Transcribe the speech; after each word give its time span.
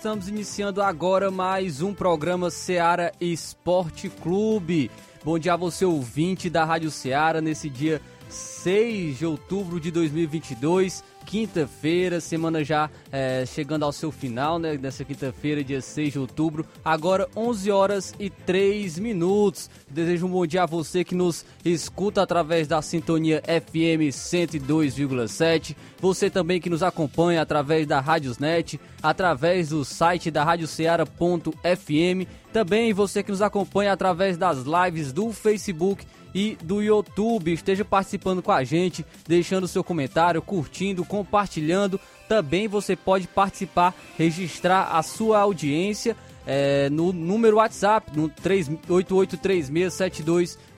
Estamos 0.00 0.28
iniciando 0.28 0.80
agora 0.80 1.30
mais 1.30 1.82
um 1.82 1.92
programa 1.92 2.50
Seara 2.50 3.12
Esporte 3.20 4.08
Clube. 4.08 4.90
Bom 5.22 5.38
dia 5.38 5.52
a 5.52 5.56
você, 5.58 5.84
ouvinte 5.84 6.48
da 6.48 6.64
Rádio 6.64 6.90
Seara, 6.90 7.42
nesse 7.42 7.68
dia 7.68 8.00
6 8.30 9.18
de 9.18 9.26
outubro 9.26 9.78
de 9.78 9.90
2022 9.90 11.04
quinta-feira, 11.30 12.20
semana 12.20 12.64
já 12.64 12.90
é, 13.12 13.44
chegando 13.46 13.84
ao 13.84 13.92
seu 13.92 14.10
final, 14.10 14.58
né? 14.58 14.76
Nessa 14.76 15.04
quinta-feira, 15.04 15.62
dia 15.62 15.80
6 15.80 16.14
de 16.14 16.18
outubro. 16.18 16.66
Agora, 16.84 17.28
11 17.36 17.70
horas 17.70 18.12
e 18.18 18.28
3 18.28 18.98
minutos. 18.98 19.70
Desejo 19.88 20.26
um 20.26 20.30
bom 20.30 20.44
dia 20.44 20.64
a 20.64 20.66
você 20.66 21.04
que 21.04 21.14
nos 21.14 21.46
escuta 21.64 22.20
através 22.20 22.66
da 22.66 22.82
sintonia 22.82 23.40
FM 23.46 24.10
102,7. 24.10 25.76
Você 26.00 26.28
também 26.28 26.60
que 26.60 26.68
nos 26.68 26.82
acompanha 26.82 27.42
através 27.42 27.86
da 27.86 28.00
Rádiosnet, 28.00 28.80
através 29.00 29.68
do 29.68 29.84
site 29.84 30.32
da 30.32 30.42
radioceara.fm. 30.42 32.26
Também 32.52 32.92
você 32.92 33.22
que 33.22 33.30
nos 33.30 33.40
acompanha 33.40 33.92
através 33.92 34.36
das 34.36 34.64
lives 34.64 35.12
do 35.12 35.32
Facebook 35.32 36.04
e 36.34 36.56
do 36.62 36.82
YouTube. 36.82 37.52
Esteja 37.52 37.84
participando 37.84 38.42
com 38.42 38.52
a 38.52 38.64
gente, 38.64 39.04
deixando 39.26 39.68
seu 39.68 39.84
comentário, 39.84 40.40
curtindo, 40.42 41.04
compartilhando. 41.04 42.00
Também 42.28 42.68
você 42.68 42.94
pode 42.96 43.26
participar, 43.26 43.94
registrar 44.16 44.96
a 44.96 45.02
sua 45.02 45.40
audiência 45.40 46.16
é, 46.46 46.88
no 46.90 47.12
número 47.12 47.56
WhatsApp, 47.58 48.16
no 48.16 48.28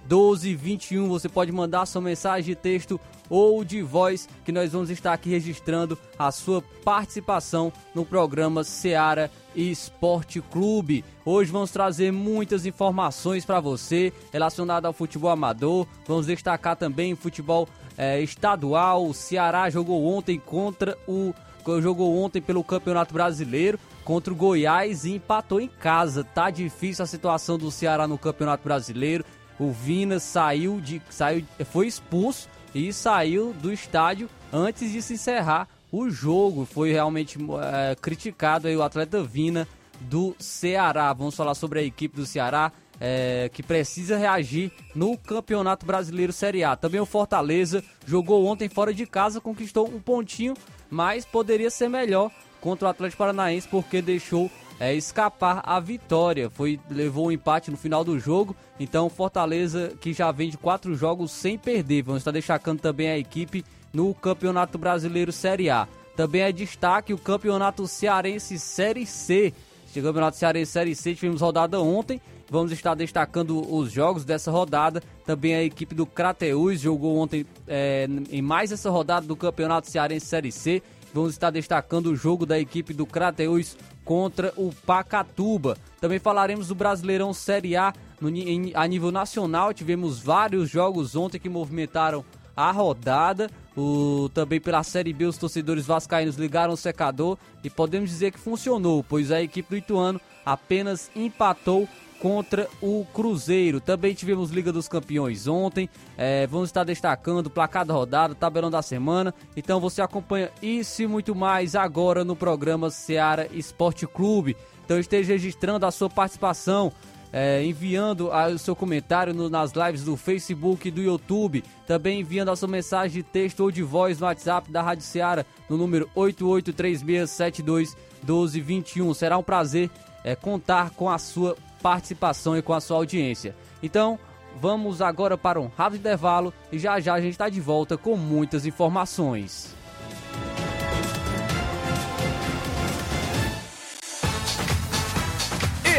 883672 0.09 0.43
1221. 0.43 1.09
Você 1.09 1.29
pode 1.29 1.53
mandar 1.53 1.87
sua 1.87 2.01
mensagem 2.01 2.45
de 2.45 2.55
texto 2.55 3.01
ou 3.29 3.65
de 3.65 3.83
voz, 3.83 4.29
que 4.45 4.53
nós 4.53 4.73
vamos 4.73 4.91
estar 4.91 5.13
aqui 5.13 5.31
registrando 5.31 5.99
a 6.19 6.31
sua 6.31 6.63
participação 6.85 7.73
no 7.95 8.05
programa 8.05 8.63
Seara 8.63 9.31
Esporte 9.55 10.41
Clube. 10.41 11.05
Hoje 11.25 11.51
vamos 11.51 11.71
trazer 11.71 12.13
muitas 12.13 12.67
informações 12.67 13.45
para 13.45 13.61
você 13.61 14.13
relacionadas 14.33 14.87
ao 14.87 14.93
futebol 14.93 15.31
amador. 15.31 15.87
Vamos 16.07 16.27
destacar 16.27 16.77
também 16.77 17.15
futebol 17.15 17.69
é, 17.97 18.21
estadual. 18.21 19.07
O 19.07 19.15
Ceará 19.15 19.71
jogou 19.71 20.05
ontem 20.05 20.39
contra 20.39 20.99
o 21.07 21.33
jogou 21.81 22.19
ontem 22.19 22.43
pelo 22.43 22.65
Campeonato 22.65 23.15
Brasileiro 23.15 23.79
contra 24.05 24.33
o 24.33 24.37
Goiás 24.37 25.05
e 25.05 25.15
empatou 25.15 25.61
em 25.61 25.69
casa. 25.69 26.25
Tá 26.25 26.51
difícil 26.51 27.03
a 27.03 27.07
situação 27.07 27.57
do 27.57 27.71
Ceará 27.71 28.07
no 28.07 28.19
Campeonato 28.19 28.65
Brasileiro. 28.65 29.25
O 29.59 29.71
Vina 29.71 30.19
saiu 30.19 30.81
de 30.81 31.01
saiu 31.11 31.45
foi 31.67 31.87
expulso 31.87 32.49
e 32.75 32.93
saiu 32.93 33.53
do 33.53 33.73
estádio 33.73 34.29
antes 34.53 34.91
de 34.91 35.03
se 35.03 35.15
encerrar 35.15 35.69
o 35.91 36.09
jogo. 36.09 36.65
Foi 36.65 36.91
realmente 36.91 37.39
é, 37.61 37.95
criticado 37.95 38.67
aí 38.67 38.77
o 38.77 38.83
atleta 38.83 39.23
Vina 39.23 39.69
do 40.01 40.35
Ceará. 40.39 41.13
Vamos 41.13 41.37
falar 41.37 41.55
sobre 41.55 41.81
a 41.81 41.83
equipe 41.83 42.17
do 42.17 42.27
Ceará. 42.27 42.73
É, 43.05 43.51
que 43.53 43.65
precisa 43.65 44.17
reagir 44.17 44.71
no 44.95 45.19
Campeonato 45.19 45.85
Brasileiro 45.85 46.33
Série 46.33 46.63
A. 46.63 46.77
Também 46.77 47.01
o 47.01 47.07
Fortaleza 47.07 47.83
jogou 48.07 48.47
ontem 48.47 48.69
fora 48.69 48.95
de 48.95 49.05
casa, 49.07 49.41
conquistou 49.41 49.89
um 49.89 49.99
pontinho, 49.99 50.55
mas 50.89 51.25
poderia 51.25 51.69
ser 51.69 51.89
melhor 51.89 52.31
contra 52.61 52.87
o 52.87 52.91
Atlético 52.91 53.19
Paranaense 53.19 53.67
porque 53.67 54.01
deixou 54.01 54.49
é, 54.83 54.93
escapar 54.97 55.63
a 55.65 55.79
vitória. 55.79 56.51
Foi 56.51 56.81
levou 56.91 57.29
um 57.29 57.31
empate 57.31 57.71
no 57.71 57.77
final 57.77 58.03
do 58.03 58.19
jogo. 58.19 58.57
Então 58.81 59.09
Fortaleza 59.09 59.93
que 60.01 60.13
já 60.13 60.33
vem 60.33 60.51
de 60.51 60.59
quatro 60.59 60.97
jogos 60.97 61.31
sem 61.31 61.57
perder. 61.57 62.03
Vamos 62.03 62.23
estar 62.23 62.33
destacando 62.33 62.81
também 62.81 63.09
a 63.09 63.17
equipe 63.17 63.65
no 63.93 64.13
Campeonato 64.13 64.77
Brasileiro 64.79 65.31
Série 65.31 65.71
A. 65.71 65.87
Também 66.17 66.41
é 66.41 66.51
destaque 66.51 67.15
o 67.15 67.19
Campeonato 67.19 67.87
Cearense 67.87 68.59
Série 68.59 69.07
C. 69.07 69.55
Este 69.87 70.03
Campeonato 70.03 70.37
Cearense 70.37 70.73
Série 70.73 70.97
C 70.97 71.15
tivemos 71.15 71.41
rodada 71.41 71.81
ontem. 71.81 72.21
Vamos 72.51 72.73
estar 72.73 72.97
destacando 72.97 73.73
os 73.73 73.93
jogos 73.93 74.25
dessa 74.25 74.51
rodada. 74.51 75.01
Também 75.25 75.55
a 75.55 75.63
equipe 75.63 75.95
do 75.95 76.05
Crateus 76.05 76.81
jogou 76.81 77.19
ontem 77.19 77.47
é, 77.69 78.09
em 78.33 78.43
mais 78.43 78.73
essa 78.73 78.91
rodada 78.91 79.29
do 79.29 79.37
Campeonato 79.37 79.89
Cearense 79.89 80.27
Série 80.27 80.51
C. 80.51 80.83
Vamos 81.15 81.33
estar 81.33 81.51
destacando 81.51 82.07
o 82.07 82.17
jogo 82.17 82.45
da 82.45 82.59
equipe 82.59 82.93
do 82.93 83.07
Crateus 83.07 83.77
contra 84.05 84.53
o 84.57 84.73
Pacatuba. 84.87 85.77
Também 86.01 86.19
falaremos 86.19 86.69
do 86.69 86.75
Brasileirão 86.75 87.33
Série 87.33 87.77
A 87.77 87.93
no, 88.21 88.29
em, 88.29 88.73
a 88.75 88.87
nível 88.87 89.11
nacional. 89.11 89.73
Tivemos 89.73 90.19
vários 90.19 90.69
jogos 90.69 91.15
ontem 91.15 91.39
que 91.39 91.49
movimentaram 91.49 92.25
a 92.57 92.71
rodada. 92.71 93.51
O, 93.77 94.29
também 94.35 94.61
pela 94.61 94.83
Série 94.83 95.13
B, 95.13 95.25
os 95.25 95.39
torcedores 95.39 95.87
vascaínos 95.87 96.37
ligaram 96.37 96.75
o 96.75 96.77
secador 96.77 97.39
e 97.65 97.71
podemos 97.71 98.11
dizer 98.11 98.31
que 98.31 98.39
funcionou, 98.39 99.03
pois 99.03 99.31
a 99.31 99.43
equipe 99.43 99.71
do 99.71 99.77
Ituano 99.77 100.21
apenas 100.45 101.11
empatou 101.17 101.89
contra 102.23 102.69
o 102.81 103.05
Cruzeiro. 103.13 103.81
Também 103.81 104.15
tivemos 104.15 104.53
Liga 104.53 104.73
dos 104.73 104.87
Campeões 104.87 105.49
ontem. 105.49 105.91
É, 106.17 106.47
vamos 106.47 106.69
estar 106.69 106.85
destacando 106.85 107.51
placar 107.51 107.85
da 107.85 107.93
rodada, 107.93 108.33
tabelão 108.33 108.71
da 108.71 108.81
semana. 108.81 109.35
Então 109.57 109.81
você 109.81 110.01
acompanha 110.01 110.53
isso 110.63 111.03
e 111.03 111.09
muito 111.09 111.35
mais 111.35 111.75
agora 111.75 112.23
no 112.23 112.37
programa 112.37 112.91
Seara 112.91 113.49
Esporte 113.53 114.07
Clube. 114.07 114.57
Então 114.85 115.01
esteja 115.01 115.33
registrando 115.33 115.85
a 115.85 115.91
sua 115.91 116.09
participação 116.09 116.93
é, 117.33 117.65
enviando 117.65 118.31
a, 118.31 118.47
o 118.47 118.59
seu 118.59 118.77
comentário 118.77 119.35
no, 119.35 119.51
nas 119.51 119.73
lives 119.73 120.05
do 120.05 120.17
Facebook 120.17 120.87
e 120.87 120.93
do 120.93 121.03
YouTube, 121.03 121.65
também 121.89 122.21
enviando 122.21 122.53
a 122.53 122.57
sua 122.57 122.69
mensagem 122.69 123.21
de 123.21 123.25
texto 123.25 123.59
ou 123.61 123.73
de 123.73 123.83
voz 123.83 124.21
no 124.21 124.27
WhatsApp 124.27 124.71
da 124.71 124.81
Rádio 124.81 125.03
Ceará 125.03 125.45
no 125.69 125.77
número 125.77 126.09
8836721221. 126.15 129.13
Será 129.13 129.37
um 129.37 129.43
prazer 129.43 129.91
é, 130.23 130.37
contar 130.37 130.91
com 130.91 131.11
a 131.11 131.19
sua 131.19 131.57
participação 131.83 132.57
e 132.57 132.63
com 132.63 132.73
a 132.73 132.81
sua 132.81 132.97
audiência. 132.97 133.55
Então, 133.83 134.19
vamos 134.61 135.03
agora 135.03 135.37
para 135.37 135.61
um 135.61 135.71
rápido 135.77 136.01
intervalo 136.01 136.55
e 136.71 136.79
já 136.79 137.01
já 137.01 137.15
a 137.15 137.21
gente 137.21 137.33
está 137.33 137.49
de 137.49 137.61
volta 137.61 137.99
com 137.99 138.17
muitas 138.17 138.65
informações. 138.65 139.75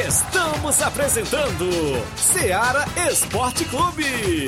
Estamos 0.07 0.81
apresentando 0.81 1.69
Seara 2.15 2.85
Esporte 3.09 3.65
Clube. 3.65 4.47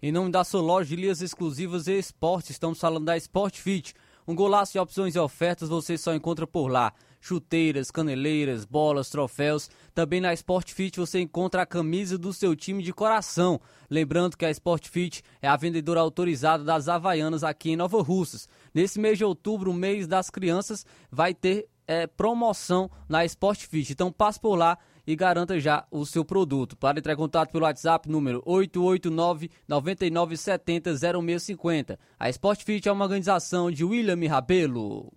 Em 0.00 0.12
nome 0.12 0.30
da 0.30 0.44
sua 0.44 0.60
loja 0.60 0.90
de 0.90 0.94
linhas 0.94 1.20
exclusivas 1.20 1.88
e 1.88 1.98
esportes, 1.98 2.50
estamos 2.50 2.78
falando 2.78 3.06
da 3.06 3.16
Sport 3.16 3.56
Fit. 3.56 3.94
Um 4.28 4.34
golaço 4.34 4.70
de 4.70 4.78
opções 4.78 5.16
e 5.16 5.18
ofertas 5.18 5.68
você 5.68 5.98
só 5.98 6.14
encontra 6.14 6.46
por 6.46 6.68
lá. 6.68 6.92
Chuteiras, 7.20 7.90
caneleiras, 7.90 8.64
bolas, 8.64 9.10
troféus. 9.10 9.68
Também 9.92 10.20
na 10.20 10.32
Sport 10.34 10.70
Fit 10.70 11.00
você 11.00 11.18
encontra 11.18 11.62
a 11.62 11.66
camisa 11.66 12.16
do 12.16 12.32
seu 12.32 12.54
time 12.54 12.80
de 12.80 12.92
coração. 12.92 13.60
Lembrando 13.90 14.36
que 14.36 14.44
a 14.44 14.50
Sport 14.52 14.86
Fit 14.86 15.20
é 15.42 15.48
a 15.48 15.56
vendedora 15.56 15.98
autorizada 15.98 16.62
das 16.62 16.88
Havaianas 16.88 17.42
aqui 17.42 17.72
em 17.72 17.76
Nova 17.76 18.00
Russas. 18.00 18.48
Nesse 18.72 19.00
mês 19.00 19.18
de 19.18 19.24
outubro, 19.24 19.74
mês 19.74 20.06
das 20.06 20.30
crianças, 20.30 20.86
vai 21.10 21.34
ter 21.34 21.68
é, 21.88 22.06
promoção 22.06 22.88
na 23.08 23.24
Sport 23.24 23.66
Fit. 23.66 23.92
Então 23.92 24.12
passe 24.12 24.38
por 24.38 24.54
lá 24.54 24.78
e 25.08 25.16
garanta 25.16 25.58
já 25.58 25.86
o 25.90 26.04
seu 26.04 26.22
produto. 26.22 26.76
Para 26.76 26.98
entrar 26.98 27.14
em 27.14 27.16
contato 27.16 27.50
pelo 27.50 27.64
WhatsApp, 27.64 28.06
número 28.10 28.42
889 28.44 29.50
9970 29.66 30.94
0650. 30.94 31.98
A 32.20 32.28
Sport 32.28 32.62
Fit 32.62 32.86
é 32.86 32.92
uma 32.92 33.06
organização 33.06 33.70
de 33.70 33.86
William 33.86 34.28
Rabelo. 34.28 35.10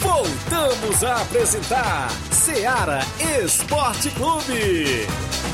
Voltamos 0.00 1.04
a 1.04 1.22
apresentar 1.22 2.10
Seara 2.32 2.98
Esporte 3.40 4.10
Clube. 4.10 5.53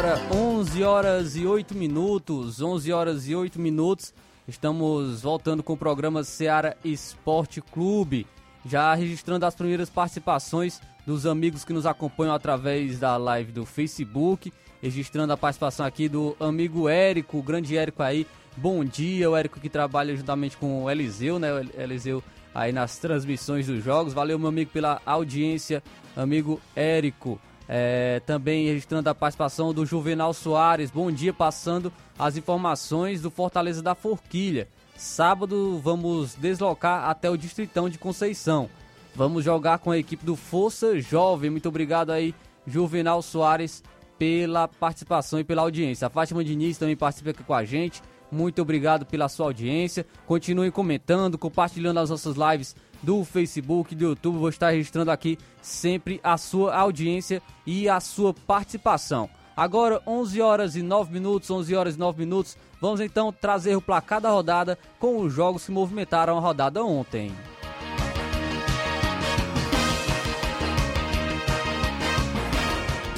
Agora 0.00 0.18
11 0.34 0.82
horas 0.82 1.36
e 1.36 1.46
8 1.46 1.74
minutos, 1.74 2.62
11 2.62 2.90
horas 2.90 3.28
e 3.28 3.34
8 3.34 3.60
minutos. 3.60 4.14
Estamos 4.48 5.20
voltando 5.20 5.62
com 5.62 5.74
o 5.74 5.76
programa 5.76 6.24
Seara 6.24 6.74
Esporte 6.82 7.60
Clube, 7.60 8.26
já 8.64 8.94
registrando 8.94 9.44
as 9.44 9.54
primeiras 9.54 9.90
participações 9.90 10.80
dos 11.06 11.26
amigos 11.26 11.66
que 11.66 11.74
nos 11.74 11.84
acompanham 11.84 12.34
através 12.34 12.98
da 12.98 13.18
live 13.18 13.52
do 13.52 13.66
Facebook, 13.66 14.50
registrando 14.80 15.34
a 15.34 15.36
participação 15.36 15.84
aqui 15.84 16.08
do 16.08 16.34
amigo 16.40 16.88
Érico, 16.88 17.36
o 17.36 17.42
grande 17.42 17.76
Érico 17.76 18.02
aí. 18.02 18.26
Bom 18.56 18.82
dia, 18.82 19.30
o 19.30 19.36
Érico 19.36 19.60
que 19.60 19.68
trabalha 19.68 20.16
juntamente 20.16 20.56
com 20.56 20.84
o 20.84 20.90
Eliseu, 20.90 21.38
né? 21.38 21.52
O 21.52 21.58
Eliseu 21.78 22.24
aí 22.54 22.72
nas 22.72 22.96
transmissões 22.96 23.66
dos 23.66 23.84
jogos. 23.84 24.14
Valeu, 24.14 24.38
meu 24.38 24.48
amigo, 24.48 24.70
pela 24.70 24.98
audiência, 25.04 25.82
amigo 26.16 26.58
Érico. 26.74 27.38
É, 27.72 28.20
também 28.26 28.66
registrando 28.66 29.08
a 29.08 29.14
participação 29.14 29.72
do 29.72 29.86
Juvenal 29.86 30.34
Soares. 30.34 30.90
Bom 30.90 31.08
dia, 31.08 31.32
passando 31.32 31.92
as 32.18 32.36
informações 32.36 33.22
do 33.22 33.30
Fortaleza 33.30 33.80
da 33.80 33.94
Forquilha. 33.94 34.66
Sábado 34.96 35.78
vamos 35.78 36.34
deslocar 36.34 37.08
até 37.08 37.30
o 37.30 37.36
Distritão 37.36 37.88
de 37.88 37.96
Conceição. 37.96 38.68
Vamos 39.14 39.44
jogar 39.44 39.78
com 39.78 39.92
a 39.92 39.98
equipe 39.98 40.26
do 40.26 40.34
Força 40.34 41.00
Jovem. 41.00 41.48
Muito 41.48 41.68
obrigado 41.68 42.10
aí, 42.10 42.34
Juvenal 42.66 43.22
Soares, 43.22 43.84
pela 44.18 44.66
participação 44.66 45.38
e 45.38 45.44
pela 45.44 45.62
audiência. 45.62 46.08
A 46.08 46.10
Fátima 46.10 46.42
Diniz 46.42 46.76
também 46.76 46.96
participa 46.96 47.30
aqui 47.30 47.44
com 47.44 47.54
a 47.54 47.64
gente. 47.64 48.02
Muito 48.32 48.60
obrigado 48.60 49.06
pela 49.06 49.28
sua 49.28 49.46
audiência. 49.46 50.04
Continue 50.26 50.72
comentando, 50.72 51.38
compartilhando 51.38 52.00
as 52.00 52.10
nossas 52.10 52.34
lives 52.34 52.74
do 53.02 53.24
Facebook, 53.24 53.94
do 53.94 54.04
YouTube. 54.04 54.38
Vou 54.38 54.48
estar 54.48 54.70
registrando 54.70 55.10
aqui 55.10 55.38
sempre 55.62 56.20
a 56.22 56.36
sua 56.36 56.74
audiência 56.74 57.42
e 57.66 57.88
a 57.88 58.00
sua 58.00 58.32
participação. 58.32 59.28
Agora, 59.56 60.00
11 60.06 60.40
horas 60.40 60.76
e 60.76 60.82
9 60.82 61.12
minutos, 61.12 61.50
11 61.50 61.74
horas 61.74 61.94
e 61.94 61.98
9 61.98 62.18
minutos. 62.18 62.56
Vamos 62.80 63.00
então 63.00 63.32
trazer 63.32 63.76
o 63.76 63.82
placar 63.82 64.20
da 64.20 64.30
rodada 64.30 64.78
com 64.98 65.20
os 65.20 65.32
jogos 65.32 65.66
que 65.66 65.72
movimentaram 65.72 66.38
a 66.38 66.40
rodada 66.40 66.82
ontem. 66.82 67.30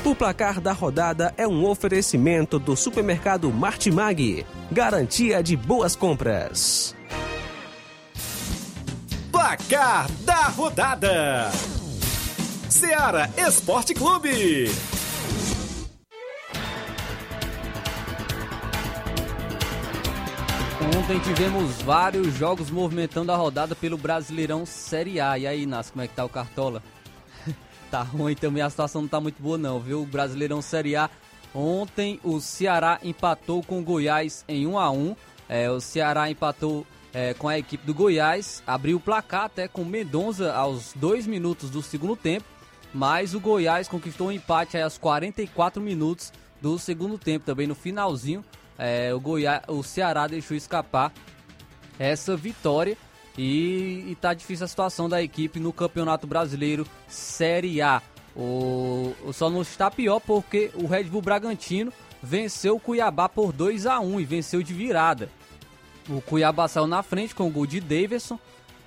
O 0.05 0.17
placar 0.17 0.61
da 0.61 0.73
rodada 0.73 1.33
é 1.37 1.47
um 1.47 1.65
oferecimento 1.65 2.59
do 2.59 2.77
supermercado 2.77 3.51
Martimag. 3.53 4.45
Garantia 4.71 5.43
de 5.43 5.57
boas 5.57 5.95
compras. 5.95 6.95
Placar 9.53 10.11
da 10.23 10.49
rodada: 10.49 11.51
Seara 12.71 13.29
Esporte 13.37 13.93
Clube. 13.93 14.65
Ontem 20.97 21.19
tivemos 21.19 21.83
vários 21.83 22.33
jogos 22.33 22.71
movimentando 22.71 23.31
a 23.31 23.37
rodada 23.37 23.77
pelo 23.77 23.99
Brasileirão 23.99 24.65
Série 24.65 25.21
A. 25.21 25.37
E 25.37 25.47
aí, 25.47 25.67
Nas, 25.67 25.91
como 25.91 26.03
é 26.03 26.09
que 26.09 26.15
tá 26.15 26.25
o 26.25 26.31
Cartola? 26.31 26.83
tá 27.91 28.01
ruim 28.03 28.35
também, 28.35 28.63
a 28.63 28.71
situação 28.71 29.03
não 29.03 29.09
tá 29.09 29.21
muito 29.21 29.43
boa 29.43 29.59
não, 29.59 29.79
viu? 29.79 30.01
O 30.01 30.07
Brasileirão 30.07 30.63
Série 30.63 30.97
A. 30.97 31.11
Ontem 31.55 32.19
o 32.25 32.41
Ceará 32.41 32.99
empatou 33.03 33.63
com 33.63 33.81
o 33.81 33.85
Goiás 33.85 34.47
em 34.49 34.67
1 34.67 34.79
a 34.79 34.91
1 34.91 35.17
é, 35.47 35.71
O 35.71 35.79
Ceará 35.79 36.31
empatou 36.31 36.87
é, 37.15 37.35
com 37.35 37.49
a 37.49 37.59
equipe 37.59 37.85
do 37.87 37.95
Goiás, 37.95 38.63
abriu 38.67 38.97
o 38.97 39.01
placar 39.01 39.45
até 39.45 39.69
com 39.69 39.85
Mendonça 39.85 40.53
aos 40.55 40.93
2 40.97 41.27
minutos 41.27 41.71
do 41.71 41.83
segundo 41.83 42.17
tempo, 42.17 42.47
mas 42.93 43.35
o 43.35 43.41
Goiás 43.41 43.89
conquistou 43.89 44.29
um 44.29 44.33
empate 44.33 44.79
aos 44.79 44.99
44 44.99 45.81
minutos 45.81 46.33
do 46.61 46.79
segundo 46.79 47.19
tempo, 47.19 47.45
também 47.45 47.67
no 47.67 47.75
finalzinho. 47.75 48.45
É, 48.79 49.13
o, 49.15 49.21
Goiás, 49.21 49.63
o 49.69 49.83
Ceará 49.83 50.27
deixou 50.27 50.57
escapar 50.57 51.13
essa 51.99 52.37
vitória 52.37 52.97
e, 53.37 54.05
e 54.09 54.17
tá 54.21 54.35
difícil 54.35 54.65
a 54.65 54.69
situação 54.69 55.09
da 55.09 55.23
equipe 55.23 55.61
no 55.61 55.73
Campeonato 55.73 56.27
Brasileiro 56.27 56.87
Série 57.09 57.83
A. 57.83 58.03
O, 58.35 59.15
o 59.25 59.33
só 59.33 59.51
não 59.51 59.61
está 59.61 59.91
pior 59.91 60.21
porque 60.21 60.71
o 60.75 60.87
Red 60.87 61.05
Bull 61.05 61.21
Bragantino 61.21 61.93
venceu 62.23 62.77
o 62.77 62.81
Cuiabá 62.81 63.29
por 63.29 63.53
2 63.53 63.87
a 63.87 64.01
1 64.01 64.21
e 64.21 64.25
venceu 64.25 64.63
de 64.63 64.73
virada. 64.73 65.29
O 66.09 66.21
Cuiabá 66.21 66.67
saiu 66.69 66.87
na 66.87 67.03
frente 67.03 67.35
com 67.35 67.47
o 67.47 67.51
gol 67.51 67.67
de 67.67 67.81
Davidson 67.81 68.39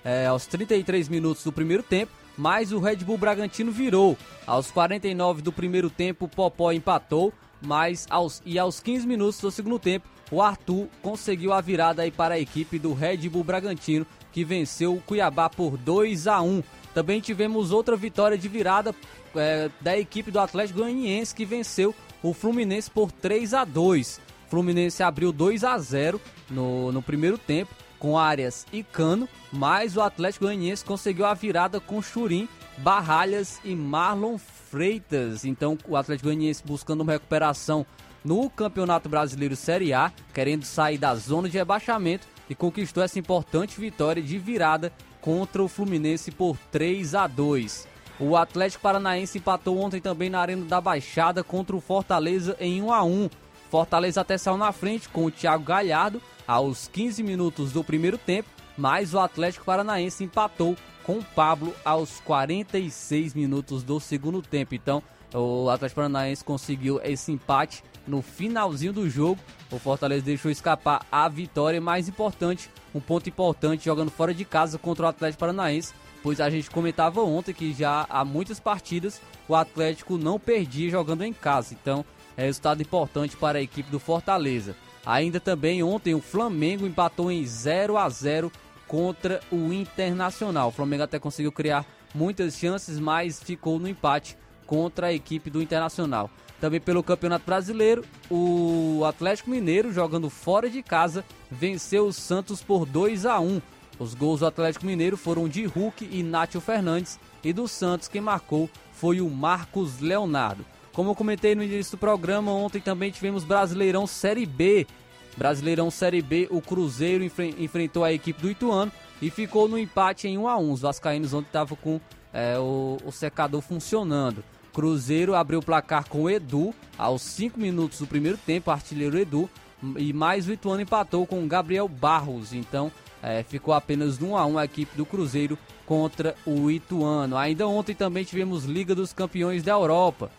é, 0.03 0.27
aos 0.27 0.45
33 0.45 1.09
minutos 1.09 1.43
do 1.43 1.51
primeiro 1.51 1.81
tempo, 1.81 2.11
mas 2.37 2.71
o 2.71 2.79
Red 2.79 2.97
Bull 2.97 3.17
Bragantino 3.17 3.71
virou. 3.71 4.17
Aos 4.45 4.69
49 4.69 5.41
do 5.41 5.51
primeiro 5.51 5.89
tempo, 5.89 6.25
o 6.25 6.29
Popó 6.29 6.71
empatou, 6.71 7.33
mas 7.61 8.05
aos, 8.09 8.41
e 8.45 8.59
aos 8.59 8.79
15 8.79 9.07
minutos 9.07 9.39
do 9.39 9.49
segundo 9.49 9.79
tempo, 9.79 10.07
o 10.29 10.41
Arthur 10.41 10.87
conseguiu 11.01 11.53
a 11.53 11.61
virada 11.61 12.03
aí 12.03 12.11
para 12.11 12.35
a 12.35 12.39
equipe 12.39 12.77
do 12.77 12.93
Red 12.93 13.29
Bull 13.29 13.43
Bragantino, 13.43 14.05
que 14.31 14.43
venceu 14.43 14.93
o 14.93 15.01
Cuiabá 15.01 15.49
por 15.49 15.77
2 15.77 16.27
a 16.27 16.41
1. 16.41 16.61
Também 16.93 17.19
tivemos 17.19 17.71
outra 17.71 17.95
vitória 17.95 18.37
de 18.37 18.47
virada 18.47 18.93
é, 19.35 19.69
da 19.81 19.97
equipe 19.97 20.31
do 20.31 20.39
Atlético 20.39 20.79
Goianiense, 20.79 21.33
que 21.33 21.45
venceu 21.45 21.95
o 22.21 22.33
Fluminense 22.33 22.89
por 22.89 23.11
3 23.11 23.53
a 23.53 23.63
2. 23.63 24.19
Fluminense 24.55 25.03
abriu 25.03 25.33
2 25.33 25.65
a 25.65 25.77
0 25.77 26.21
no, 26.49 26.89
no 26.89 27.01
primeiro 27.01 27.37
tempo, 27.37 27.75
com 27.99 28.17
Arias 28.17 28.65
e 28.71 28.83
Cano, 28.83 29.27
mas 29.51 29.97
o 29.97 30.01
Atlético 30.01 30.45
Goianiense 30.45 30.85
conseguiu 30.85 31.25
a 31.25 31.33
virada 31.33 31.81
com 31.81 32.01
Churim, 32.01 32.47
Barralhas 32.77 33.59
e 33.65 33.75
Marlon 33.75 34.37
Freitas. 34.37 35.43
Então 35.43 35.77
o 35.85 35.97
Atlético 35.97 36.29
Goianiense 36.29 36.63
buscando 36.65 37.01
uma 37.01 37.11
recuperação 37.11 37.85
no 38.23 38.49
Campeonato 38.49 39.09
Brasileiro 39.09 39.57
Série 39.57 39.91
A, 39.91 40.09
querendo 40.33 40.63
sair 40.63 40.97
da 40.97 41.13
zona 41.15 41.49
de 41.49 41.57
rebaixamento 41.57 42.25
e 42.49 42.55
conquistou 42.55 43.03
essa 43.03 43.19
importante 43.19 43.77
vitória 43.77 44.23
de 44.23 44.37
virada 44.37 44.89
contra 45.19 45.61
o 45.61 45.67
Fluminense 45.67 46.31
por 46.31 46.57
3 46.71 47.13
a 47.13 47.27
2. 47.27 47.89
O 48.21 48.37
Atlético 48.37 48.83
Paranaense 48.83 49.37
empatou 49.37 49.77
ontem 49.79 49.99
também 49.99 50.29
na 50.29 50.39
Arena 50.39 50.63
da 50.63 50.79
Baixada 50.79 51.43
contra 51.43 51.75
o 51.75 51.81
Fortaleza 51.81 52.55
em 52.57 52.81
1 52.81 52.93
a 52.93 53.03
1. 53.03 53.29
Fortaleza 53.69 54.21
até 54.21 54.37
saiu 54.37 54.57
na 54.57 54.71
frente 54.71 55.09
com 55.09 55.25
o 55.25 55.31
Thiago 55.31 55.63
Galhardo 55.63 56.21
aos 56.47 56.87
15 56.87 57.23
minutos 57.23 57.71
do 57.71 57.83
primeiro 57.83 58.17
tempo, 58.17 58.49
mas 58.77 59.13
o 59.13 59.19
Atlético 59.19 59.65
Paranaense 59.65 60.23
empatou 60.23 60.75
com 61.03 61.21
Pablo 61.21 61.73
aos 61.83 62.19
46 62.21 63.33
minutos 63.33 63.83
do 63.83 63.99
segundo 63.99 64.41
tempo. 64.41 64.73
Então, 64.73 65.03
o 65.33 65.69
Atlético 65.69 65.97
Paranaense 65.97 66.43
conseguiu 66.43 66.99
esse 67.03 67.31
empate 67.31 67.83
no 68.07 68.21
finalzinho 68.21 68.93
do 68.93 69.09
jogo. 69.09 69.39
O 69.71 69.77
Fortaleza 69.77 70.25
deixou 70.25 70.49
escapar 70.49 71.05
a 71.11 71.27
vitória, 71.27 71.81
mais 71.81 72.07
importante, 72.07 72.69
um 72.93 72.99
ponto 72.99 73.27
importante 73.27 73.85
jogando 73.85 74.09
fora 74.11 74.33
de 74.33 74.45
casa 74.45 74.77
contra 74.77 75.05
o 75.05 75.09
Atlético 75.09 75.39
Paranaense, 75.39 75.93
pois 76.23 76.39
a 76.39 76.49
gente 76.49 76.71
comentava 76.71 77.21
ontem 77.21 77.53
que 77.53 77.73
já 77.73 78.05
há 78.09 78.23
muitas 78.23 78.59
partidas 78.59 79.21
o 79.47 79.55
Atlético 79.55 80.17
não 80.17 80.39
perdia 80.39 80.89
jogando 80.89 81.23
em 81.23 81.33
casa. 81.33 81.73
Então, 81.73 82.03
é 82.37 82.45
resultado 82.45 82.81
importante 82.81 83.35
para 83.37 83.59
a 83.59 83.61
equipe 83.61 83.89
do 83.89 83.99
Fortaleza. 83.99 84.75
Ainda 85.05 85.39
também 85.39 85.83
ontem 85.83 86.13
o 86.15 86.21
Flamengo 86.21 86.85
empatou 86.85 87.31
em 87.31 87.45
0 87.45 87.97
a 87.97 88.09
0 88.09 88.51
contra 88.87 89.39
o 89.51 89.71
Internacional. 89.71 90.69
O 90.69 90.71
Flamengo 90.71 91.03
até 91.03 91.19
conseguiu 91.19 91.51
criar 91.51 91.85
muitas 92.13 92.57
chances, 92.57 92.99
mas 92.99 93.41
ficou 93.41 93.79
no 93.79 93.87
empate 93.87 94.37
contra 94.65 95.07
a 95.07 95.13
equipe 95.13 95.49
do 95.49 95.61
Internacional. 95.61 96.29
Também 96.59 96.79
pelo 96.79 97.03
Campeonato 97.03 97.45
Brasileiro, 97.45 98.03
o 98.29 99.03
Atlético 99.05 99.49
Mineiro, 99.49 99.93
jogando 99.93 100.29
fora 100.29 100.69
de 100.69 100.81
casa, 100.81 101.23
venceu 101.51 102.07
o 102.07 102.13
Santos 102.13 102.61
por 102.61 102.85
2 102.85 103.25
a 103.25 103.39
1. 103.39 103.61
Os 103.99 104.13
gols 104.13 104.39
do 104.39 104.47
Atlético 104.47 104.85
Mineiro 104.85 105.17
foram 105.17 105.47
de 105.47 105.65
Hulk 105.65 106.07
e 106.11 106.23
Nátio 106.23 106.59
Fernandes, 106.59 107.19
e 107.43 107.53
do 107.53 107.67
Santos 107.67 108.07
quem 108.07 108.21
marcou 108.21 108.69
foi 108.93 109.21
o 109.21 109.29
Marcos 109.29 109.99
Leonardo. 109.99 110.65
Como 110.95 111.11
eu 111.11 111.15
comentei 111.15 111.55
no 111.55 111.61
início 111.61 111.97
do 111.97 111.99
programa, 111.99 112.53
ontem 112.53 112.79
também 112.79 113.11
tivemos 113.11 113.43
Brasileirão 113.43 114.07
Série 114.07 114.45
B. 114.45 114.87
Brasileirão 115.35 115.91
Série 115.91 116.21
B, 116.21 116.47
o 116.49 116.61
Cruzeiro 116.61 117.21
enfre 117.21 117.53
enfrentou 117.59 118.05
a 118.05 118.13
equipe 118.13 118.41
do 118.41 118.49
Ituano 118.49 118.89
e 119.21 119.29
ficou 119.29 119.67
no 119.67 119.77
empate 119.77 120.29
em 120.29 120.37
1 120.37 120.47
a 120.47 120.57
1. 120.57 120.71
Os 120.71 120.79
vascaínos 120.79 121.33
ontem 121.33 121.47
estavam 121.47 121.77
com 121.81 121.99
é, 122.31 122.57
o, 122.57 122.95
o 123.03 123.11
secador 123.11 123.59
funcionando. 123.59 124.41
Cruzeiro 124.71 125.35
abriu 125.35 125.59
o 125.59 125.61
placar 125.61 126.07
com 126.07 126.29
Edu 126.29 126.73
aos 126.97 127.21
5 127.23 127.59
minutos 127.59 127.99
do 127.99 128.07
primeiro 128.07 128.37
tempo, 128.37 128.71
artilheiro 128.71 129.17
Edu, 129.17 129.49
e 129.97 130.13
mais 130.13 130.47
o 130.47 130.53
Ituano 130.53 130.81
empatou 130.81 131.27
com 131.27 131.43
o 131.43 131.47
Gabriel 131.47 131.89
Barros. 131.89 132.53
Então 132.53 132.89
é, 133.21 133.43
ficou 133.43 133.73
apenas 133.73 134.21
1 134.21 134.37
a 134.37 134.45
1 134.45 134.57
a 134.57 134.63
equipe 134.63 134.95
do 134.95 135.05
Cruzeiro 135.05 135.57
contra 135.85 136.35
o 136.45 136.71
Ituano. 136.71 137.35
Ainda 137.35 137.67
ontem 137.67 137.93
também 137.93 138.23
tivemos 138.23 138.63
Liga 138.63 138.95
dos 138.95 139.11
Campeões 139.11 139.61
da 139.61 139.73
Europa. 139.73 140.31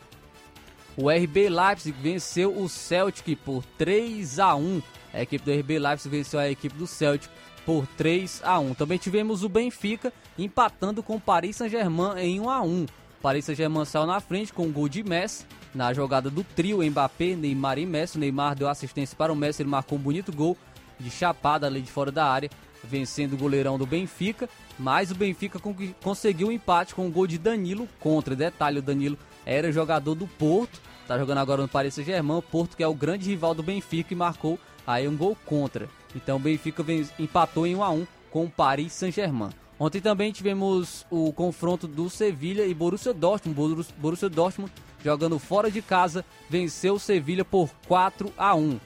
O 0.96 1.10
RB 1.10 1.50
Leipzig 1.50 1.94
venceu 2.00 2.56
o 2.58 2.68
Celtic 2.70 3.36
por 3.36 3.62
3 3.76 4.38
a 4.38 4.56
1. 4.56 4.82
A 5.12 5.22
equipe 5.22 5.44
do 5.44 5.52
RB 5.52 5.78
Leipzig 5.78 6.08
venceu 6.08 6.40
a 6.40 6.48
equipe 6.48 6.74
do 6.74 6.86
Celtic 6.86 7.30
por 7.66 7.86
3 7.98 8.40
a 8.42 8.58
1. 8.58 8.72
Também 8.72 8.96
tivemos 8.96 9.44
o 9.44 9.48
Benfica 9.48 10.10
empatando 10.38 11.02
com 11.02 11.16
o 11.16 11.20
Paris 11.20 11.56
Saint-Germain 11.56 12.18
em 12.18 12.40
1 12.40 12.48
a 12.48 12.62
1. 12.62 12.84
O 12.84 12.88
Paris 13.20 13.44
Saint-Germain 13.44 13.84
saiu 13.84 14.06
na 14.06 14.20
frente 14.20 14.54
com 14.54 14.66
o 14.66 14.72
gol 14.72 14.88
de 14.88 15.02
Messi 15.02 15.44
na 15.74 15.92
jogada 15.92 16.30
do 16.30 16.42
trio 16.42 16.82
Mbappé, 16.82 17.36
Neymar 17.36 17.78
e 17.78 17.84
Messi. 17.84 18.16
O 18.16 18.20
Neymar 18.20 18.56
deu 18.56 18.66
assistência 18.66 19.14
para 19.14 19.30
o 19.30 19.36
Messi, 19.36 19.60
ele 19.60 19.68
marcou 19.68 19.98
um 19.98 20.00
bonito 20.00 20.32
gol 20.32 20.56
de 20.98 21.10
chapada 21.10 21.66
ali 21.66 21.82
de 21.82 21.90
fora 21.90 22.10
da 22.10 22.24
área, 22.24 22.48
vencendo 22.82 23.34
o 23.34 23.36
goleirão 23.36 23.76
do 23.76 23.84
Benfica. 23.84 24.48
Mas 24.78 25.10
o 25.10 25.14
Benfica 25.14 25.58
conseguiu 26.02 26.46
o 26.46 26.50
um 26.50 26.52
empate 26.52 26.94
com 26.94 27.06
o 27.06 27.10
gol 27.10 27.26
de 27.26 27.36
Danilo 27.36 27.86
contra. 28.00 28.34
Detalhe, 28.34 28.78
o 28.78 28.82
Danilo 28.82 29.18
era 29.44 29.70
jogador 29.70 30.14
do 30.14 30.26
Porto, 30.26 30.80
tá 31.06 31.18
jogando 31.18 31.38
agora 31.38 31.62
no 31.62 31.68
Paris 31.68 31.94
Saint-Germain, 31.94 32.42
Porto 32.50 32.76
que 32.76 32.82
é 32.82 32.88
o 32.88 32.94
grande 32.94 33.28
rival 33.28 33.54
do 33.54 33.62
Benfica 33.62 34.12
e 34.12 34.16
marcou 34.16 34.58
aí 34.86 35.06
um 35.06 35.16
gol 35.16 35.36
contra. 35.46 35.88
Então 36.14 36.36
o 36.36 36.40
Benfica 36.40 36.84
empatou 37.18 37.66
em 37.66 37.74
1 37.74 37.82
a 37.82 37.90
1 37.90 38.06
com 38.30 38.44
o 38.44 38.50
Paris 38.50 38.92
Saint-Germain. 38.92 39.50
Ontem 39.78 40.00
também 40.00 40.32
tivemos 40.32 41.06
o 41.10 41.32
confronto 41.32 41.86
do 41.86 42.08
Sevilha 42.08 42.64
e 42.64 42.72
Borussia 42.72 43.12
Dortmund. 43.12 43.86
Borussia 43.98 44.28
Dortmund 44.28 44.72
jogando 45.04 45.38
fora 45.38 45.70
de 45.70 45.82
casa 45.82 46.24
venceu 46.48 46.94
o 46.94 47.00
Sevilha 47.00 47.44
por 47.44 47.70
4 47.86 48.32
a 48.36 48.54
1. 48.54 48.80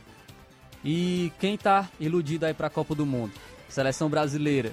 E 0.84 1.32
quem 1.38 1.56
tá 1.56 1.88
iludido 2.00 2.46
aí 2.46 2.54
para 2.54 2.66
a 2.66 2.70
Copa 2.70 2.94
do 2.94 3.06
Mundo? 3.06 3.32
Seleção 3.68 4.08
brasileira. 4.08 4.72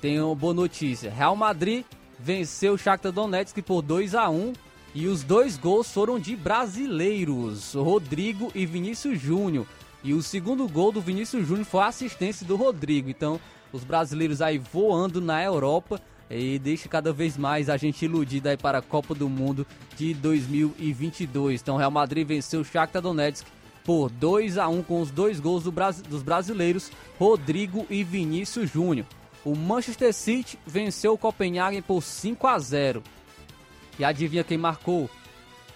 Tem 0.00 0.20
uma 0.20 0.34
boa 0.34 0.54
notícia. 0.54 1.10
Real 1.10 1.36
Madrid 1.36 1.84
venceu 2.18 2.74
o 2.74 2.78
Shakhtar 2.78 3.12
Donetsk 3.12 3.60
por 3.62 3.82
2 3.82 4.14
a 4.14 4.30
1 4.30 4.52
e 4.94 5.06
os 5.06 5.22
dois 5.22 5.56
gols 5.56 5.90
foram 5.90 6.18
de 6.18 6.36
brasileiros, 6.36 7.74
Rodrigo 7.74 8.52
e 8.54 8.66
Vinícius 8.66 9.20
Júnior. 9.20 9.66
E 10.04 10.12
o 10.12 10.22
segundo 10.22 10.68
gol 10.68 10.92
do 10.92 11.00
Vinícius 11.00 11.46
Júnior 11.46 11.64
foi 11.64 11.80
a 11.80 11.86
assistência 11.86 12.46
do 12.46 12.56
Rodrigo. 12.56 13.08
Então, 13.08 13.40
os 13.72 13.84
brasileiros 13.84 14.42
aí 14.42 14.58
voando 14.58 15.20
na 15.20 15.42
Europa 15.42 16.00
e 16.28 16.58
deixa 16.58 16.88
cada 16.88 17.12
vez 17.12 17.36
mais 17.36 17.70
a 17.70 17.76
gente 17.76 18.04
iludido 18.04 18.48
aí 18.48 18.56
para 18.56 18.78
a 18.78 18.82
Copa 18.82 19.14
do 19.14 19.28
Mundo 19.28 19.66
de 19.96 20.12
2022. 20.14 21.60
Então, 21.60 21.76
Real 21.76 21.90
Madrid 21.90 22.26
venceu 22.26 22.60
o 22.60 22.64
Shakhtar 22.64 23.00
Donetsk 23.00 23.46
por 23.84 24.10
2 24.10 24.58
a 24.58 24.68
1 24.68 24.82
com 24.82 25.00
os 25.00 25.10
dois 25.10 25.40
gols 25.40 25.64
do 25.64 25.72
dos 26.08 26.22
brasileiros 26.22 26.90
Rodrigo 27.18 27.86
e 27.88 28.04
Vinícius 28.04 28.70
Júnior. 28.70 29.06
O 29.44 29.56
Manchester 29.56 30.12
City 30.12 30.58
venceu 30.66 31.14
o 31.14 31.18
Copenhagen 31.18 31.82
por 31.82 32.02
5 32.02 32.46
a 32.46 32.58
0. 32.58 33.02
E 34.02 34.04
adivinha 34.04 34.42
quem 34.42 34.58
marcou? 34.58 35.08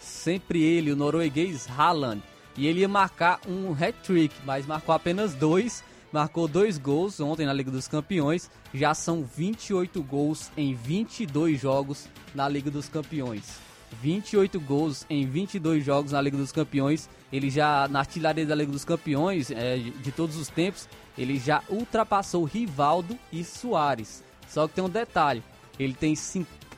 Sempre 0.00 0.60
ele, 0.60 0.90
o 0.90 0.96
norueguês 0.96 1.68
Haaland. 1.70 2.20
E 2.56 2.66
ele 2.66 2.80
ia 2.80 2.88
marcar 2.88 3.38
um 3.46 3.72
hat-trick, 3.72 4.34
mas 4.44 4.66
marcou 4.66 4.92
apenas 4.92 5.32
dois. 5.32 5.84
Marcou 6.12 6.48
dois 6.48 6.76
gols 6.76 7.20
ontem 7.20 7.46
na 7.46 7.52
Liga 7.52 7.70
dos 7.70 7.86
Campeões. 7.86 8.50
Já 8.74 8.94
são 8.94 9.22
28 9.22 10.02
gols 10.02 10.50
em 10.56 10.74
22 10.74 11.60
jogos 11.60 12.08
na 12.34 12.48
Liga 12.48 12.68
dos 12.68 12.88
Campeões. 12.88 13.60
28 14.02 14.58
gols 14.58 15.06
em 15.08 15.24
22 15.24 15.84
jogos 15.84 16.10
na 16.10 16.20
Liga 16.20 16.36
dos 16.36 16.50
Campeões. 16.50 17.08
Ele 17.32 17.48
já, 17.48 17.86
na 17.86 18.00
artilharia 18.00 18.44
da 18.44 18.56
Liga 18.56 18.72
dos 18.72 18.84
Campeões, 18.84 19.52
é, 19.52 19.76
de 19.76 20.10
todos 20.10 20.36
os 20.36 20.48
tempos, 20.48 20.88
ele 21.16 21.38
já 21.38 21.62
ultrapassou 21.68 22.42
Rivaldo 22.42 23.16
e 23.32 23.44
Soares. 23.44 24.24
Só 24.48 24.66
que 24.66 24.74
tem 24.74 24.82
um 24.82 24.88
detalhe: 24.88 25.44
ele 25.78 25.94
tem 25.94 26.16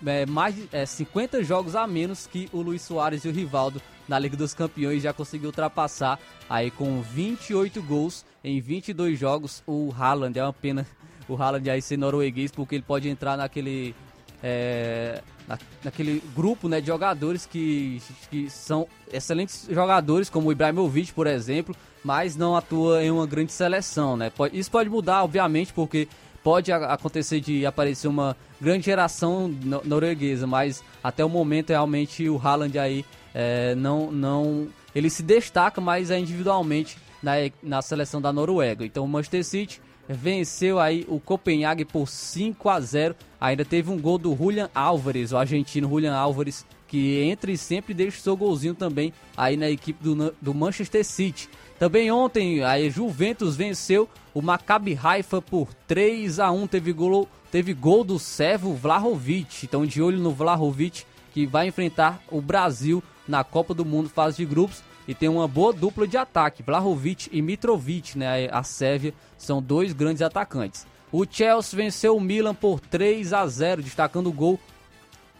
é, 0.06 0.26
mais 0.26 0.54
de 0.54 0.68
é, 0.72 0.84
50 0.86 1.42
jogos 1.42 1.74
a 1.74 1.86
menos 1.86 2.26
que 2.26 2.48
o 2.52 2.60
Luiz 2.60 2.82
Soares 2.82 3.24
e 3.24 3.28
o 3.28 3.32
Rivaldo 3.32 3.80
na 4.06 4.18
Liga 4.18 4.36
dos 4.36 4.54
Campeões 4.54 5.02
já 5.02 5.12
conseguiu 5.12 5.48
ultrapassar 5.48 6.18
aí 6.48 6.70
com 6.70 7.02
28 7.02 7.82
gols 7.82 8.24
em 8.42 8.60
22 8.60 9.18
jogos 9.18 9.62
o 9.66 9.92
Haaland. 9.96 10.38
É 10.38 10.42
uma 10.42 10.52
pena 10.52 10.86
o 11.28 11.36
Haaland 11.36 11.68
aí 11.68 11.82
ser 11.82 11.96
norueguês 11.96 12.50
porque 12.50 12.74
ele 12.74 12.84
pode 12.84 13.08
entrar 13.08 13.36
naquele 13.36 13.94
é, 14.42 15.20
na, 15.46 15.58
naquele 15.84 16.22
grupo 16.34 16.68
né, 16.68 16.80
de 16.80 16.86
jogadores 16.86 17.46
que, 17.46 18.00
que 18.30 18.48
são 18.48 18.86
excelentes 19.12 19.66
jogadores, 19.70 20.30
como 20.30 20.48
o 20.48 20.52
Ibrahimovic, 20.52 21.12
por 21.12 21.26
exemplo, 21.26 21.74
mas 22.04 22.36
não 22.36 22.56
atua 22.56 23.02
em 23.02 23.10
uma 23.10 23.26
grande 23.26 23.52
seleção. 23.52 24.16
Né? 24.16 24.30
Isso 24.52 24.70
pode 24.70 24.88
mudar, 24.88 25.24
obviamente, 25.24 25.72
porque 25.72 26.08
pode 26.48 26.72
acontecer 26.72 27.40
de 27.40 27.66
aparecer 27.66 28.08
uma 28.08 28.34
grande 28.58 28.86
geração 28.86 29.54
norueguesa, 29.84 30.46
mas 30.46 30.82
até 31.04 31.22
o 31.22 31.28
momento 31.28 31.68
realmente 31.68 32.26
o 32.26 32.40
Haaland 32.42 32.78
aí 32.78 33.04
é, 33.34 33.74
não, 33.74 34.10
não. 34.10 34.66
Ele 34.94 35.10
se 35.10 35.22
destaca 35.22 35.78
mais 35.78 36.10
é 36.10 36.18
individualmente 36.18 36.96
na, 37.22 37.32
na 37.62 37.82
seleção 37.82 38.18
da 38.18 38.32
Noruega. 38.32 38.82
Então 38.82 39.04
o 39.04 39.08
Manchester 39.08 39.44
City 39.44 39.82
venceu 40.08 40.80
aí 40.80 41.04
o 41.06 41.20
Copenhague 41.20 41.84
por 41.84 42.08
5 42.08 42.66
a 42.70 42.80
0. 42.80 43.14
Ainda 43.38 43.62
teve 43.62 43.90
um 43.90 44.00
gol 44.00 44.16
do 44.16 44.34
Julian 44.34 44.70
Álvares, 44.74 45.32
o 45.32 45.36
argentino 45.36 45.86
Julian 45.86 46.14
Álvares, 46.14 46.64
que 46.86 47.20
entra 47.24 47.52
e 47.52 47.58
sempre 47.58 47.92
deixa 47.92 48.16
o 48.16 48.22
seu 48.22 48.34
golzinho 48.34 48.74
também 48.74 49.12
aí 49.36 49.54
na 49.54 49.68
equipe 49.68 50.02
do, 50.02 50.34
do 50.40 50.54
Manchester 50.54 51.04
City. 51.04 51.46
Também 51.78 52.11
ontem 52.11 52.62
a 52.64 52.76
Juventus 52.88 53.54
venceu 53.54 54.08
o 54.35 54.42
Maccabi 54.42 54.99
Haifa 55.00 55.40
por 55.40 55.73
3 55.87 56.40
a 56.40 56.50
1, 56.50 56.66
teve 56.66 56.92
gol, 56.92 57.28
teve 57.52 57.73
gol 57.73 58.02
do 58.02 58.18
Servo 58.18 58.75
Vlahovic. 58.75 59.64
Então 59.64 59.87
de 59.87 60.02
olho 60.02 60.18
no 60.18 60.32
Vlahovic 60.32 61.04
que 61.32 61.47
vai 61.47 61.68
enfrentar 61.68 62.20
o 62.30 62.40
Brasil 62.40 63.02
na 63.28 63.44
Copa 63.44 63.75
do 63.75 63.85
Mundo 63.85 64.08
fase 64.08 64.38
de 64.38 64.44
grupos 64.44 64.82
e 65.06 65.14
tem 65.14 65.28
uma 65.28 65.47
boa 65.47 65.73
dupla 65.73 66.06
de 66.06 66.16
ataque, 66.16 66.62
Vlahovic 66.62 67.28
e 67.32 67.40
Mitrovic, 67.40 68.18
né? 68.18 68.49
A 68.50 68.62
Sérvia 68.62 69.14
são 69.38 69.62
dois 69.62 69.92
grandes 69.92 70.20
atacantes. 70.20 70.87
O 71.11 71.25
Chelsea 71.25 71.76
venceu 71.76 72.16
o 72.16 72.20
Milan 72.20 72.54
por 72.54 72.80
3 72.80 73.32
a 73.32 73.47
0, 73.47 73.82
destacando 73.82 74.26
o 74.26 74.32
gol 74.32 74.61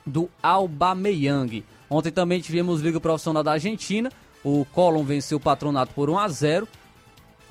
do 0.07 0.31
Aubameyang. 0.43 1.65
Ontem 1.91 2.11
também 2.11 2.41
tivemos 2.41 2.81
Liga 2.81 3.01
Profissional 3.01 3.43
da 3.43 3.53
Argentina. 3.53 4.11
O 4.45 4.65
Colón 4.73 5.05
venceu 5.05 5.39
o 5.39 5.41
Patronato 5.41 5.93
por 5.95 6.09
1 6.09 6.19
a 6.19 6.29
0. 6.29 6.69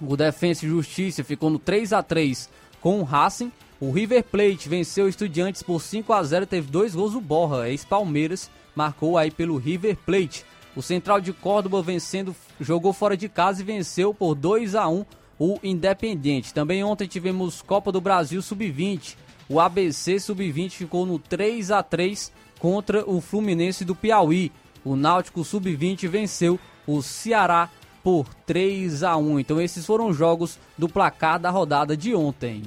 O 0.01 0.15
Defensa 0.15 0.65
e 0.65 0.69
Justiça 0.69 1.23
ficou 1.23 1.49
no 1.49 1.59
3 1.59 1.93
a 1.93 2.03
3 2.03 2.49
com 2.81 2.99
o 2.99 3.03
Racing. 3.03 3.51
O 3.79 3.91
River 3.91 4.23
Plate 4.23 4.69
venceu 4.69 5.05
o 5.05 5.09
Estudiantes 5.09 5.61
por 5.61 5.79
5 5.79 6.11
a 6.11 6.23
0, 6.23 6.47
teve 6.47 6.71
dois 6.71 6.95
gols 6.95 7.13
do 7.13 7.21
Borra, 7.21 7.69
ex-Palmeiras, 7.69 8.49
marcou 8.75 9.17
aí 9.17 9.29
pelo 9.29 9.57
River 9.57 9.95
Plate. 10.03 10.43
O 10.75 10.81
Central 10.81 11.21
de 11.21 11.31
Córdoba 11.31 11.81
vencendo, 11.83 12.35
jogou 12.59 12.91
fora 12.91 13.15
de 13.15 13.29
casa 13.29 13.61
e 13.61 13.65
venceu 13.65 14.13
por 14.13 14.33
2 14.33 14.73
a 14.73 14.87
1 14.87 15.05
o 15.39 15.59
Independente. 15.63 16.53
Também 16.53 16.83
ontem 16.83 17.07
tivemos 17.07 17.61
Copa 17.61 17.91
do 17.91 18.01
Brasil 18.01 18.41
Sub-20. 18.41 19.15
o 19.47 19.59
ABC 19.59 20.19
Sub-20 20.19 20.71
ficou 20.71 21.05
no 21.05 21.19
3 21.19 21.71
a 21.71 21.83
3 21.83 22.31
contra 22.59 23.07
o 23.07 23.21
Fluminense 23.21 23.85
do 23.85 23.95
Piauí. 23.95 24.51
O 24.83 24.95
Náutico 24.95 25.43
Sub-20 25.43 26.07
venceu 26.07 26.59
o 26.87 27.01
Ceará 27.01 27.69
por 28.03 28.33
3 28.45 29.03
a 29.03 29.17
1. 29.17 29.39
Então 29.41 29.59
esses 29.59 29.85
foram 29.85 30.07
os 30.07 30.17
jogos 30.17 30.57
do 30.77 30.87
placar 30.87 31.37
da 31.37 31.49
rodada 31.49 31.97
de 31.97 32.15
ontem. 32.15 32.63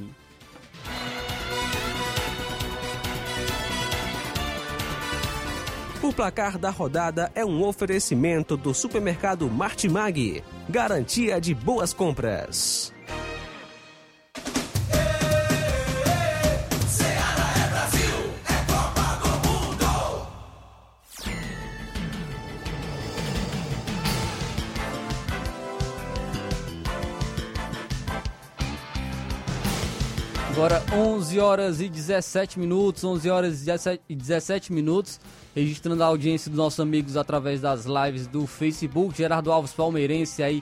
O 6.03 6.13
placar 6.13 6.59
da 6.59 6.71
rodada 6.71 7.31
é 7.35 7.45
um 7.45 7.63
oferecimento 7.63 8.57
do 8.57 8.73
supermercado 8.75 9.49
Martimag. 9.51 10.43
Garantia 10.69 11.41
de 11.41 11.55
boas 11.55 11.93
compras. 11.93 12.93
11 31.31 31.39
horas 31.39 31.81
e 31.81 31.89
17 31.89 32.59
minutos, 32.59 33.05
11 33.05 33.31
horas 33.31 33.65
e 34.09 34.17
17 34.17 34.73
minutos, 34.73 35.21
registrando 35.55 36.03
a 36.03 36.07
audiência 36.07 36.51
dos 36.51 36.59
nossos 36.59 36.81
amigos 36.81 37.17
através 37.17 37.61
das 37.61 37.85
lives 37.85 38.27
do 38.27 38.49
Facebook. 38.49 39.17
Gerardo 39.17 39.53
Alves 39.53 39.73
Palmeirense 39.73 40.43
aí, 40.43 40.61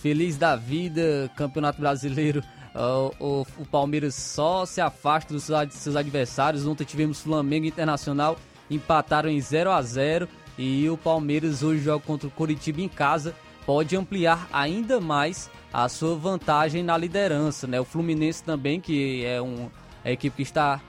feliz 0.00 0.38
da 0.38 0.56
vida, 0.56 1.30
Campeonato 1.36 1.78
Brasileiro. 1.78 2.42
Uh, 2.74 3.12
o, 3.22 3.46
o, 3.58 3.66
Palmeiras 3.66 4.14
só 4.14 4.64
se 4.64 4.80
afasta 4.80 5.34
dos 5.34 5.44
seus 5.72 5.94
adversários. 5.94 6.66
Ontem 6.66 6.84
tivemos 6.84 7.20
Flamengo 7.20 7.66
Internacional, 7.66 8.38
empataram 8.70 9.28
em 9.28 9.40
0 9.40 9.70
a 9.70 9.82
0 9.82 10.26
e 10.56 10.88
o 10.88 10.96
Palmeiras 10.96 11.62
hoje 11.62 11.82
joga 11.82 12.02
contra 12.02 12.28
o 12.28 12.30
Coritiba 12.30 12.80
em 12.80 12.88
casa. 12.88 13.34
Pode 13.66 13.94
ampliar 13.94 14.48
ainda 14.50 15.02
mais 15.02 15.50
a 15.70 15.86
sua 15.86 16.16
vantagem 16.16 16.82
na 16.82 16.96
liderança, 16.96 17.66
né? 17.66 17.78
O 17.78 17.84
Fluminense 17.84 18.42
também, 18.42 18.80
que 18.80 19.22
é 19.26 19.42
um 19.42 19.68
a 20.08 20.12
equipe 20.12 20.36
que 20.36 20.42
está 20.42 20.80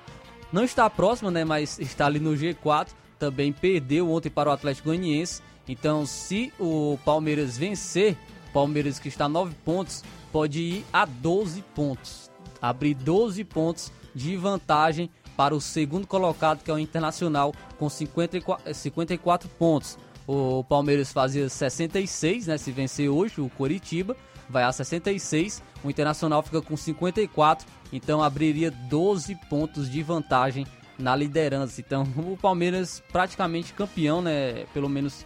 não 0.51 0.63
está 0.63 0.89
próxima, 0.89 1.29
né, 1.29 1.45
mas 1.45 1.77
está 1.77 2.07
ali 2.07 2.19
no 2.19 2.31
G4, 2.33 2.87
também 3.19 3.53
perdeu 3.53 4.09
ontem 4.09 4.29
para 4.29 4.49
o 4.49 4.53
Atlético 4.53 4.89
Goianiense. 4.89 5.43
Então, 5.67 6.05
se 6.07 6.51
o 6.59 6.97
Palmeiras 7.05 7.55
vencer, 7.55 8.17
Palmeiras 8.51 8.97
que 8.97 9.09
está 9.09 9.25
a 9.25 9.29
9 9.29 9.53
pontos, 9.63 10.03
pode 10.31 10.59
ir 10.59 10.85
a 10.91 11.05
12 11.05 11.61
pontos. 11.75 12.31
Abrir 12.59 12.95
12 12.95 13.43
pontos 13.43 13.91
de 14.15 14.35
vantagem 14.35 15.11
para 15.37 15.53
o 15.53 15.61
segundo 15.61 16.07
colocado, 16.07 16.63
que 16.63 16.71
é 16.71 16.73
o 16.73 16.79
Internacional, 16.79 17.53
com 17.77 17.87
54, 17.87 18.73
54 18.73 19.47
pontos. 19.49 19.99
O 20.25 20.63
Palmeiras 20.63 21.13
fazia 21.13 21.47
66, 21.47 22.47
né, 22.47 22.57
se 22.57 22.71
vencer 22.71 23.07
hoje 23.07 23.39
o 23.39 23.49
Coritiba 23.49 24.17
vai 24.49 24.63
a 24.63 24.71
66, 24.71 25.63
o 25.83 25.89
Internacional 25.89 26.41
fica 26.41 26.61
com 26.61 26.75
54, 26.75 27.67
então 27.93 28.23
abriria 28.23 28.71
12 28.71 29.35
pontos 29.49 29.89
de 29.89 30.01
vantagem 30.01 30.65
na 30.97 31.15
liderança. 31.15 31.79
Então 31.79 32.03
o 32.17 32.35
Palmeiras 32.35 33.01
praticamente 33.11 33.73
campeão, 33.73 34.21
né? 34.21 34.65
Pelo 34.73 34.89
menos 34.89 35.25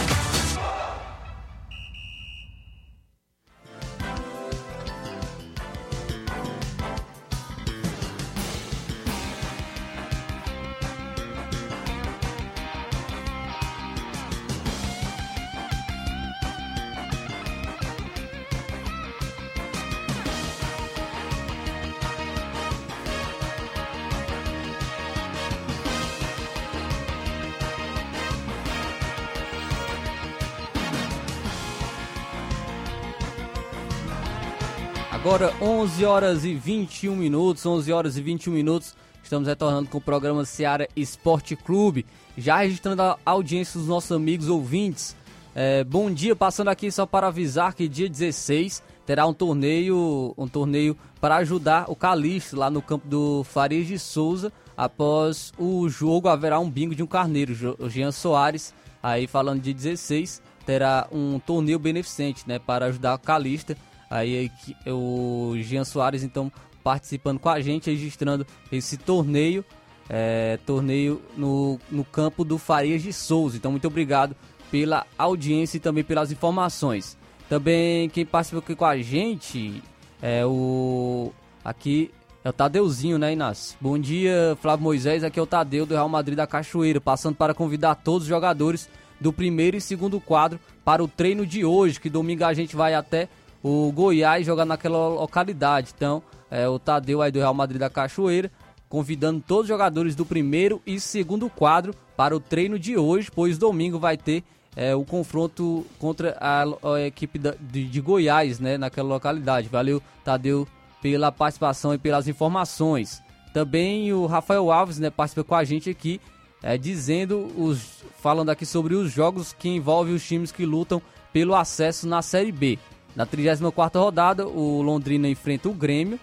Agora 35.21 35.53
11 35.61 36.03
horas 36.03 36.45
e 36.45 36.55
21 36.55 37.15
minutos, 37.15 37.63
11 37.63 37.93
horas 37.93 38.17
e 38.17 38.23
21 38.23 38.53
minutos. 38.53 38.95
Estamos 39.21 39.47
retornando 39.47 39.87
com 39.87 39.99
o 39.99 40.01
programa 40.01 40.43
Seara 40.45 40.87
Esporte 40.95 41.55
Clube, 41.55 42.07
já 42.35 42.57
registrando 42.57 43.03
a 43.03 43.19
audiência 43.23 43.79
dos 43.79 43.87
nossos 43.87 44.11
amigos 44.11 44.49
ouvintes. 44.49 45.15
É, 45.53 45.83
bom 45.83 46.09
dia, 46.09 46.35
passando 46.35 46.69
aqui 46.69 46.91
só 46.91 47.05
para 47.05 47.27
avisar 47.27 47.75
que 47.75 47.87
dia 47.87 48.09
16 48.09 48.81
terá 49.05 49.27
um 49.27 49.33
torneio, 49.33 50.33
um 50.35 50.47
torneio 50.47 50.97
para 51.19 51.35
ajudar 51.35 51.85
o 51.87 51.95
Calixto 51.95 52.55
lá 52.55 52.71
no 52.71 52.81
campo 52.81 53.07
do 53.07 53.43
Farias 53.43 53.85
de 53.85 53.99
Souza. 53.99 54.51
Após 54.75 55.53
o 55.55 55.87
jogo 55.87 56.29
haverá 56.29 56.59
um 56.59 56.67
bingo 56.67 56.95
de 56.95 57.03
um 57.03 57.07
carneiro, 57.07 57.77
Jean 57.87 58.11
Soares, 58.11 58.73
aí 59.03 59.27
falando 59.27 59.61
de 59.61 59.71
16, 59.71 60.41
terá 60.65 61.07
um 61.11 61.37
torneio 61.37 61.77
beneficente, 61.77 62.43
né, 62.47 62.57
para 62.57 62.87
ajudar 62.87 63.13
o 63.13 63.19
Calista 63.19 63.77
Aí 64.11 64.51
o 64.85 65.53
Jean 65.61 65.85
Soares, 65.85 66.21
então, 66.21 66.51
participando 66.83 67.39
com 67.39 67.47
a 67.47 67.61
gente, 67.61 67.89
registrando 67.89 68.45
esse 68.69 68.97
torneio, 68.97 69.63
é, 70.09 70.59
torneio 70.65 71.21
no, 71.37 71.79
no 71.89 72.03
campo 72.03 72.43
do 72.43 72.57
Farias 72.57 73.01
de 73.01 73.13
Souza. 73.13 73.55
Então, 73.55 73.71
muito 73.71 73.87
obrigado 73.87 74.35
pela 74.69 75.07
audiência 75.17 75.77
e 75.77 75.79
também 75.79 76.03
pelas 76.03 76.29
informações. 76.29 77.17
Também 77.47 78.09
quem 78.09 78.25
participa 78.25 78.59
aqui 78.59 78.75
com 78.75 78.85
a 78.85 78.97
gente 78.97 79.81
é 80.21 80.45
o. 80.45 81.31
Aqui 81.63 82.11
é 82.43 82.49
o 82.49 82.53
Tadeuzinho, 82.53 83.17
né, 83.17 83.31
Inácio? 83.31 83.77
Bom 83.79 83.97
dia, 83.97 84.57
Flávio 84.61 84.83
Moisés. 84.83 85.23
Aqui 85.23 85.39
é 85.39 85.41
o 85.41 85.47
Tadeu 85.47 85.85
do 85.85 85.93
Real 85.93 86.09
Madrid 86.09 86.35
da 86.35 86.47
Cachoeira, 86.47 86.99
passando 86.99 87.35
para 87.35 87.53
convidar 87.53 87.95
todos 87.95 88.23
os 88.23 88.29
jogadores 88.29 88.89
do 89.21 89.31
primeiro 89.31 89.77
e 89.77 89.81
segundo 89.81 90.19
quadro 90.19 90.59
para 90.83 91.03
o 91.03 91.07
treino 91.07 91.45
de 91.45 91.63
hoje, 91.63 91.99
que 91.99 92.09
domingo 92.09 92.43
a 92.43 92.53
gente 92.53 92.75
vai 92.75 92.95
até 92.95 93.29
o 93.63 93.91
Goiás 93.91 94.45
jogar 94.45 94.65
naquela 94.65 95.07
localidade. 95.07 95.91
Então, 95.95 96.21
é, 96.49 96.67
o 96.67 96.79
Tadeu 96.79 97.21
aí 97.21 97.31
do 97.31 97.39
Real 97.39 97.53
Madrid 97.53 97.79
da 97.79 97.89
Cachoeira, 97.89 98.51
convidando 98.89 99.43
todos 99.45 99.63
os 99.63 99.69
jogadores 99.69 100.15
do 100.15 100.25
primeiro 100.25 100.81
e 100.85 100.99
segundo 100.99 101.49
quadro 101.49 101.93
para 102.15 102.35
o 102.35 102.39
treino 102.39 102.77
de 102.77 102.97
hoje, 102.97 103.31
pois 103.33 103.57
domingo 103.57 103.97
vai 103.97 104.17
ter 104.17 104.43
é, 104.75 104.95
o 104.95 105.03
confronto 105.03 105.85
contra 105.99 106.37
a, 106.39 106.63
a 106.63 107.01
equipe 107.01 107.37
da, 107.37 107.55
de, 107.59 107.85
de, 107.85 108.01
Goiás, 108.01 108.59
né, 108.59 108.77
naquela 108.77 109.09
localidade. 109.09 109.67
Valeu, 109.69 110.01
Tadeu, 110.23 110.67
pela 111.01 111.31
participação 111.31 111.93
e 111.93 111.97
pelas 111.97 112.27
informações. 112.27 113.21
Também 113.53 114.13
o 114.13 114.25
Rafael 114.25 114.71
Alves, 114.71 114.99
né, 114.99 115.09
participa 115.09 115.43
com 115.43 115.55
a 115.55 115.63
gente 115.63 115.89
aqui, 115.89 116.21
é, 116.63 116.77
dizendo 116.77 117.47
os, 117.57 118.03
falando 118.19 118.49
aqui 118.49 118.65
sobre 118.65 118.95
os 118.95 119.11
jogos 119.11 119.51
que 119.53 119.67
envolvem 119.67 120.13
os 120.13 120.25
times 120.25 120.51
que 120.51 120.65
lutam 120.65 121.01
pelo 121.33 121.55
acesso 121.55 122.07
na 122.07 122.21
Série 122.21 122.51
B. 122.51 122.77
Na 123.15 123.25
34ª 123.25 123.99
rodada, 123.99 124.47
o 124.47 124.81
Londrina 124.81 125.27
enfrenta 125.27 125.69
o 125.69 125.73
Grêmio. 125.73 126.19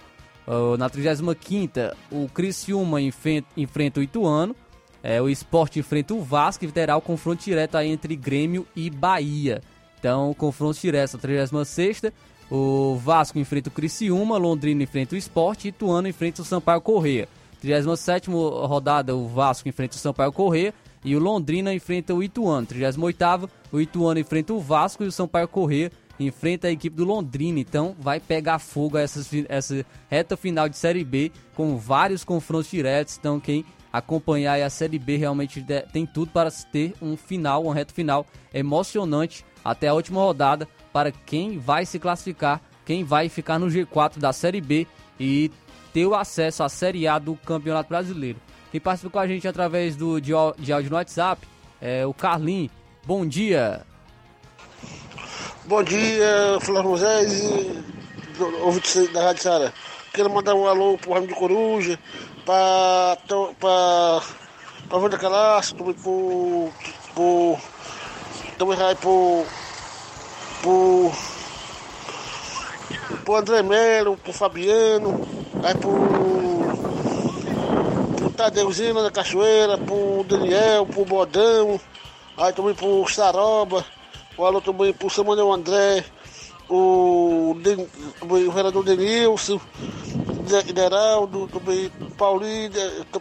Uh, 0.47 0.79
na 0.79 0.89
35ª, 0.89 1.95
o 2.11 2.27
Criciúma 2.29 3.01
enfrenta, 3.03 4.01
o 4.01 4.03
Ituano. 4.03 4.57
É, 5.03 5.21
o 5.21 5.29
Esporte 5.29 5.79
enfrenta 5.79 6.15
o 6.15 6.23
Vasco 6.23 6.65
e 6.65 6.73
terá 6.73 6.97
o 6.97 7.01
confronto 7.01 7.45
direto 7.45 7.77
aí 7.77 7.89
entre 7.89 8.17
Grêmio 8.17 8.67
e 8.75 8.91
Bahia. 8.91 9.61
Então, 9.99 10.33
confronto 10.35 10.81
direto 10.81 11.15
na 11.15 11.21
36ª, 11.21 12.13
o 12.51 12.97
Vasco 12.97 13.39
enfrenta 13.39 13.69
o 13.69 13.73
Criciúma, 13.73 14.39
Londrina 14.39 14.83
enfrenta 14.83 15.15
o 15.15 15.19
Esporte 15.19 15.67
e 15.67 15.69
Ituano 15.69 16.09
enfrenta 16.09 16.43
o 16.43 16.45
Sampaio 16.45 16.81
Correia. 16.81 17.29
37 17.61 18.31
rodada, 18.31 19.15
o 19.15 19.29
Vasco 19.29 19.69
enfrenta 19.69 19.97
o 19.97 19.99
Sampaio 19.99 20.33
Correia 20.33 20.73
e 21.05 21.15
o 21.15 21.19
Londrina 21.19 21.75
enfrenta 21.75 22.15
o 22.15 22.23
Ituano. 22.23 22.67
38 22.67 23.51
o 23.71 23.81
Ituano 23.81 24.19
enfrenta 24.19 24.55
o 24.55 24.61
Vasco 24.61 25.05
e 25.05 25.07
o 25.07 25.13
Sampaio 25.13 25.49
Correia 25.49 25.93
enfrenta 26.19 26.69
a 26.69 26.71
equipe 26.71 26.97
do 26.97 27.05
Londrina, 27.05 27.61
então 27.61 27.95
vai 27.99 28.19
pegar 28.19 28.59
fogo 28.59 28.99
essa, 28.99 29.21
reta 30.09 30.37
final 30.37 30.69
de 30.69 30.77
Série 30.77 31.05
B 31.05 31.31
com 31.55 31.77
vários 31.77 32.25
confrontos 32.25 32.71
diretos. 32.71 33.17
Então, 33.19 33.39
quem 33.39 33.65
acompanhar 33.93 34.61
a 34.61 34.71
Série 34.71 34.99
B 34.99 35.17
realmente 35.17 35.65
tem 35.93 36.07
tudo 36.07 36.31
para 36.31 36.51
ter 36.51 36.95
um 37.01 37.17
final, 37.17 37.65
uma 37.65 37.75
reta 37.75 37.95
final 37.95 38.27
emocionante 38.53 39.45
até 39.65 39.89
a 39.89 39.95
última 39.95 40.21
rodada 40.21 40.69
para 40.93 41.11
quem 41.13 41.59
vai 41.59 41.87
se 41.87 41.99
classificar, 41.99 42.61
quem 42.85 43.05
vai 43.05 43.29
ficar 43.29 43.59
no 43.59 43.67
G4 43.67 44.19
da 44.19 44.33
Série 44.33 44.61
B 44.61 44.87
e 45.19 45.51
ter 45.93 46.07
o 46.07 46.15
acesso 46.15 46.63
à 46.63 46.69
Série 46.69 47.07
A 47.07 47.19
do 47.19 47.35
Campeonato 47.37 47.89
Brasileiro. 47.89 48.39
Quem 48.71 48.81
participa 48.81 49.11
com 49.11 49.19
a 49.19 49.27
gente 49.27 49.49
através 49.49 49.97
do, 49.97 50.21
de, 50.21 50.33
de 50.59 50.73
áudio 50.73 50.91
no 50.91 50.97
WhatsApp 50.97 51.47
é 51.81 52.07
o 52.07 52.13
Carlinhos. 52.13 52.71
Bom 53.07 53.27
dia! 53.27 53.88
Bom 55.69 55.83
dia, 55.83 56.59
Flávio 56.61 56.91
Moisés 56.91 57.33
e 57.43 57.85
ouvinte 58.63 59.07
da 59.09 59.23
Rádio 59.25 59.43
Sara. 59.43 59.75
Quero 60.15 60.31
mandar 60.31 60.55
um 60.55 60.67
alô 60.67 60.97
pro 60.97 61.13
Ramo 61.13 61.27
de 61.27 61.35
Coruja, 61.35 61.99
pra, 62.45 63.19
pra, 63.61 64.23
pra 64.89 64.99
Wanda 64.99 65.19
Calaço, 65.19 65.75
também 65.75 65.93
pro, 65.93 66.71
pro, 67.15 67.59
também 68.57 68.79
vai 68.79 68.95
pro, 68.95 69.45
pro, 70.63 71.13
pro 73.25 73.37
André 73.37 73.63
Melo, 73.63 74.17
pro 74.17 74.33
Fabiano, 74.33 75.29
aí 75.63 75.75
pro, 75.75 75.93
pro 78.17 78.31
Tadeuzinho 78.31 79.03
da 79.03 79.11
Cachoeira, 79.11 79.77
pro 79.77 80.25
Daniel, 80.27 80.87
pro 80.87 81.05
Bodão, 81.05 81.79
aí 82.39 82.53
também 82.55 82.75
pro 82.75 83.07
Saroba, 83.07 83.85
o 84.39 84.47
alô 84.47 84.61
também 84.61 84.93
pro 84.93 85.11
Samuel 85.11 85.53
André, 85.53 86.05
o, 86.69 87.57
o 88.21 88.53
vereador 88.53 88.85
Denilson, 88.85 89.61
Deraldo, 90.73 91.49
também 91.49 91.91
Paulinho, 92.17 92.71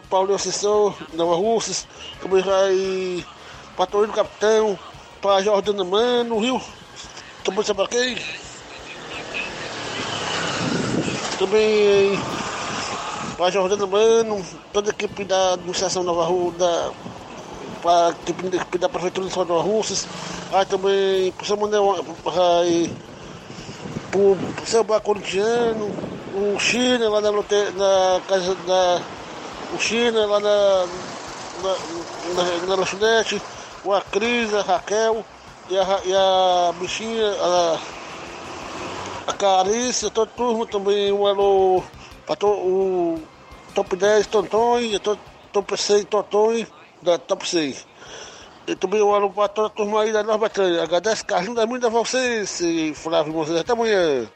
Paulinho 0.08 0.36
Assessor, 0.36 0.94
Nova 1.14 1.34
Russas, 1.34 1.88
também 2.22 2.40
vai 2.40 3.24
para 3.76 3.86
Torino 3.86 4.12
Capitão, 4.12 4.78
para 5.20 5.42
Jordana 5.42 5.84
Mano, 5.84 6.38
Rio, 6.38 6.60
também 7.42 7.64
sabe 7.64 7.78
para 7.78 7.88
quem? 7.88 8.16
Também 11.36 12.18
para 13.36 13.50
Jordana 13.50 13.86
Mano, 13.88 14.44
toda 14.72 14.90
a 14.90 14.92
equipe 14.92 15.24
da 15.24 15.54
administração 15.54 16.04
Nova 16.04 16.24
Rua, 16.24 16.52
da 16.52 16.92
para 17.78 18.08
a 18.08 18.78
da 18.78 18.88
Prefeitura 18.88 19.28
de 19.28 19.36
Nova 19.36 19.62
Russas, 19.62 20.06
aí 20.52 20.66
também 20.66 21.32
para 21.32 21.44
o 21.44 21.46
Samuel, 21.46 22.04
aí, 22.60 22.92
para 24.10 24.20
o 24.20 24.66
seu 24.66 24.84
Corintiano, 24.84 25.90
o 26.34 26.58
China 26.58 27.08
lá 27.08 27.20
na, 27.20 27.30
na 27.30 28.20
casa 28.26 28.54
da. 28.66 29.02
O 29.74 29.78
China 29.78 30.26
lá 30.26 30.40
na, 30.40 30.86
na, 31.62 32.42
na, 32.42 32.66
na 32.66 32.74
lanchonete, 32.74 33.40
a 33.86 34.00
Cris, 34.00 34.54
a 34.54 34.62
Raquel 34.62 35.24
e 35.68 35.78
a, 35.78 36.00
e 36.04 36.14
a 36.14 36.72
bichinha, 36.80 37.30
a, 37.40 37.78
a 39.26 39.32
Carícia, 39.34 40.10
toda 40.10 40.30
a 40.30 40.34
turma 40.34 40.66
também, 40.66 41.12
um 41.12 41.26
alô 41.26 41.82
para 42.26 42.36
to, 42.36 42.46
o 42.46 43.22
top 43.74 43.94
10 43.94 44.26
Tontões, 44.26 44.98
top 45.52 45.76
6 45.76 46.04
Tontões 46.06 46.66
da 47.08 47.18
top 47.18 47.48
6. 47.48 47.86
E 48.66 48.76
também 48.76 49.02
um 49.02 49.14
alô 49.14 49.30
para 49.30 49.48
toda 49.48 49.68
a 49.68 49.70
turma 49.70 50.02
aí 50.02 50.12
da 50.12 50.22
Nova 50.22 50.38
Batalha. 50.38 50.82
Agradeço, 50.82 51.24
Carlinhos, 51.24 51.64
muito 51.64 51.86
a 51.86 51.90
vocês, 51.90 52.60
Flávio 52.94 53.32
Moisés. 53.32 53.60
Até 53.60 53.72
amanhã. 53.72 54.28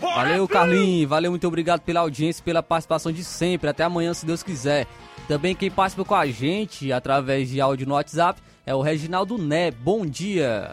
Valeu, 0.00 0.46
Carlinhos. 0.46 1.08
Valeu, 1.08 1.32
muito 1.32 1.46
obrigado 1.46 1.80
pela 1.80 2.00
audiência, 2.00 2.42
pela 2.44 2.62
participação 2.62 3.10
de 3.10 3.24
sempre. 3.24 3.68
Até 3.68 3.82
amanhã, 3.82 4.14
se 4.14 4.24
Deus 4.24 4.42
quiser. 4.42 4.86
Também 5.26 5.54
quem 5.54 5.70
participa 5.70 6.04
com 6.04 6.14
a 6.14 6.26
gente 6.26 6.92
através 6.92 7.48
de 7.48 7.60
áudio 7.60 7.86
no 7.86 7.94
WhatsApp 7.94 8.40
é 8.64 8.74
o 8.74 8.80
Reginaldo 8.80 9.36
Né. 9.36 9.70
Bom 9.70 10.06
dia. 10.06 10.72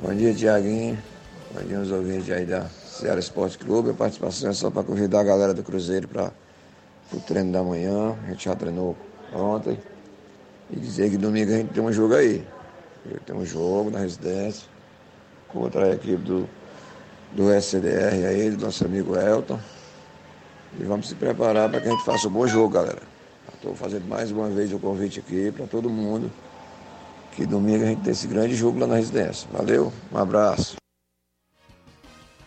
Bom 0.00 0.14
dia, 0.14 0.34
Tiaguinho. 0.34 0.98
Bom 1.54 1.62
dia 1.66 1.78
aos 1.78 1.90
ouvintes 1.90 2.30
aí 2.30 2.44
da 2.44 2.66
Ceará 2.66 3.18
Esporte 3.18 3.56
Clube. 3.56 3.90
A 3.90 3.94
participação 3.94 4.50
é 4.50 4.52
só 4.52 4.70
para 4.70 4.84
convidar 4.84 5.20
a 5.20 5.24
galera 5.24 5.54
do 5.54 5.62
Cruzeiro 5.62 6.06
para 6.06 6.30
o 7.12 7.20
treino 7.20 7.52
da 7.52 7.62
manhã. 7.62 8.14
A 8.26 8.30
gente 8.30 8.44
já 8.44 8.54
treinou 8.54 8.94
ontem. 9.32 9.78
E 10.70 10.76
dizer 10.78 11.10
que 11.10 11.16
domingo 11.16 11.52
a 11.52 11.56
gente 11.56 11.72
tem 11.72 11.82
um 11.82 11.92
jogo 11.92 12.14
aí. 12.14 12.46
Tem 13.24 13.34
um 13.34 13.44
jogo 13.44 13.90
na 13.90 14.00
residência 14.00 14.68
contra 15.48 15.86
a 15.86 15.92
equipe 15.92 16.22
do 16.22 16.48
do 17.32 17.52
SCDR 17.52 18.26
aí, 18.26 18.50
do 18.50 18.64
nosso 18.64 18.84
amigo 18.84 19.16
Elton. 19.16 19.58
E 20.78 20.84
vamos 20.84 21.08
se 21.08 21.14
preparar 21.14 21.68
para 21.68 21.80
que 21.80 21.88
a 21.88 21.90
gente 21.90 22.04
faça 22.04 22.28
um 22.28 22.30
bom 22.30 22.46
jogo, 22.46 22.70
galera. 22.70 23.02
Estou 23.54 23.74
fazendo 23.74 24.06
mais 24.06 24.30
uma 24.30 24.48
vez 24.48 24.72
o 24.72 24.78
convite 24.78 25.20
aqui 25.20 25.50
para 25.50 25.66
todo 25.66 25.90
mundo. 25.90 26.30
Que 27.32 27.46
domingo 27.46 27.84
a 27.84 27.88
gente 27.88 28.02
tem 28.02 28.12
esse 28.12 28.26
grande 28.26 28.54
jogo 28.54 28.78
lá 28.78 28.86
na 28.86 28.96
residência. 28.96 29.48
Valeu, 29.52 29.92
um 30.12 30.18
abraço. 30.18 30.76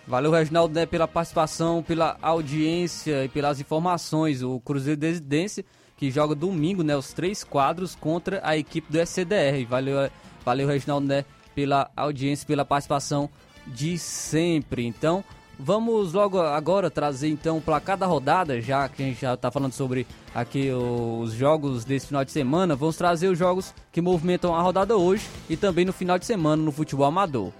Valeu, 0.07 0.31
Reginaldo, 0.31 0.73
né, 0.73 0.85
pela 0.85 1.07
participação, 1.07 1.81
pela 1.81 2.17
audiência 2.21 3.23
e 3.23 3.29
pelas 3.29 3.59
informações. 3.59 4.41
O 4.41 4.59
Cruzeiro 4.59 4.99
Residência, 4.99 5.63
que 6.01 6.09
joga 6.09 6.33
domingo, 6.33 6.81
né, 6.81 6.97
os 6.97 7.13
três 7.13 7.43
quadros 7.43 7.93
contra 7.93 8.41
a 8.43 8.57
equipe 8.57 8.91
do 8.91 8.99
SCDR. 8.99 9.63
Valeu, 9.69 10.09
valeu 10.43 10.67
Reginaldo, 10.67 11.05
né, 11.05 11.23
pela 11.53 11.91
audiência, 11.95 12.47
pela 12.47 12.65
participação 12.65 13.29
de 13.67 13.99
sempre. 13.99 14.83
Então, 14.83 15.23
vamos 15.59 16.13
logo 16.13 16.41
agora 16.41 16.89
trazer 16.89 17.27
então 17.29 17.59
o 17.59 17.61
placar 17.61 17.99
da 17.99 18.07
rodada, 18.07 18.59
já 18.59 18.89
que 18.89 19.03
a 19.03 19.05
gente 19.05 19.21
já 19.21 19.35
está 19.35 19.51
falando 19.51 19.73
sobre 19.73 20.07
aqui 20.33 20.71
os 20.71 21.33
jogos 21.33 21.85
desse 21.85 22.07
final 22.07 22.25
de 22.25 22.31
semana, 22.31 22.75
vamos 22.75 22.97
trazer 22.97 23.27
os 23.27 23.37
jogos 23.37 23.71
que 23.91 24.01
movimentam 24.01 24.55
a 24.55 24.61
rodada 24.63 24.97
hoje 24.97 25.27
e 25.47 25.55
também 25.55 25.85
no 25.85 25.93
final 25.93 26.17
de 26.17 26.25
semana 26.25 26.63
no 26.63 26.71
futebol 26.71 27.05
amador. 27.05 27.51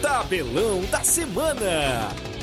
Tabelão 0.00 0.82
da 0.88 1.02
semana. 1.02 2.37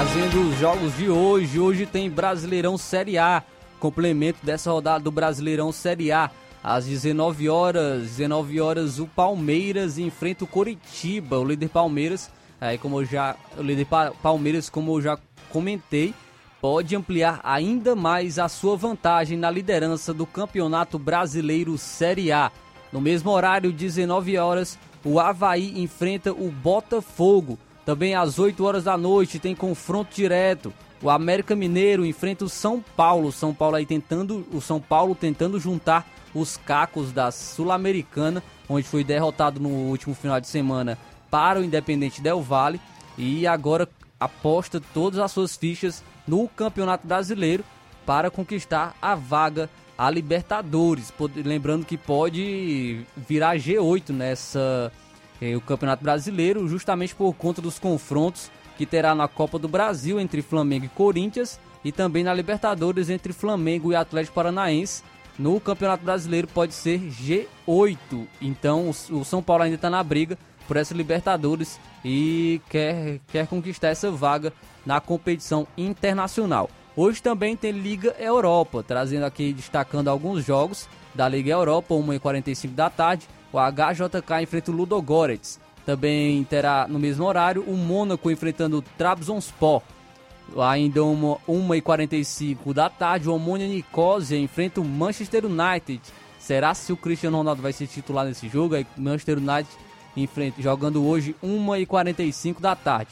Trazendo 0.00 0.48
os 0.48 0.58
jogos 0.58 0.96
de 0.96 1.10
hoje. 1.10 1.60
Hoje 1.60 1.84
tem 1.84 2.08
Brasileirão 2.08 2.78
Série 2.78 3.18
A, 3.18 3.42
complemento 3.78 4.38
dessa 4.42 4.70
rodada 4.72 5.04
do 5.04 5.10
Brasileirão 5.10 5.70
Série 5.72 6.10
A. 6.10 6.30
Às 6.64 6.86
19 6.86 7.50
horas, 7.50 8.04
19 8.04 8.62
horas 8.62 8.98
o 8.98 9.06
Palmeiras 9.06 9.98
enfrenta 9.98 10.44
o 10.44 10.46
Coritiba, 10.46 11.38
o 11.38 11.44
líder 11.44 11.68
Palmeiras, 11.68 12.30
aí 12.58 12.78
como 12.78 13.04
já, 13.04 13.36
o 13.58 13.62
líder 13.62 13.86
Palmeiras, 14.22 14.70
como 14.70 14.96
eu 14.96 15.02
já 15.02 15.18
comentei, 15.50 16.14
pode 16.62 16.96
ampliar 16.96 17.38
ainda 17.44 17.94
mais 17.94 18.38
a 18.38 18.48
sua 18.48 18.78
vantagem 18.78 19.36
na 19.36 19.50
liderança 19.50 20.14
do 20.14 20.24
Campeonato 20.24 20.98
Brasileiro 20.98 21.76
Série 21.76 22.32
A. 22.32 22.50
No 22.90 23.02
mesmo 23.02 23.30
horário, 23.30 23.70
19 23.70 24.38
horas, 24.38 24.78
o 25.04 25.20
Havaí 25.20 25.78
enfrenta 25.78 26.32
o 26.32 26.50
Botafogo. 26.50 27.58
Também 27.84 28.14
às 28.14 28.38
8 28.38 28.64
horas 28.64 28.84
da 28.84 28.96
noite 28.96 29.38
tem 29.38 29.54
confronto 29.54 30.14
direto. 30.14 30.72
O 31.02 31.08
América 31.08 31.56
Mineiro 31.56 32.04
enfrenta 32.04 32.44
o 32.44 32.48
São 32.48 32.84
Paulo. 32.96 33.32
São 33.32 33.54
Paulo 33.54 33.76
aí 33.76 33.86
tentando, 33.86 34.46
o 34.52 34.60
São 34.60 34.80
Paulo 34.80 35.14
tentando 35.14 35.58
juntar 35.58 36.06
os 36.34 36.56
cacos 36.56 37.12
da 37.12 37.30
Sul-Americana, 37.30 38.42
onde 38.68 38.86
foi 38.86 39.02
derrotado 39.02 39.58
no 39.58 39.68
último 39.68 40.14
final 40.14 40.40
de 40.40 40.46
semana 40.46 40.98
para 41.30 41.60
o 41.60 41.64
Independente 41.64 42.20
Del 42.20 42.40
Valle 42.40 42.80
e 43.16 43.46
agora 43.46 43.88
aposta 44.18 44.80
todas 44.92 45.18
as 45.18 45.32
suas 45.32 45.56
fichas 45.56 46.04
no 46.26 46.48
Campeonato 46.48 47.06
Brasileiro 47.06 47.64
para 48.04 48.30
conquistar 48.30 48.94
a 49.00 49.14
vaga 49.14 49.70
a 49.96 50.08
Libertadores. 50.10 51.12
Lembrando 51.36 51.84
que 51.84 51.96
pode 51.96 53.04
virar 53.16 53.56
G8 53.56 54.10
nessa 54.10 54.90
eh, 55.40 55.56
o 55.56 55.60
Campeonato 55.60 56.02
Brasileiro, 56.02 56.68
justamente 56.68 57.14
por 57.14 57.32
conta 57.34 57.62
dos 57.62 57.78
confrontos 57.78 58.50
que 58.76 58.86
terá 58.86 59.14
na 59.14 59.28
Copa 59.28 59.58
do 59.58 59.68
Brasil 59.68 60.18
entre 60.18 60.42
Flamengo 60.42 60.86
e 60.86 60.88
Corinthians 60.88 61.60
e 61.84 61.92
também 61.92 62.24
na 62.24 62.32
Libertadores 62.32 63.10
entre 63.10 63.32
Flamengo 63.32 63.92
e 63.92 63.96
Atlético 63.96 64.34
Paranaense. 64.34 65.02
No 65.38 65.60
Campeonato 65.60 66.04
Brasileiro 66.04 66.48
pode 66.48 66.74
ser 66.74 66.98
G8. 67.00 68.26
Então 68.40 68.90
o 69.10 69.24
São 69.24 69.42
Paulo 69.42 69.62
ainda 69.62 69.76
está 69.76 69.90
na 69.90 70.02
briga 70.02 70.38
por 70.66 70.76
essa 70.76 70.94
Libertadores 70.94 71.80
e 72.04 72.60
quer, 72.68 73.20
quer 73.28 73.46
conquistar 73.46 73.88
essa 73.88 74.10
vaga 74.10 74.52
na 74.84 75.00
competição 75.00 75.66
internacional. 75.76 76.70
Hoje 76.96 77.22
também 77.22 77.56
tem 77.56 77.72
Liga 77.72 78.14
Europa, 78.18 78.82
trazendo 78.82 79.24
aqui, 79.24 79.52
destacando 79.52 80.08
alguns 80.08 80.44
jogos 80.44 80.88
da 81.14 81.28
Liga 81.28 81.50
Europa, 81.50 81.94
1h45 81.94 82.74
da 82.74 82.90
tarde, 82.90 83.28
o 83.52 83.58
HJK 83.58 84.42
enfrenta 84.42 84.70
o 84.70 84.74
Ludogorets. 84.74 85.60
Também 85.84 86.44
terá 86.44 86.86
no 86.88 86.98
mesmo 86.98 87.24
horário 87.24 87.64
o 87.66 87.76
Mônaco 87.76 88.30
enfrentando 88.30 88.78
o 88.78 88.82
Trabzonspor. 88.82 89.82
Ainda 90.58 91.00
1h45 91.00 92.72
da 92.74 92.90
tarde, 92.90 93.28
o 93.28 93.34
Omônia 93.34 93.68
Nicosia 93.68 94.38
enfrenta 94.38 94.80
o 94.80 94.84
Manchester 94.84 95.44
United. 95.46 96.00
Será 96.38 96.74
se 96.74 96.92
o 96.92 96.96
Cristiano 96.96 97.36
Ronaldo 97.36 97.62
vai 97.62 97.72
ser 97.72 97.86
titular 97.86 98.26
nesse 98.26 98.48
jogo? 98.48 98.74
Aí, 98.74 98.86
Manchester 98.96 99.38
United 99.38 99.68
enfrenta, 100.16 100.60
jogando 100.60 101.06
hoje 101.06 101.36
1h45 101.42 102.60
da 102.60 102.74
tarde. 102.74 103.10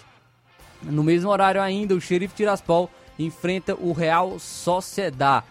No 0.82 1.04
mesmo 1.04 1.30
horário 1.30 1.60
ainda, 1.60 1.94
o 1.94 2.00
Xerife 2.00 2.34
Tiraspol 2.34 2.90
enfrenta 3.18 3.74
o 3.74 3.92
Real 3.92 4.38
Sociedad. 4.38 5.44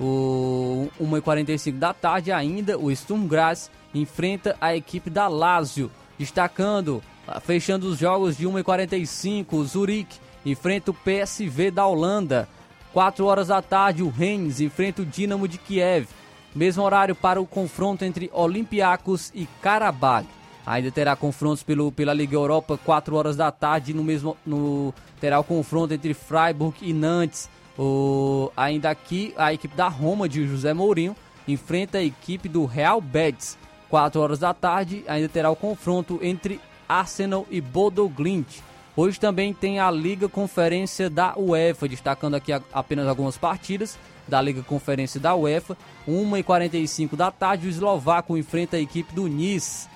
O 0.00 0.88
1h45 1.00 1.78
da 1.78 1.94
tarde 1.94 2.32
ainda, 2.32 2.78
o 2.78 2.90
Sturm 2.94 3.26
Graz 3.26 3.70
enfrenta 3.94 4.56
a 4.60 4.74
equipe 4.74 5.08
da 5.08 5.28
Lazio. 5.28 5.90
Destacando, 6.18 7.02
ah, 7.26 7.40
fechando 7.40 7.88
os 7.88 7.98
jogos 7.98 8.36
de 8.36 8.46
1h45, 8.46 9.52
o 9.52 9.64
Zurich 9.64 10.20
enfrenta 10.44 10.90
o 10.90 10.94
PSV 10.94 11.70
da 11.70 11.86
Holanda. 11.86 12.48
4 12.92 13.24
horas 13.24 13.48
da 13.48 13.60
tarde, 13.60 14.02
o 14.02 14.08
Rennes 14.08 14.60
enfrenta 14.60 15.02
o 15.02 15.06
Dinamo 15.06 15.48
de 15.48 15.58
Kiev. 15.58 16.06
Mesmo 16.54 16.84
horário 16.84 17.14
para 17.14 17.40
o 17.40 17.46
confronto 17.46 18.04
entre 18.04 18.30
Olympiacos 18.32 19.32
e 19.34 19.48
Karabakh. 19.60 20.26
Ainda 20.64 20.90
terá 20.90 21.14
confrontos 21.14 21.62
pelo, 21.62 21.92
pela 21.92 22.14
Liga 22.14 22.36
Europa, 22.36 22.78
4 22.84 23.16
horas 23.16 23.36
da 23.36 23.50
tarde. 23.50 23.92
No 23.92 24.04
mesmo, 24.04 24.36
no, 24.46 24.94
terá 25.20 25.38
o 25.38 25.44
confronto 25.44 25.92
entre 25.92 26.14
Freiburg 26.14 26.76
e 26.80 26.92
Nantes. 26.92 27.50
O, 27.78 28.50
ainda 28.56 28.90
aqui, 28.90 29.34
a 29.36 29.52
equipe 29.52 29.76
da 29.76 29.88
Roma 29.88 30.28
de 30.28 30.46
José 30.46 30.72
Mourinho 30.72 31.16
enfrenta 31.46 31.98
a 31.98 32.04
equipe 32.04 32.48
do 32.48 32.64
Real 32.64 33.00
Betis. 33.00 33.58
4 33.90 34.20
horas 34.20 34.38
da 34.38 34.52
tarde, 34.52 35.04
ainda 35.06 35.28
terá 35.28 35.50
o 35.50 35.56
confronto 35.56 36.18
entre 36.22 36.60
Arsenal 36.88 37.46
e 37.50 37.60
Bodo 37.60 38.08
Glint. 38.08 38.60
Hoje 38.96 39.18
também 39.18 39.52
tem 39.52 39.80
a 39.80 39.90
Liga 39.90 40.28
Conferência 40.28 41.10
da 41.10 41.36
UEFA, 41.36 41.88
destacando 41.88 42.34
aqui 42.34 42.52
apenas 42.72 43.08
algumas 43.08 43.36
partidas 43.36 43.98
da 44.26 44.40
Liga 44.40 44.62
Conferência 44.62 45.20
da 45.20 45.34
UEFA. 45.34 45.76
1h45 46.08 47.16
da 47.16 47.30
tarde, 47.30 47.66
o 47.66 47.70
eslovaco 47.70 48.36
enfrenta 48.36 48.76
a 48.76 48.80
equipe 48.80 49.12
do 49.14 49.26
Nice. 49.26 49.88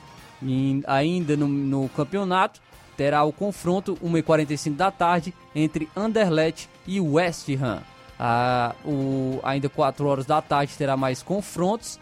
E 0.43 0.83
ainda 0.87 1.37
no, 1.37 1.49
no 1.49 1.89
campeonato, 1.91 2.61
terá 2.97 3.25
o 3.25 3.33
confronto 3.33 3.97
1h45 4.05 4.77
da 4.77 4.91
tarde 4.91 5.35
entre 5.55 5.89
Anderlecht 5.97 6.69
e 6.89 7.01
West 7.01 7.49
Ham. 7.51 7.83
Ah, 8.19 8.75
o, 8.85 9.39
ainda 9.45 9.69
4 9.69 10.09
horas 10.09 10.27
da 10.27 10.43
tarde 10.43 10.75
terá 10.77 10.97
mais 10.97 11.23
confrontos. 11.23 12.01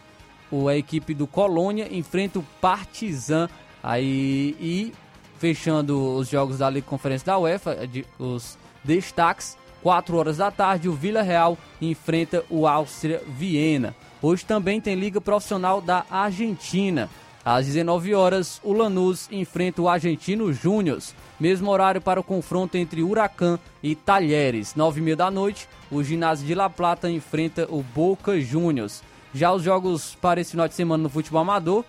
O, 0.50 0.68
a 0.68 0.76
equipe 0.76 1.12
do 1.12 1.26
Colônia 1.26 1.88
enfrenta 1.90 2.38
o 2.38 2.46
Partizan. 2.60 3.50
Aí, 3.82 4.56
e 4.58 4.92
fechando 5.38 6.14
os 6.16 6.28
jogos 6.28 6.58
da 6.58 6.70
Liga 6.70 6.86
Conferência 6.86 7.26
da 7.26 7.38
UEFA, 7.38 7.86
de, 7.86 8.06
os 8.18 8.56
destaques, 8.82 9.58
4 9.82 10.16
horas 10.16 10.38
da 10.38 10.50
tarde, 10.50 10.88
o 10.88 10.92
Vila 10.92 11.20
Real 11.20 11.58
enfrenta 11.82 12.44
o 12.48 12.66
Áustria 12.66 13.22
Viena. 13.26 13.94
Hoje 14.22 14.44
também 14.44 14.80
tem 14.80 14.94
Liga 14.94 15.20
Profissional 15.20 15.80
da 15.80 16.06
Argentina. 16.10 17.10
Às 17.44 17.66
19 17.66 18.14
horas, 18.14 18.60
o 18.64 18.72
Lanús 18.72 19.28
enfrenta 19.30 19.82
o 19.82 19.88
Argentino 19.88 20.52
Júnior. 20.52 20.98
Mesmo 21.38 21.70
horário 21.70 22.00
para 22.00 22.20
o 22.20 22.24
confronto 22.24 22.76
entre 22.76 23.02
Huracan 23.02 23.58
e 23.82 23.94
Talheres. 23.94 24.74
9 24.74 25.00
e 25.00 25.02
meia 25.02 25.16
da 25.16 25.30
noite, 25.30 25.68
o 25.90 26.02
Ginásio 26.02 26.46
de 26.46 26.54
La 26.54 26.70
Plata 26.70 27.10
enfrenta 27.10 27.66
o 27.70 27.82
Boca 27.82 28.40
Juniors. 28.40 29.02
Já 29.34 29.52
os 29.52 29.62
jogos 29.62 30.14
para 30.14 30.40
esse 30.40 30.52
final 30.52 30.66
de 30.66 30.74
semana 30.74 31.02
no 31.02 31.10
futebol 31.10 31.42
amador, 31.42 31.84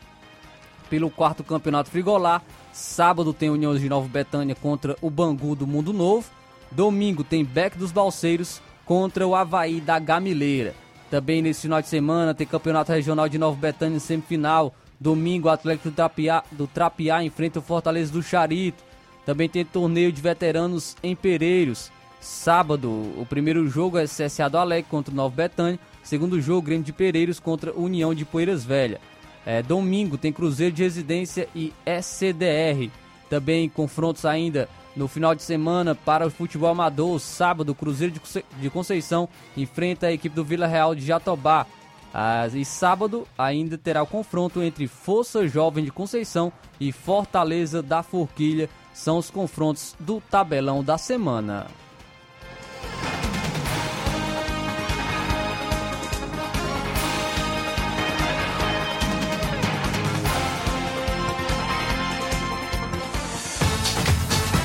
pelo 0.90 1.10
quarto 1.10 1.44
campeonato 1.44 1.90
frigolar. 1.90 2.42
Sábado 2.74 3.34
tem 3.34 3.50
União 3.50 3.76
de 3.76 3.90
Nova 3.90 4.08
Betânia 4.08 4.54
contra 4.54 4.96
o 5.02 5.10
Bangu 5.10 5.56
do 5.56 5.66
Mundo 5.66 5.94
Novo. 5.94 6.30
Domingo 6.70 7.24
tem 7.24 7.44
Beck 7.44 7.78
dos 7.78 7.92
Balseiros 7.92 8.62
contra 8.86 9.26
o 9.26 9.34
Havaí 9.34 9.80
da 9.80 9.98
Gamileira. 9.98 10.76
Também 11.10 11.42
nesse 11.42 11.62
final 11.62 11.82
de 11.82 11.88
semana 11.88 12.34
tem 12.34 12.46
Campeonato 12.46 12.92
Regional 12.92 13.30
de 13.30 13.38
Nova 13.38 13.58
Betânia 13.58 13.96
em 13.96 14.00
semifinal. 14.00 14.74
Domingo, 15.00 15.48
o 15.48 15.52
Atlético 15.52 15.90
do 15.90 15.96
Trapiá, 15.96 16.44
do 16.52 16.68
Trapiá 16.68 17.24
enfrenta 17.24 17.60
o 17.60 17.62
Fortaleza 17.62 18.12
do 18.12 18.22
Charito. 18.22 18.84
Também 19.28 19.50
tem 19.50 19.66
torneio 19.66 20.10
de 20.10 20.22
veteranos 20.22 20.96
em 21.04 21.14
Pereiros. 21.14 21.92
Sábado, 22.18 22.90
o 22.90 23.26
primeiro 23.30 23.68
jogo 23.68 23.98
é 23.98 24.06
CSA 24.06 24.50
do 24.50 24.58
Alegre 24.58 24.90
contra 24.90 25.14
o 25.14 25.18
Novo 25.18 25.36
Betânia. 25.36 25.78
Segundo 26.02 26.40
jogo, 26.40 26.68
Grêmio 26.68 26.86
de 26.86 26.94
Pereiros 26.94 27.38
contra 27.38 27.78
União 27.78 28.16
de 28.16 28.24
Poeiras 28.24 28.64
Velha. 28.64 29.02
É, 29.46 29.62
domingo 29.62 30.18
tem 30.18 30.32
Cruzeiro 30.32 30.74
de 30.74 30.82
Residência 30.82 31.50
e 31.54 31.74
SCDR. 31.86 32.90
Também 33.30 33.68
confrontos 33.68 34.24
ainda 34.24 34.70
no 34.96 35.10
final 35.10 35.36
de 35.36 35.44
semana 35.44 35.94
para 35.94 36.26
o 36.26 36.32
futebol 36.32 36.70
amador. 36.70 37.20
Sábado, 37.20 37.76
Cruzeiro 37.76 38.14
de 38.62 38.70
Conceição 38.70 39.28
enfrenta 39.58 40.08
a 40.08 40.14
equipe 40.14 40.34
do 40.34 40.46
Vila 40.46 40.68
Real 40.68 40.96
de 40.96 41.06
Jatobá. 41.06 41.68
Ah, 42.14 42.48
e 42.54 42.64
sábado 42.64 43.28
ainda 43.38 43.78
terá 43.78 44.02
o 44.02 44.08
confronto 44.08 44.64
entre 44.64 44.88
Força 44.88 45.46
Jovem 45.50 45.84
de 45.84 45.92
Conceição 45.92 46.50
e 46.80 46.94
Fortaleza 46.94 47.84
da 47.84 48.02
Forquilha. 48.02 48.70
São 48.98 49.20
os 49.20 49.30
confrontos 49.30 49.96
do 50.00 50.20
tabelão 50.20 50.84
da 50.84 50.98
semana. 50.98 51.68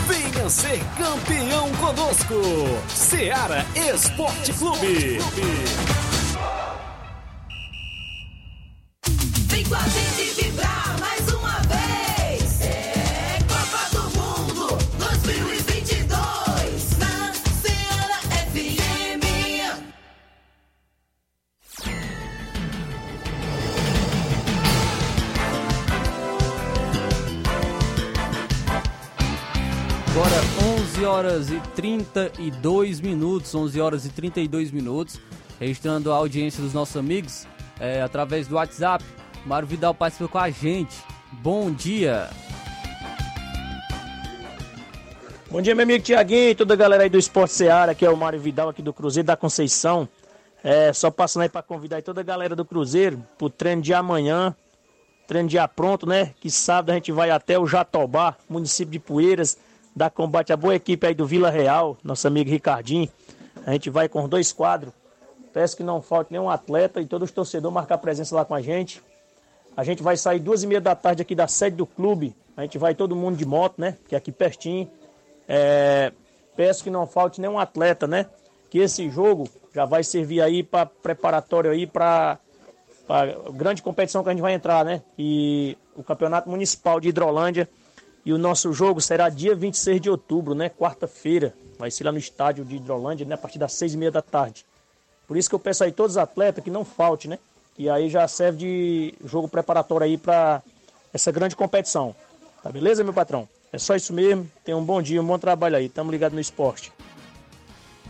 Venha 0.08 0.48
ser 0.48 0.82
campeão 0.96 1.70
conosco, 1.74 2.34
Seara 2.88 3.66
Esporte 3.76 4.52
Clube. 4.54 5.18
Vem 9.48 9.64
com 9.64 9.74
a 9.74 9.88
gente 9.88 10.41
11 31.02 31.04
11 31.04 31.06
horas 31.06 31.50
e 31.50 31.60
32 31.74 33.00
minutos, 33.00 33.52
11 33.52 33.80
horas 33.80 34.06
e 34.06 34.08
32 34.10 34.70
minutos, 34.70 35.18
registrando 35.58 36.12
a 36.12 36.14
audiência 36.14 36.62
dos 36.62 36.72
nossos 36.72 36.96
amigos 36.96 37.44
é, 37.80 38.00
através 38.00 38.46
do 38.46 38.54
WhatsApp. 38.54 39.04
Mário 39.44 39.66
Vidal 39.66 39.92
participa 39.94 40.28
com 40.28 40.38
a 40.38 40.48
gente. 40.48 40.96
Bom 41.32 41.72
dia. 41.72 42.30
Bom 45.50 45.60
dia, 45.60 45.74
meu 45.74 45.82
amigo 45.82 46.04
Tiaguinho 46.04 46.50
e 46.50 46.54
toda 46.54 46.74
a 46.74 46.76
galera 46.76 47.02
aí 47.02 47.10
do 47.10 47.18
Esporte 47.18 47.52
Seara, 47.52 47.96
que 47.96 48.06
é 48.06 48.10
o 48.10 48.16
Mário 48.16 48.38
Vidal 48.38 48.68
aqui 48.68 48.80
do 48.80 48.92
Cruzeiro 48.92 49.26
da 49.26 49.36
Conceição. 49.36 50.08
É, 50.62 50.92
só 50.92 51.10
passando 51.10 51.42
aí 51.42 51.48
para 51.48 51.62
convidar 51.62 51.96
aí 51.96 52.02
toda 52.02 52.20
a 52.20 52.24
galera 52.24 52.54
do 52.54 52.64
Cruzeiro 52.64 53.20
pro 53.36 53.50
treino 53.50 53.82
de 53.82 53.92
amanhã. 53.92 54.54
Treino 55.26 55.48
de 55.48 55.56
pronto, 55.74 56.06
né? 56.06 56.32
Que 56.40 56.48
sábado 56.48 56.90
a 56.90 56.94
gente 56.94 57.10
vai 57.10 57.30
até 57.30 57.58
o 57.58 57.66
Jatobá, 57.66 58.36
município 58.48 58.92
de 58.92 59.00
Poeiras, 59.00 59.58
dar 59.94 60.10
combate 60.10 60.52
à 60.52 60.56
boa 60.56 60.74
equipe 60.74 61.06
aí 61.06 61.14
do 61.14 61.26
Vila 61.26 61.50
Real, 61.50 61.96
nosso 62.02 62.26
amigo 62.26 62.50
Ricardinho. 62.50 63.08
A 63.66 63.72
gente 63.72 63.90
vai 63.90 64.08
com 64.08 64.28
dois 64.28 64.52
quadros. 64.52 64.92
Peço 65.52 65.76
que 65.76 65.82
não 65.82 66.00
falte 66.00 66.32
nenhum 66.32 66.48
atleta 66.48 67.00
e 67.00 67.06
todos 67.06 67.28
os 67.28 67.34
torcedores 67.34 67.74
marcar 67.74 67.98
presença 67.98 68.34
lá 68.34 68.44
com 68.44 68.54
a 68.54 68.62
gente. 68.62 69.02
A 69.76 69.84
gente 69.84 70.02
vai 70.02 70.16
sair 70.16 70.38
duas 70.38 70.62
e 70.62 70.66
meia 70.66 70.80
da 70.80 70.94
tarde 70.94 71.22
aqui 71.22 71.34
da 71.34 71.46
sede 71.46 71.76
do 71.76 71.86
clube. 71.86 72.34
A 72.56 72.62
gente 72.62 72.78
vai 72.78 72.94
todo 72.94 73.16
mundo 73.16 73.36
de 73.36 73.44
moto, 73.44 73.74
né? 73.78 73.96
Que 74.08 74.14
é 74.14 74.18
aqui 74.18 74.32
pertinho. 74.32 74.90
É... 75.48 76.12
Peço 76.56 76.84
que 76.84 76.90
não 76.90 77.06
falte 77.06 77.40
nenhum 77.40 77.58
atleta, 77.58 78.06
né? 78.06 78.26
Que 78.70 78.78
esse 78.78 79.08
jogo 79.10 79.48
já 79.74 79.84
vai 79.84 80.02
servir 80.02 80.40
aí 80.40 80.62
para 80.62 80.86
preparatório 80.86 81.70
aí 81.70 81.86
para 81.86 82.38
a 83.08 83.26
grande 83.50 83.82
competição 83.82 84.22
que 84.22 84.28
a 84.28 84.32
gente 84.32 84.42
vai 84.42 84.54
entrar, 84.54 84.84
né? 84.84 85.02
E 85.18 85.76
o 85.94 86.02
Campeonato 86.02 86.48
Municipal 86.48 87.00
de 87.00 87.08
Hidrolândia. 87.08 87.68
E 88.24 88.32
o 88.32 88.38
nosso 88.38 88.72
jogo 88.72 89.00
será 89.00 89.28
dia 89.28 89.54
26 89.54 90.00
de 90.00 90.10
outubro, 90.10 90.54
né? 90.54 90.68
Quarta-feira. 90.68 91.54
Vai 91.78 91.90
ser 91.90 92.04
lá 92.04 92.12
no 92.12 92.18
estádio 92.18 92.64
de 92.64 92.76
Hidrolândia, 92.76 93.26
né? 93.26 93.34
A 93.34 93.38
partir 93.38 93.58
das 93.58 93.72
seis 93.72 93.94
e 93.94 93.96
meia 93.96 94.10
da 94.10 94.22
tarde. 94.22 94.64
Por 95.26 95.36
isso 95.36 95.48
que 95.48 95.54
eu 95.54 95.58
peço 95.58 95.82
aí 95.82 95.90
todos 95.90 96.12
os 96.12 96.18
atletas 96.18 96.62
que 96.62 96.70
não 96.70 96.84
falte, 96.84 97.26
né? 97.26 97.38
E 97.76 97.88
aí 97.88 98.08
já 98.08 98.28
serve 98.28 98.58
de 98.58 99.14
jogo 99.24 99.48
preparatório 99.48 100.04
aí 100.04 100.16
para 100.16 100.62
essa 101.12 101.32
grande 101.32 101.56
competição. 101.56 102.14
Tá 102.62 102.70
beleza, 102.70 103.02
meu 103.02 103.12
patrão? 103.12 103.48
É 103.72 103.78
só 103.78 103.96
isso 103.96 104.12
mesmo. 104.12 104.48
Tenha 104.64 104.76
um 104.76 104.84
bom 104.84 105.00
dia, 105.00 105.20
um 105.20 105.26
bom 105.26 105.38
trabalho 105.38 105.76
aí. 105.76 105.88
Tamo 105.88 106.10
ligado 106.12 106.34
no 106.34 106.40
esporte. 106.40 106.92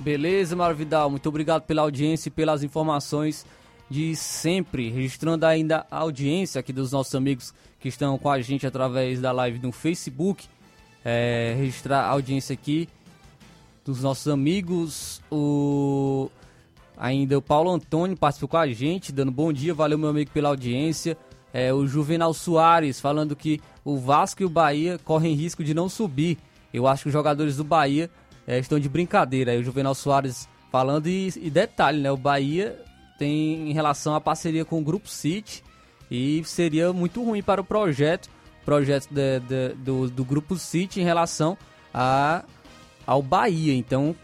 Beleza, 0.01 0.57
Mário 0.57 0.77
Vidal. 0.77 1.09
Muito 1.09 1.29
obrigado 1.29 1.63
pela 1.63 1.83
audiência 1.83 2.29
e 2.29 2.33
pelas 2.33 2.63
informações 2.63 3.47
de 3.89 4.17
sempre. 4.17 4.91
Registrando 4.91 5.47
ainda 5.47 5.87
a 5.91 5.99
audiência 5.99 6.59
aqui 6.59 6.73
dos 6.73 6.91
nossos 6.91 7.15
amigos 7.15 7.55
que 7.83 7.89
estão 7.89 8.17
com 8.17 8.31
a 8.31 8.41
gente 8.41 8.65
através 8.65 9.21
da 9.21 9.33
live 9.33 9.59
no 9.59 9.73
Facebook. 9.73 10.47
É, 11.05 11.55
registrar 11.59 12.03
a 12.03 12.11
audiência 12.11 12.55
aqui 12.55 12.89
dos 13.85 14.03
nossos 14.03 14.29
amigos. 14.29 15.21
O 15.31 16.31
ainda 16.97 17.37
o 17.37 17.43
Paulo 17.43 17.71
Antônio 17.71 18.17
participou 18.17 18.51
com 18.51 18.57
a 18.57 18.69
gente, 18.69 19.11
dando 19.11 19.33
bom 19.33 19.53
dia. 19.53 19.75
Valeu, 19.75 19.99
meu 19.99 20.11
amigo, 20.11 20.31
pela 20.31 20.49
audiência. 20.49 21.19
É, 21.53 21.75
o 21.75 21.85
Juvenal 21.87 22.33
Soares 22.33 23.01
falando 23.01 23.35
que 23.35 23.61
o 23.85 23.99
Vasco 23.99 24.43
e 24.43 24.47
o 24.47 24.49
Bahia 24.49 24.99
correm 25.05 25.35
risco 25.35 25.65
de 25.65 25.75
não 25.75 25.89
subir. 25.89 26.39
Eu 26.73 26.87
acho 26.87 27.03
que 27.03 27.09
os 27.09 27.13
jogadores 27.13 27.57
do 27.57 27.65
Bahia 27.65 28.09
é, 28.47 28.61
estão 28.61 28.79
de 28.79 28.89
brincadeira. 28.89 29.51
Aí 29.51 29.59
o 29.59 29.65
Juvenal 29.65 29.95
Soares 29.95 30.49
falando 30.71 31.09
e, 31.09 31.33
e, 31.37 31.51
detalhe, 31.51 32.01
né? 32.01 32.13
O 32.13 32.17
Bahia 32.17 32.81
tem 33.19 33.69
em 33.69 33.73
relação 33.73 34.15
à 34.15 34.21
parceria 34.21 34.65
com 34.65 34.79
o 34.79 34.85
Grupo 34.85 35.09
City 35.09 35.65
e 36.13 36.45
seria 36.45 36.93
muito 36.93 37.25
ruim 37.25 37.43
para 37.43 37.63
o 37.63 37.65
projeto, 37.65 38.29
projeto 38.67 39.09
de, 39.11 39.41
de, 39.41 39.75
do, 39.77 40.11
do 40.11 40.23
Grupo 40.23 40.59
City 40.59 41.01
em 41.01 41.05
relação 41.05 41.57
a, 41.93 42.45
ao 43.07 43.23
Bahia. 43.23 43.73
Então, 43.75 44.15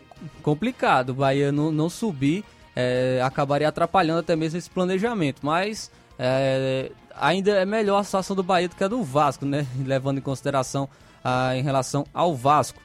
complicado. 0.42 1.10
O 1.10 1.14
Bahia 1.14 1.50
não, 1.50 1.72
não 1.72 1.88
subir 1.88 2.44
é, 2.76 3.22
acabaria 3.24 3.66
atrapalhando 3.66 4.20
até 4.20 4.36
mesmo 4.36 4.58
esse 4.58 4.68
planejamento. 4.68 5.40
Mas 5.42 5.90
é, 6.18 6.92
ainda 7.16 7.52
é 7.52 7.64
melhor 7.64 8.00
a 8.00 8.04
situação 8.04 8.36
do 8.36 8.42
Bahia 8.42 8.68
do 8.68 8.76
que 8.76 8.84
a 8.84 8.88
do 8.88 9.02
Vasco, 9.02 9.46
né? 9.46 9.66
Levando 9.82 10.18
em 10.18 10.22
consideração 10.22 10.90
a, 11.24 11.56
em 11.56 11.62
relação 11.62 12.04
ao 12.12 12.36
Vasco. 12.36 12.82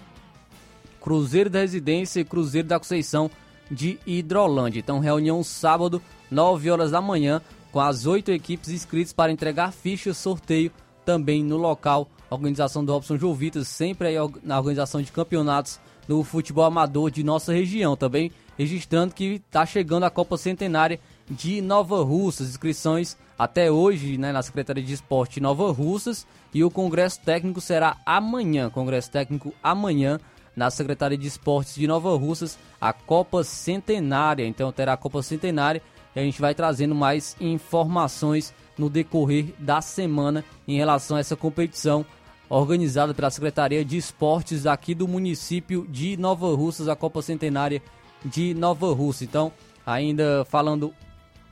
Cruzeiro 1.00 1.50
da 1.50 1.60
Residência 1.60 2.20
e 2.20 2.24
Cruzeiro 2.24 2.68
da 2.68 2.78
Conceição 2.78 3.30
de 3.70 3.98
Hidrolândia. 4.06 4.80
Então, 4.80 4.98
reunião 4.98 5.42
sábado, 5.42 6.02
9 6.30 6.70
horas 6.70 6.90
da 6.90 7.00
manhã, 7.00 7.40
com 7.70 7.80
as 7.80 8.06
oito 8.06 8.30
equipes 8.30 8.70
inscritas 8.70 9.12
para 9.12 9.32
entregar 9.32 9.72
fichas, 9.72 10.16
sorteio 10.16 10.72
também 11.04 11.42
no 11.42 11.56
local. 11.56 12.08
Organização 12.28 12.84
do 12.84 12.92
Robson 12.92 13.16
Jovitas, 13.16 13.66
sempre 13.66 14.08
aí 14.08 14.14
na 14.42 14.58
organização 14.58 15.02
de 15.02 15.10
campeonatos 15.10 15.80
no 16.06 16.22
futebol 16.22 16.64
amador 16.64 17.10
de 17.10 17.24
nossa 17.24 17.52
região. 17.52 17.96
Também 17.96 18.30
registrando 18.56 19.14
que 19.14 19.42
está 19.46 19.64
chegando 19.66 20.04
a 20.04 20.10
Copa 20.10 20.36
Centenária 20.36 21.00
de 21.28 21.60
Nova 21.60 22.02
Russas. 22.02 22.48
Inscrições 22.48 23.16
até 23.38 23.70
hoje 23.70 24.18
né, 24.18 24.32
na 24.32 24.42
Secretaria 24.42 24.84
de 24.84 24.92
Esporte 24.92 25.40
Nova 25.40 25.72
Russas 25.72 26.26
e 26.52 26.62
o 26.62 26.70
Congresso 26.70 27.20
Técnico 27.20 27.60
será 27.60 27.96
amanhã. 28.04 28.70
Congresso 28.70 29.10
Técnico 29.10 29.54
amanhã 29.62 30.20
na 30.54 30.70
Secretaria 30.70 31.16
de 31.16 31.26
Esportes 31.26 31.74
de 31.74 31.86
Nova 31.86 32.16
Russas, 32.16 32.58
a 32.80 32.92
Copa 32.92 33.44
Centenária. 33.44 34.46
Então 34.46 34.70
terá 34.72 34.94
a 34.94 34.96
Copa 34.96 35.22
Centenária 35.22 35.82
e 36.14 36.20
a 36.20 36.22
gente 36.22 36.40
vai 36.40 36.54
trazendo 36.54 36.94
mais 36.94 37.36
informações 37.40 38.54
no 38.76 38.90
decorrer 38.90 39.54
da 39.58 39.80
semana 39.80 40.44
em 40.66 40.76
relação 40.76 41.16
a 41.16 41.20
essa 41.20 41.36
competição 41.36 42.04
organizada 42.48 43.14
pela 43.14 43.30
Secretaria 43.30 43.84
de 43.84 43.96
Esportes 43.96 44.66
aqui 44.66 44.94
do 44.94 45.06
município 45.06 45.86
de 45.88 46.16
Nova 46.16 46.54
Russas, 46.54 46.88
a 46.88 46.96
Copa 46.96 47.22
Centenária 47.22 47.80
de 48.24 48.54
Nova 48.54 48.92
Russa. 48.92 49.22
Então, 49.22 49.52
ainda 49.86 50.44
falando 50.46 50.92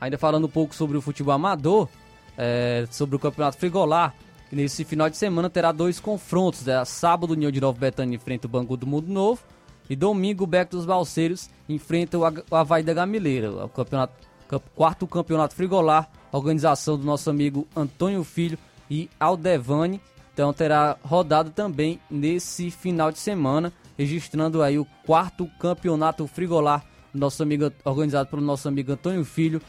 Ainda 0.00 0.16
falando 0.16 0.44
um 0.44 0.50
pouco 0.50 0.74
sobre 0.74 0.96
o 0.96 1.00
futebol 1.00 1.34
amador, 1.34 1.88
é, 2.36 2.86
sobre 2.90 3.16
o 3.16 3.18
Campeonato 3.18 3.58
Frigolar, 3.58 4.14
nesse 4.50 4.84
final 4.84 5.08
de 5.10 5.16
semana 5.16 5.50
terá 5.50 5.72
dois 5.72 6.00
confrontos. 6.00 6.66
É, 6.66 6.84
sábado, 6.84 7.32
União 7.32 7.50
de 7.50 7.60
Nova 7.60 7.78
Betânia 7.78 8.16
enfrenta 8.16 8.46
o 8.46 8.50
Bangu 8.50 8.76
do 8.76 8.86
Mundo 8.86 9.08
Novo. 9.08 9.42
E 9.88 9.96
domingo, 9.96 10.44
o 10.44 10.46
Beco 10.46 10.72
dos 10.72 10.84
Balseiros 10.84 11.48
enfrenta 11.68 12.18
o 12.18 12.54
Havaí 12.54 12.82
da 12.82 12.92
Gamileira. 12.92 13.64
O 13.64 13.68
campeonato, 13.68 14.12
quarto 14.74 15.06
campeonato 15.06 15.54
frigolar, 15.54 16.10
organização 16.30 16.98
do 16.98 17.04
nosso 17.04 17.30
amigo 17.30 17.66
Antônio 17.74 18.22
Filho 18.22 18.58
e 18.90 19.08
Aldevani. 19.18 20.00
Então 20.34 20.52
terá 20.52 20.96
rodada 21.02 21.50
também 21.50 21.98
nesse 22.10 22.70
final 22.70 23.10
de 23.10 23.18
semana, 23.18 23.72
registrando 23.96 24.62
aí 24.62 24.78
o 24.78 24.86
quarto 25.04 25.48
campeonato 25.58 26.26
frigolar, 26.26 26.84
nosso 27.12 27.42
amigo 27.42 27.72
organizado 27.84 28.28
pelo 28.28 28.42
nosso 28.42 28.68
amigo 28.68 28.92
Antônio 28.92 29.24
Filho 29.24 29.60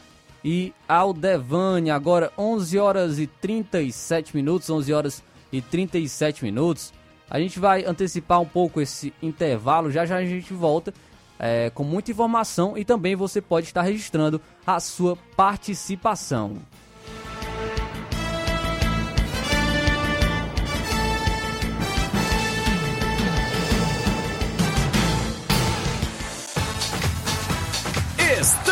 e 0.44 0.72
Aldevânia. 0.88 1.94
Agora 1.94 2.32
11 2.36 2.78
horas 2.78 3.18
e 3.18 3.26
37 3.26 4.36
minutos, 4.36 4.68
11 4.70 4.92
horas 4.92 5.22
e 5.52 5.60
37 5.60 6.44
minutos. 6.44 6.92
A 7.28 7.38
gente 7.38 7.58
vai 7.58 7.84
antecipar 7.84 8.40
um 8.40 8.46
pouco 8.46 8.80
esse 8.80 9.12
intervalo, 9.22 9.90
já 9.90 10.04
já 10.04 10.16
a 10.16 10.24
gente 10.24 10.52
volta 10.52 10.92
é, 11.38 11.70
com 11.70 11.84
muita 11.84 12.10
informação 12.10 12.76
e 12.76 12.84
também 12.84 13.16
você 13.16 13.40
pode 13.40 13.66
estar 13.66 13.82
registrando 13.82 14.40
a 14.66 14.78
sua 14.80 15.16
participação. 15.36 16.58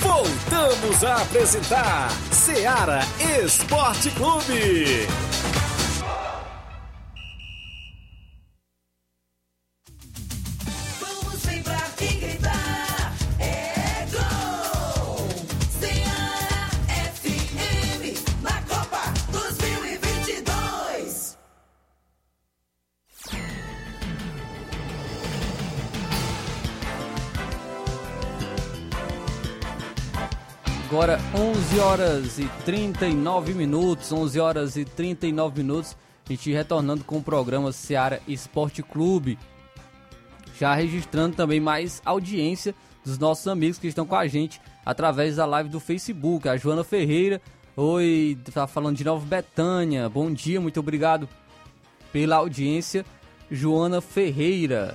Voltamos 0.00 1.02
a 1.04 1.22
apresentar 1.22 2.10
Seara 2.30 3.00
Esporte 3.42 4.10
Clube. 4.10 5.31
Agora 30.92 31.18
11 31.34 31.78
horas 31.78 32.38
e 32.38 32.46
39 32.66 33.54
minutos, 33.54 34.12
11 34.12 34.38
horas 34.38 34.76
e 34.76 34.84
39 34.84 35.62
minutos, 35.62 35.96
a 36.26 36.28
gente 36.28 36.52
retornando 36.52 37.02
com 37.02 37.16
o 37.16 37.22
programa 37.22 37.72
Seara 37.72 38.20
Esporte 38.28 38.82
Clube. 38.82 39.38
Já 40.60 40.74
registrando 40.74 41.34
também 41.34 41.60
mais 41.60 42.02
audiência 42.04 42.74
dos 43.02 43.18
nossos 43.18 43.48
amigos 43.48 43.78
que 43.78 43.86
estão 43.86 44.04
com 44.04 44.14
a 44.14 44.26
gente 44.26 44.60
através 44.84 45.36
da 45.36 45.46
live 45.46 45.70
do 45.70 45.80
Facebook. 45.80 46.46
A 46.46 46.58
Joana 46.58 46.84
Ferreira, 46.84 47.40
oi, 47.74 48.36
tá 48.52 48.66
falando 48.66 48.98
de 48.98 49.04
Nova 49.04 49.24
Betânia. 49.24 50.10
Bom 50.10 50.30
dia, 50.30 50.60
muito 50.60 50.78
obrigado 50.78 51.26
pela 52.12 52.36
audiência, 52.36 53.02
Joana 53.50 54.02
Ferreira. 54.02 54.94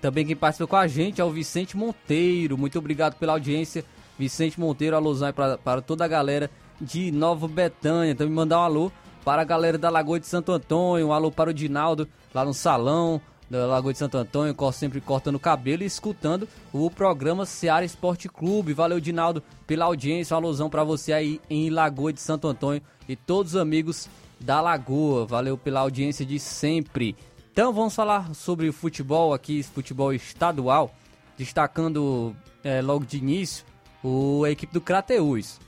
Também 0.00 0.26
quem 0.26 0.34
participa 0.34 0.66
com 0.66 0.76
a 0.76 0.88
gente 0.88 1.20
é 1.20 1.24
o 1.24 1.30
Vicente 1.30 1.76
Monteiro. 1.76 2.58
Muito 2.58 2.76
obrigado 2.80 3.14
pela 3.14 3.34
audiência. 3.34 3.84
Vicente 4.20 4.60
Monteiro, 4.60 4.94
alusão 4.94 5.32
para, 5.32 5.56
para 5.56 5.80
toda 5.80 6.04
a 6.04 6.08
galera 6.08 6.50
de 6.78 7.10
Nova 7.10 7.48
Betânia. 7.48 8.14
Também 8.14 8.34
mandar 8.34 8.58
um 8.58 8.62
alô 8.62 8.92
para 9.24 9.40
a 9.40 9.44
galera 9.46 9.78
da 9.78 9.88
Lagoa 9.88 10.20
de 10.20 10.26
Santo 10.26 10.52
Antônio. 10.52 11.08
Um 11.08 11.12
alô 11.12 11.32
para 11.32 11.48
o 11.48 11.54
Dinaldo 11.54 12.06
lá 12.34 12.44
no 12.44 12.52
salão 12.52 13.18
da 13.48 13.66
Lagoa 13.66 13.94
de 13.94 13.98
Santo 13.98 14.18
Antônio, 14.18 14.54
sempre 14.72 15.00
cortando 15.00 15.36
o 15.36 15.40
cabelo 15.40 15.82
e 15.82 15.86
escutando 15.86 16.46
o 16.70 16.90
programa 16.90 17.46
Seara 17.46 17.82
Esporte 17.82 18.28
Clube. 18.28 18.74
Valeu, 18.74 19.00
Dinaldo, 19.00 19.42
pela 19.66 19.86
audiência. 19.86 20.34
Um 20.34 20.38
alusão 20.38 20.68
para 20.68 20.84
você 20.84 21.14
aí 21.14 21.40
em 21.48 21.70
Lagoa 21.70 22.12
de 22.12 22.20
Santo 22.20 22.46
Antônio 22.46 22.82
e 23.08 23.16
todos 23.16 23.54
os 23.54 23.60
amigos 23.60 24.06
da 24.38 24.60
Lagoa. 24.60 25.24
Valeu 25.24 25.56
pela 25.56 25.80
audiência 25.80 26.26
de 26.26 26.38
sempre. 26.38 27.16
Então 27.50 27.72
vamos 27.72 27.94
falar 27.94 28.34
sobre 28.34 28.70
futebol 28.70 29.32
aqui, 29.32 29.62
futebol 29.62 30.12
estadual, 30.12 30.94
destacando 31.38 32.36
é, 32.62 32.82
logo 32.82 33.06
de 33.06 33.16
início 33.16 33.69
o, 34.02 34.44
a 34.44 34.50
equipe 34.50 34.72
do 34.72 34.80
Crateús. 34.80 35.58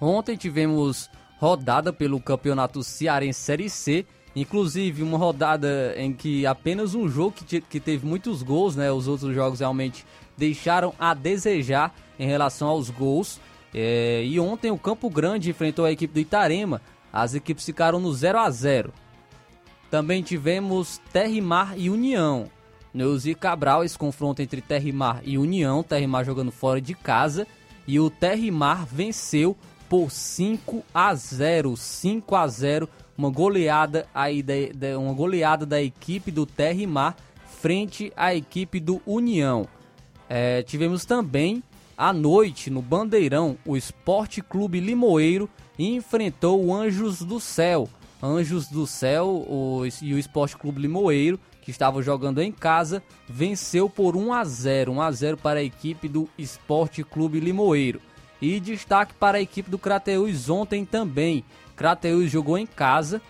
Ontem 0.00 0.36
tivemos 0.36 1.08
rodada 1.38 1.92
pelo 1.92 2.20
Campeonato 2.20 2.82
Cearense 2.82 3.40
Série 3.40 3.70
C, 3.70 4.06
inclusive 4.34 5.02
uma 5.02 5.18
rodada 5.18 5.94
em 5.96 6.12
que 6.12 6.46
apenas 6.46 6.94
um 6.94 7.08
jogo 7.08 7.32
que, 7.32 7.60
que 7.60 7.80
teve 7.80 8.06
muitos 8.06 8.42
gols, 8.42 8.76
né? 8.76 8.90
Os 8.90 9.08
outros 9.08 9.34
jogos 9.34 9.60
realmente 9.60 10.04
deixaram 10.36 10.94
a 10.98 11.14
desejar 11.14 11.94
em 12.18 12.26
relação 12.26 12.68
aos 12.68 12.90
gols. 12.90 13.40
É, 13.74 14.22
e 14.24 14.38
ontem 14.38 14.70
o 14.70 14.78
Campo 14.78 15.08
Grande 15.08 15.50
enfrentou 15.50 15.84
a 15.84 15.92
equipe 15.92 16.14
do 16.14 16.20
Itarema. 16.20 16.80
As 17.12 17.34
equipes 17.34 17.64
ficaram 17.64 18.00
no 18.00 18.12
0 18.12 18.38
a 18.38 18.50
0 18.50 18.92
Também 19.90 20.22
tivemos 20.22 21.00
Terrimar 21.12 21.74
e 21.76 21.90
União. 21.90 22.50
Neuzi 22.92 23.34
Cabral, 23.34 23.84
esse 23.84 23.96
confronto 23.96 24.42
entre 24.42 24.60
Terrimar 24.60 25.20
e 25.24 25.38
União. 25.38 25.82
Terrimar 25.82 26.24
jogando 26.24 26.52
fora 26.52 26.80
de 26.80 26.94
casa. 26.94 27.46
E 27.86 27.98
o 27.98 28.10
Terrimar 28.10 28.86
venceu 28.86 29.56
por 29.88 30.10
5 30.10 30.82
a 30.94 31.14
0 31.14 31.76
5 31.76 32.34
a 32.34 32.48
0 32.48 32.88
uma 33.16 33.30
goleada 33.30 34.06
aí 34.14 34.42
da, 34.42 34.98
uma 34.98 35.12
goleada 35.12 35.66
da 35.66 35.82
equipe 35.82 36.30
do 36.30 36.46
Terrimar 36.46 37.16
frente 37.60 38.12
à 38.16 38.34
equipe 38.34 38.80
do 38.80 39.00
União. 39.06 39.68
É, 40.28 40.62
tivemos 40.62 41.04
também 41.04 41.62
à 41.96 42.12
noite 42.12 42.70
no 42.70 42.80
Bandeirão 42.80 43.56
o 43.66 43.76
Esporte 43.76 44.40
Clube 44.40 44.80
Limoeiro 44.80 45.48
enfrentou 45.78 46.64
o 46.64 46.74
Anjos 46.74 47.20
do 47.20 47.38
Céu. 47.38 47.88
Anjos 48.22 48.68
do 48.68 48.86
Céu 48.86 49.26
o, 49.26 49.82
e 50.00 50.14
o 50.14 50.18
Esporte 50.18 50.56
Clube 50.56 50.80
Limoeiro 50.80 51.38
que 51.62 51.70
estava 51.70 52.02
jogando 52.02 52.42
em 52.42 52.52
casa 52.52 53.02
venceu 53.26 53.88
por 53.88 54.16
1 54.16 54.32
a 54.32 54.44
0, 54.44 54.92
1 54.92 55.00
a 55.00 55.10
0 55.10 55.36
para 55.38 55.60
a 55.60 55.62
equipe 55.62 56.08
do 56.08 56.28
Esporte 56.36 57.02
Clube 57.02 57.40
Limoeiro. 57.40 58.00
E 58.40 58.58
destaque 58.58 59.14
para 59.14 59.38
a 59.38 59.40
equipe 59.40 59.70
do 59.70 59.78
Crateús 59.78 60.50
ontem 60.50 60.84
também. 60.84 61.44
Crateús 61.76 62.30
jogou 62.30 62.58
em 62.58 62.66
casa 62.66 63.22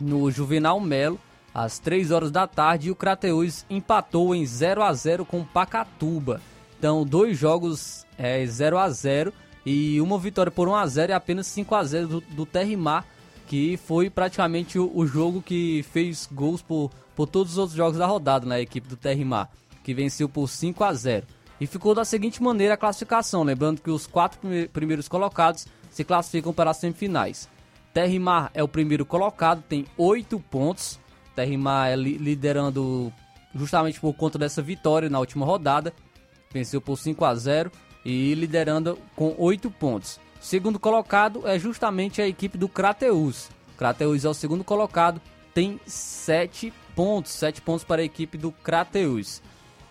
no 0.00 0.30
Juvenal 0.30 0.78
Melo 0.80 1.18
às 1.52 1.80
3 1.80 2.12
horas 2.12 2.30
da 2.30 2.46
tarde 2.46 2.88
e 2.88 2.90
o 2.90 2.96
Crateús 2.96 3.66
empatou 3.68 4.34
em 4.34 4.46
0 4.46 4.82
a 4.82 4.92
0 4.92 5.26
com 5.26 5.40
o 5.40 5.44
Pacatuba. 5.44 6.40
Então, 6.78 7.04
dois 7.04 7.36
jogos 7.36 8.06
é, 8.16 8.46
0 8.46 8.78
a 8.78 8.88
0 8.88 9.32
e 9.66 10.00
uma 10.00 10.18
vitória 10.18 10.52
por 10.52 10.68
1 10.68 10.76
a 10.76 10.86
0 10.86 11.12
e 11.12 11.14
apenas 11.14 11.48
5 11.48 11.74
a 11.74 11.82
0 11.82 12.06
do, 12.06 12.20
do 12.20 12.46
Terrimar, 12.46 13.04
que 13.48 13.78
foi 13.78 14.10
praticamente 14.10 14.78
o, 14.78 14.90
o 14.94 15.06
jogo 15.06 15.42
que 15.42 15.82
fez 15.90 16.28
gols 16.30 16.62
por, 16.62 16.90
por 17.16 17.26
todos 17.26 17.52
os 17.52 17.58
outros 17.58 17.76
jogos 17.76 17.98
da 17.98 18.06
rodada 18.06 18.46
na 18.46 18.56
né, 18.56 18.60
equipe 18.60 18.86
do 18.86 18.96
Terrimar. 18.96 19.48
que 19.82 19.94
venceu 19.94 20.28
por 20.28 20.48
5 20.48 20.84
a 20.84 20.92
0 20.92 21.26
e 21.60 21.66
ficou 21.66 21.94
da 21.94 22.04
seguinte 22.04 22.42
maneira 22.42 22.74
a 22.74 22.76
classificação, 22.76 23.42
lembrando 23.42 23.80
que 23.80 23.90
os 23.90 24.06
quatro 24.06 24.38
primeiros 24.72 25.08
colocados 25.08 25.66
se 25.90 26.04
classificam 26.04 26.52
para 26.52 26.70
as 26.70 26.76
semifinais. 26.76 27.48
Terrimar 27.92 28.50
é 28.54 28.62
o 28.62 28.68
primeiro 28.68 29.04
colocado, 29.04 29.62
tem 29.62 29.86
8 29.96 30.38
pontos. 30.38 31.00
Terrimar 31.34 31.88
é 31.88 31.96
liderando 31.96 33.12
justamente 33.54 33.98
por 33.98 34.14
conta 34.14 34.38
dessa 34.38 34.62
vitória 34.62 35.08
na 35.08 35.18
última 35.18 35.44
rodada. 35.44 35.92
Venceu 36.52 36.80
por 36.80 36.96
5 36.96 37.24
a 37.24 37.34
0 37.34 37.72
e 38.04 38.34
liderando 38.34 38.96
com 39.16 39.34
8 39.36 39.68
pontos. 39.70 40.20
Segundo 40.40 40.78
colocado 40.78 41.46
é 41.46 41.58
justamente 41.58 42.22
a 42.22 42.28
equipe 42.28 42.56
do 42.56 42.68
Crateus. 42.68 43.48
Crateus 43.76 44.24
é 44.24 44.28
o 44.28 44.34
segundo 44.34 44.64
colocado, 44.64 45.20
tem 45.52 45.80
7 45.86 46.72
pontos, 46.94 47.32
7 47.32 47.60
pontos 47.60 47.84
para 47.84 48.02
a 48.02 48.04
equipe 48.04 48.38
do 48.38 48.50
Crateus. 48.50 49.42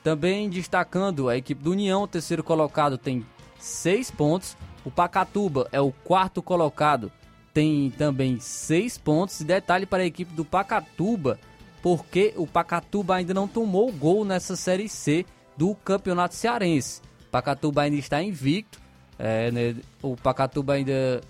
Também 0.04 0.50
destacando 0.50 1.30
a 1.30 1.38
equipe 1.38 1.62
do 1.62 1.72
União, 1.72 2.04
o 2.04 2.08
terceiro 2.08 2.44
colocado 2.44 2.98
tem 2.98 3.26
6 3.60 4.12
pontos. 4.12 4.56
O 4.86 4.92
Pacatuba 4.92 5.68
é 5.72 5.82
o 5.82 5.92
quarto 5.92 6.42
colocado, 6.42 7.12
tem 7.54 7.92
também 7.92 8.40
6 8.40 8.98
pontos. 8.98 9.42
E 9.42 9.44
detalhe 9.44 9.86
para 9.86 10.04
a 10.04 10.06
equipe 10.06 10.34
do 10.34 10.46
Pacatuba, 10.46 11.38
porque 11.82 12.34
o 12.38 12.48
Pacatuba 12.48 13.16
ainda 13.16 13.34
não 13.34 13.48
tomou 13.48 13.92
gol 13.92 14.24
nessa 14.24 14.56
Série 14.56 14.88
C 14.88 15.26
do 15.58 15.76
Campeonato 15.76 16.36
Cearense. 16.36 17.02
O 17.28 17.32
Pacatuba 17.32 17.82
ainda 17.82 17.98
está 17.98 18.24
invicto. 18.24 18.87
É, 19.20 19.52
né, 19.52 19.76
o 20.02 20.16
Pacatuba 20.16 20.74
ainda 20.74 21.22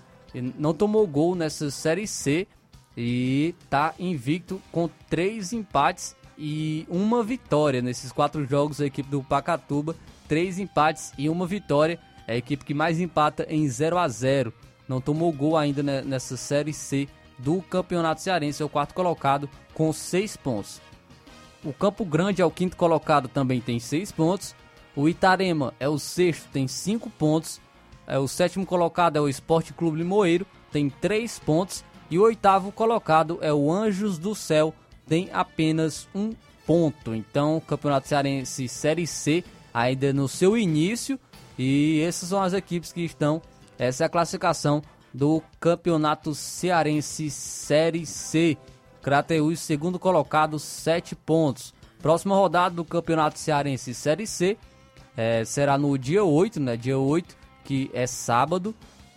não 0.58 0.74
tomou 0.74 1.06
gol 1.06 1.34
nessa 1.34 1.70
Série 1.70 2.06
C 2.06 2.46
e 2.96 3.54
está 3.64 3.94
invicto 3.98 4.60
com 4.70 4.88
três 5.08 5.52
empates 5.52 6.16
e 6.36 6.86
uma 6.88 7.22
vitória 7.22 7.80
nesses 7.80 8.12
quatro 8.12 8.44
jogos. 8.46 8.80
A 8.80 8.86
equipe 8.86 9.08
do 9.08 9.22
Pacatuba, 9.22 9.96
três 10.26 10.58
empates 10.58 11.12
e 11.16 11.28
uma 11.28 11.46
vitória. 11.46 11.98
É 12.26 12.34
a 12.34 12.36
equipe 12.36 12.64
que 12.64 12.74
mais 12.74 13.00
empata 13.00 13.46
em 13.48 13.66
0 13.66 13.96
a 13.96 14.06
0 14.06 14.52
Não 14.86 15.00
tomou 15.00 15.32
gol 15.32 15.56
ainda 15.56 15.82
nessa 15.82 16.36
Série 16.36 16.74
C 16.74 17.08
do 17.38 17.62
Campeonato 17.62 18.20
Cearense. 18.20 18.62
É 18.62 18.66
o 18.66 18.68
quarto 18.68 18.94
colocado 18.94 19.48
com 19.72 19.92
seis 19.92 20.36
pontos. 20.36 20.80
O 21.64 21.72
Campo 21.72 22.04
Grande 22.04 22.42
é 22.42 22.44
o 22.44 22.50
quinto 22.50 22.76
colocado, 22.76 23.28
também 23.28 23.60
tem 23.60 23.80
seis 23.80 24.12
pontos. 24.12 24.54
O 24.94 25.08
Itarema 25.08 25.74
é 25.80 25.88
o 25.88 25.98
sexto, 25.98 26.48
tem 26.52 26.68
cinco 26.68 27.10
pontos. 27.10 27.60
É, 28.08 28.18
o 28.18 28.26
sétimo 28.26 28.64
colocado 28.64 29.16
é 29.16 29.20
o 29.20 29.28
Esporte 29.28 29.74
Clube 29.74 29.98
Limoeiro, 29.98 30.46
tem 30.72 30.88
três 30.88 31.38
pontos. 31.38 31.84
E 32.10 32.18
o 32.18 32.22
oitavo 32.22 32.72
colocado 32.72 33.38
é 33.42 33.52
o 33.52 33.70
Anjos 33.70 34.16
do 34.16 34.34
Céu, 34.34 34.74
tem 35.06 35.28
apenas 35.30 36.08
um 36.14 36.32
ponto. 36.66 37.14
Então, 37.14 37.58
o 37.58 37.60
Campeonato 37.60 38.08
Cearense 38.08 38.66
Série 38.66 39.06
C 39.06 39.44
ainda 39.74 40.10
no 40.12 40.26
seu 40.26 40.56
início. 40.56 41.20
E 41.58 42.00
essas 42.00 42.30
são 42.30 42.42
as 42.42 42.54
equipes 42.54 42.92
que 42.92 43.02
estão. 43.02 43.42
Essa 43.78 44.04
é 44.04 44.06
a 44.06 44.08
classificação 44.10 44.82
do 45.12 45.42
Campeonato 45.60 46.34
Cearense 46.34 47.30
Série 47.30 48.06
C. 48.06 48.56
Crateús, 49.02 49.60
segundo 49.60 49.98
colocado, 49.98 50.58
7 50.58 51.14
pontos. 51.14 51.74
Próxima 52.00 52.36
rodada 52.36 52.74
do 52.74 52.84
Campeonato 52.84 53.38
Cearense 53.38 53.92
Série 53.92 54.26
C 54.26 54.56
é, 55.16 55.44
será 55.44 55.76
no 55.76 55.98
dia 55.98 56.22
8, 56.22 56.60
né? 56.60 56.76
Dia 56.76 56.98
8, 56.98 57.36
que 57.68 57.90
é 57.92 58.06
sábado. 58.06 58.74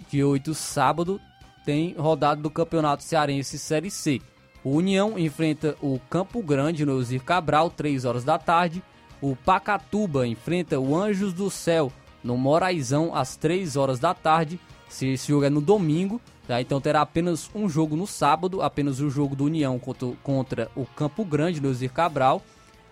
Dia 0.09 0.27
8, 0.27 0.53
sábado, 0.53 1.21
tem 1.63 1.93
rodada 1.93 2.41
do 2.41 2.49
Campeonato 2.49 3.01
Cearense 3.01 3.57
Série 3.57 3.89
C. 3.89 4.19
O 4.61 4.71
União 4.71 5.17
enfrenta 5.17 5.77
o 5.81 5.97
Campo 6.09 6.43
Grande 6.43 6.85
no 6.85 7.01
Zir 7.01 7.23
Cabral, 7.23 7.69
3 7.69 8.03
horas 8.03 8.25
da 8.25 8.37
tarde. 8.37 8.83
O 9.21 9.37
Pacatuba 9.37 10.27
enfrenta 10.27 10.77
o 10.77 10.97
Anjos 10.97 11.31
do 11.31 11.49
Céu 11.49 11.93
no 12.21 12.35
Moraizão, 12.35 13.15
às 13.15 13.37
3 13.37 13.77
horas 13.77 13.99
da 13.99 14.13
tarde. 14.13 14.59
Se 14.89 15.07
esse 15.07 15.29
jogo 15.29 15.45
é 15.45 15.49
no 15.49 15.61
domingo, 15.61 16.19
tá? 16.45 16.59
então 16.59 16.81
terá 16.81 16.99
apenas 16.99 17.49
um 17.55 17.69
jogo 17.69 17.95
no 17.95 18.05
sábado, 18.05 18.61
apenas 18.61 18.99
o 18.99 19.09
jogo 19.09 19.33
do 19.33 19.45
União 19.45 19.79
contra, 19.79 20.09
contra 20.21 20.71
o 20.75 20.85
Campo 20.85 21.23
Grande 21.23 21.61
no 21.61 21.73
Zir 21.73 21.93
Cabral, 21.93 22.41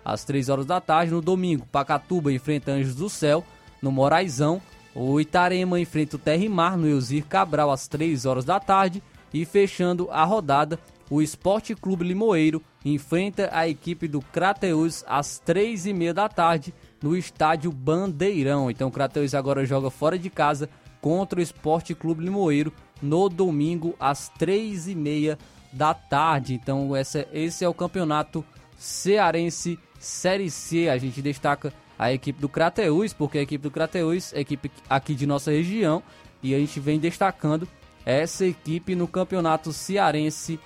às 0.02 0.24
3 0.24 0.48
horas 0.48 0.64
da 0.64 0.80
tarde. 0.80 1.12
No 1.12 1.20
domingo, 1.20 1.66
Pacatuba 1.70 2.32
enfrenta 2.32 2.72
Anjos 2.72 2.94
do 2.94 3.10
Céu 3.10 3.44
no 3.82 3.92
Moraizão. 3.92 4.62
O 5.02 5.18
Itarema 5.18 5.80
enfrenta 5.80 6.16
o 6.16 6.18
Terrimar 6.18 6.76
no 6.76 6.86
Elzir 6.86 7.24
Cabral 7.24 7.70
às 7.70 7.88
3 7.88 8.26
horas 8.26 8.44
da 8.44 8.60
tarde. 8.60 9.02
E 9.32 9.46
fechando 9.46 10.10
a 10.10 10.24
rodada, 10.24 10.78
o 11.08 11.22
Esporte 11.22 11.74
Clube 11.74 12.04
Limoeiro 12.04 12.62
enfrenta 12.84 13.48
a 13.50 13.66
equipe 13.66 14.06
do 14.06 14.20
Crateus 14.20 15.02
às 15.08 15.38
3 15.38 15.86
e 15.86 15.94
meia 15.94 16.12
da 16.12 16.28
tarde 16.28 16.74
no 17.02 17.16
estádio 17.16 17.72
Bandeirão. 17.72 18.70
Então 18.70 18.88
o 18.88 18.92
Crateus 18.92 19.34
agora 19.34 19.64
joga 19.64 19.88
fora 19.88 20.18
de 20.18 20.28
casa 20.28 20.68
contra 21.00 21.40
o 21.40 21.42
Esporte 21.42 21.94
Clube 21.94 22.22
Limoeiro 22.22 22.70
no 23.00 23.30
domingo 23.30 23.96
às 23.98 24.28
3 24.28 24.88
e 24.88 24.94
meia 24.94 25.38
da 25.72 25.94
tarde. 25.94 26.52
Então 26.52 26.94
essa, 26.94 27.26
esse 27.32 27.64
é 27.64 27.68
o 27.68 27.72
campeonato 27.72 28.44
cearense 28.76 29.78
Série 29.98 30.50
C. 30.50 30.90
A 30.90 30.98
gente 30.98 31.22
destaca 31.22 31.72
a 32.00 32.10
equipe 32.10 32.40
do 32.40 32.48
Crateus, 32.48 33.12
porque 33.12 33.36
a 33.36 33.42
equipe 33.42 33.62
do 33.62 33.70
Crateus 33.70 34.32
é 34.32 34.40
equipe 34.40 34.70
aqui 34.88 35.14
de 35.14 35.26
nossa 35.26 35.50
região 35.50 36.02
e 36.42 36.54
a 36.54 36.58
gente 36.58 36.80
vem 36.80 36.98
destacando 36.98 37.68
essa 38.06 38.46
equipe 38.46 38.94
no 38.94 39.06
Campeonato 39.06 39.70
Cearense, 39.70 40.58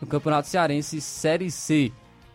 no 0.00 0.06
Campeonato 0.06 0.46
Cearense 0.46 1.00
Série 1.00 1.50
C. 1.50 1.90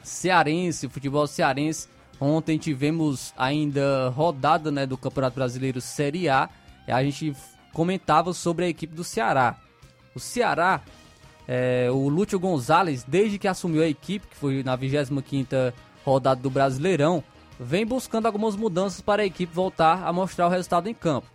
cearense, 0.00 0.88
futebol 0.88 1.26
cearense. 1.26 1.88
Ontem 2.20 2.56
tivemos 2.56 3.34
ainda 3.36 4.10
rodada 4.10 4.70
né, 4.70 4.86
do 4.86 4.96
Campeonato 4.96 5.34
Brasileiro 5.34 5.80
Série 5.80 6.28
A. 6.28 6.48
A 6.86 7.02
gente 7.02 7.34
comentava 7.72 8.32
sobre 8.32 8.66
a 8.66 8.68
equipe 8.68 8.94
do 8.94 9.02
Ceará. 9.02 9.56
O 10.14 10.20
Ceará, 10.20 10.80
é, 11.48 11.88
o 11.90 12.08
Lúcio 12.08 12.38
Gonzalez, 12.38 13.02
desde 13.02 13.40
que 13.40 13.48
assumiu 13.48 13.82
a 13.82 13.88
equipe, 13.88 14.28
que 14.28 14.36
foi 14.36 14.62
na 14.62 14.78
25ª 14.78 15.74
rodada 16.04 16.40
do 16.40 16.48
Brasileirão, 16.48 17.24
vem 17.62 17.86
buscando 17.86 18.26
algumas 18.26 18.56
mudanças 18.56 19.00
para 19.00 19.22
a 19.22 19.26
equipe 19.26 19.54
voltar 19.54 20.04
a 20.04 20.12
mostrar 20.12 20.46
o 20.46 20.50
resultado 20.50 20.88
em 20.88 20.94
campo. 20.94 21.28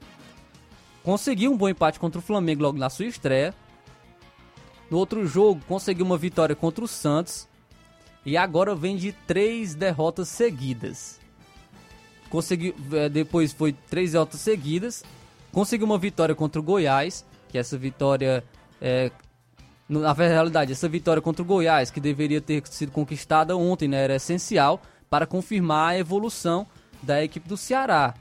Conseguiu 1.03 1.51
um 1.51 1.57
bom 1.57 1.69
empate 1.69 1.99
contra 1.99 2.19
o 2.19 2.21
Flamengo 2.21 2.63
logo 2.63 2.77
na 2.77 2.89
sua 2.89 3.05
estreia. 3.05 3.53
No 4.91 4.97
outro 4.97 5.25
jogo, 5.25 5.61
conseguiu 5.67 6.05
uma 6.05 6.17
vitória 6.17 6.55
contra 6.55 6.83
o 6.83 6.87
Santos. 6.87 7.47
E 8.25 8.35
agora 8.35 8.75
vem 8.75 8.97
de 8.97 9.13
três 9.13 9.73
derrotas 9.73 10.27
seguidas. 10.27 11.19
Conseguiu, 12.29 12.75
é, 12.91 13.07
depois 13.07 13.53
foi 13.53 13.71
três 13.71 14.11
derrotas 14.11 14.41
seguidas. 14.41 15.03
Conseguiu 15.53 15.85
uma 15.85 15.97
vitória 15.97 16.35
contra 16.35 16.59
o 16.59 16.63
Goiás. 16.63 17.25
Que 17.47 17.57
essa 17.57 17.77
vitória 17.77 18.43
é, 18.81 19.09
na 19.87 20.11
realidade, 20.11 20.73
essa 20.73 20.89
vitória 20.89 21.21
contra 21.21 21.41
o 21.41 21.45
Goiás, 21.45 21.89
que 21.89 22.01
deveria 22.01 22.41
ter 22.41 22.67
sido 22.67 22.91
conquistada 22.91 23.55
ontem, 23.55 23.87
né, 23.87 24.03
era 24.03 24.15
essencial 24.15 24.81
para 25.09 25.25
confirmar 25.25 25.89
a 25.89 25.97
evolução 25.97 26.67
da 27.01 27.23
equipe 27.23 27.47
do 27.47 27.57
Ceará. 27.57 28.13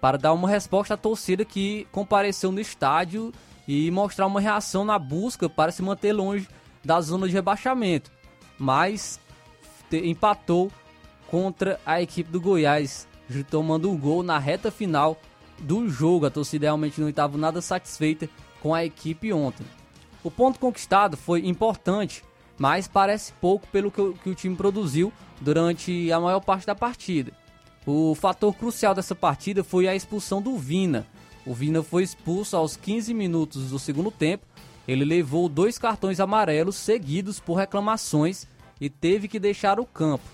Para 0.00 0.18
dar 0.18 0.32
uma 0.32 0.48
resposta 0.48 0.94
à 0.94 0.96
torcida 0.96 1.44
que 1.44 1.86
compareceu 1.90 2.52
no 2.52 2.60
estádio 2.60 3.32
e 3.66 3.90
mostrar 3.90 4.26
uma 4.26 4.40
reação 4.40 4.84
na 4.84 4.98
busca 4.98 5.48
para 5.48 5.72
se 5.72 5.82
manter 5.82 6.12
longe 6.12 6.48
da 6.84 7.00
zona 7.00 7.26
de 7.26 7.34
rebaixamento. 7.34 8.10
Mas 8.58 9.20
empatou 9.92 10.70
contra 11.28 11.80
a 11.84 12.00
equipe 12.00 12.30
do 12.30 12.40
Goiás, 12.40 13.06
tomando 13.50 13.90
um 13.90 13.96
gol 13.96 14.22
na 14.22 14.38
reta 14.38 14.70
final 14.70 15.18
do 15.58 15.88
jogo. 15.88 16.26
A 16.26 16.30
torcida 16.30 16.66
realmente 16.66 17.00
não 17.00 17.08
estava 17.08 17.36
nada 17.36 17.60
satisfeita 17.60 18.28
com 18.60 18.74
a 18.74 18.84
equipe 18.84 19.32
ontem. 19.32 19.66
O 20.22 20.30
ponto 20.30 20.58
conquistado 20.58 21.16
foi 21.16 21.46
importante 21.46 22.24
mas 22.58 22.88
parece 22.88 23.32
pouco 23.34 23.66
pelo 23.68 23.90
que 23.90 24.00
o, 24.00 24.12
que 24.14 24.30
o 24.30 24.34
time 24.34 24.56
produziu 24.56 25.12
durante 25.40 26.10
a 26.10 26.20
maior 26.20 26.40
parte 26.40 26.66
da 26.66 26.74
partida. 26.74 27.32
O 27.86 28.14
fator 28.14 28.54
crucial 28.54 28.94
dessa 28.94 29.14
partida 29.14 29.62
foi 29.64 29.88
a 29.88 29.94
expulsão 29.94 30.42
do 30.42 30.58
Vina. 30.58 31.06
O 31.46 31.54
Vina 31.54 31.82
foi 31.82 32.02
expulso 32.02 32.56
aos 32.56 32.76
15 32.76 33.14
minutos 33.14 33.70
do 33.70 33.78
segundo 33.78 34.10
tempo. 34.10 34.44
Ele 34.86 35.04
levou 35.04 35.48
dois 35.48 35.78
cartões 35.78 36.20
amarelos 36.20 36.76
seguidos 36.76 37.40
por 37.40 37.54
reclamações 37.54 38.46
e 38.80 38.90
teve 38.90 39.28
que 39.28 39.38
deixar 39.38 39.80
o 39.80 39.86
campo. 39.86 40.24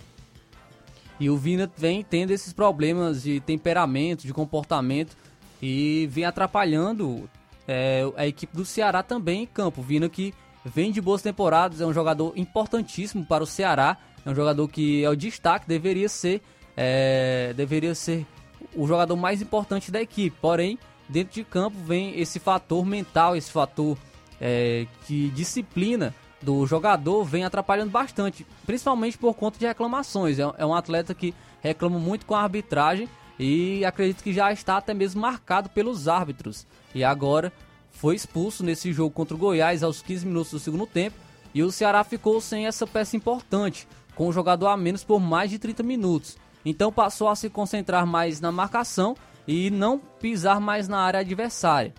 E 1.20 1.31
o 1.31 1.37
Vina 1.37 1.70
vem 1.77 2.03
tendo 2.03 2.33
esses 2.33 2.53
problemas 2.53 3.22
de 3.22 3.39
temperamento, 3.41 4.27
de 4.27 4.33
comportamento 4.33 5.16
e 5.62 6.09
vem 6.11 6.25
atrapalhando 6.25 7.29
é, 7.68 8.03
a 8.16 8.27
equipe 8.27 8.57
do 8.57 8.64
Ceará 8.64 9.03
também 9.03 9.43
em 9.45 9.47
campo. 9.47 9.81
Vindo 9.81 10.11
que 10.11 10.35
vem 10.65 10.91
de 10.91 11.01
boas 11.01 11.23
temporadas, 11.23 11.81
é 11.81 11.87
um 11.87 11.93
jogador 11.93 12.33
importantíssimo 12.37 13.25
para 13.25 13.45
o 13.45 13.47
Ceará, 13.47 13.97
é 14.25 14.31
um 14.31 14.35
jogador 14.35 14.67
que 14.69 15.05
é 15.05 15.11
o 15.11 15.17
destaque, 15.17 15.69
deveria 15.69 16.09
ser, 16.09 16.41
é, 16.77 17.53
deveria 17.55 17.95
ser 17.95 18.27
o 18.75 18.87
jogador 18.87 19.17
mais 19.17 19.43
importante 19.43 19.91
da 19.91 20.01
equipe. 20.01 20.37
Porém, 20.41 20.79
dentro 21.09 21.35
de 21.35 21.45
campo 21.45 21.77
vem 21.85 22.19
esse 22.19 22.39
fator 22.39 22.85
mental, 22.85 23.37
esse 23.37 23.51
fator 23.51 23.99
é, 24.41 24.87
de 25.07 25.29
disciplina 25.31 26.15
do 26.41 26.67
jogador 26.67 27.25
vem 27.25 27.45
atrapalhando 27.45 27.91
bastante, 27.91 28.47
principalmente 28.67 29.19
por 29.19 29.35
conta 29.35 29.59
de 29.59 29.67
reclamações. 29.67 30.39
É, 30.39 30.43
é 30.59 30.67
um 30.67 30.75
atleta 30.75 31.15
que 31.15 31.35
reclama 31.62 31.99
muito 31.99 32.27
com 32.27 32.35
a 32.35 32.43
arbitragem 32.43 33.09
e 33.39 33.85
acredito 33.85 34.23
que 34.23 34.33
já 34.33 34.53
está 34.53 34.77
até 34.77 34.95
mesmo 34.95 35.21
marcado 35.21 35.69
pelos 35.69 36.09
árbitros. 36.09 36.67
E 36.95 37.03
agora 37.03 37.53
foi 37.95 38.15
expulso 38.15 38.63
nesse 38.63 38.93
jogo 38.93 39.15
contra 39.15 39.35
o 39.35 39.39
Goiás 39.39 39.83
aos 39.83 40.03
15 40.03 40.27
minutos 40.27 40.51
do 40.53 40.59
segundo 40.59 40.87
tempo 40.87 41.17
e 41.55 41.63
o 41.63 41.71
Ceará 41.71 42.03
ficou 42.05 42.41
sem 42.41 42.67
essa 42.67 42.87
peça 42.87 43.17
importante, 43.17 43.89
com 44.15 44.29
o 44.29 44.33
jogador 44.33 44.67
a 44.67 44.77
menos 44.77 45.05
por 45.05 45.21
mais 45.21 45.51
de 45.51 45.59
30 45.59 45.83
minutos. 45.83 46.37
Então 46.65 46.93
passou 46.93 47.29
a 47.29 47.37
se 47.37 47.49
concentrar 47.49 48.07
mais 48.07 48.41
na 48.41 48.51
marcação 48.51 49.17
e 49.47 49.71
não 49.71 49.99
pisar 49.99 50.61
mais 50.61 50.89
na 50.89 50.99
área 50.99 51.21
adversária. 51.21 51.95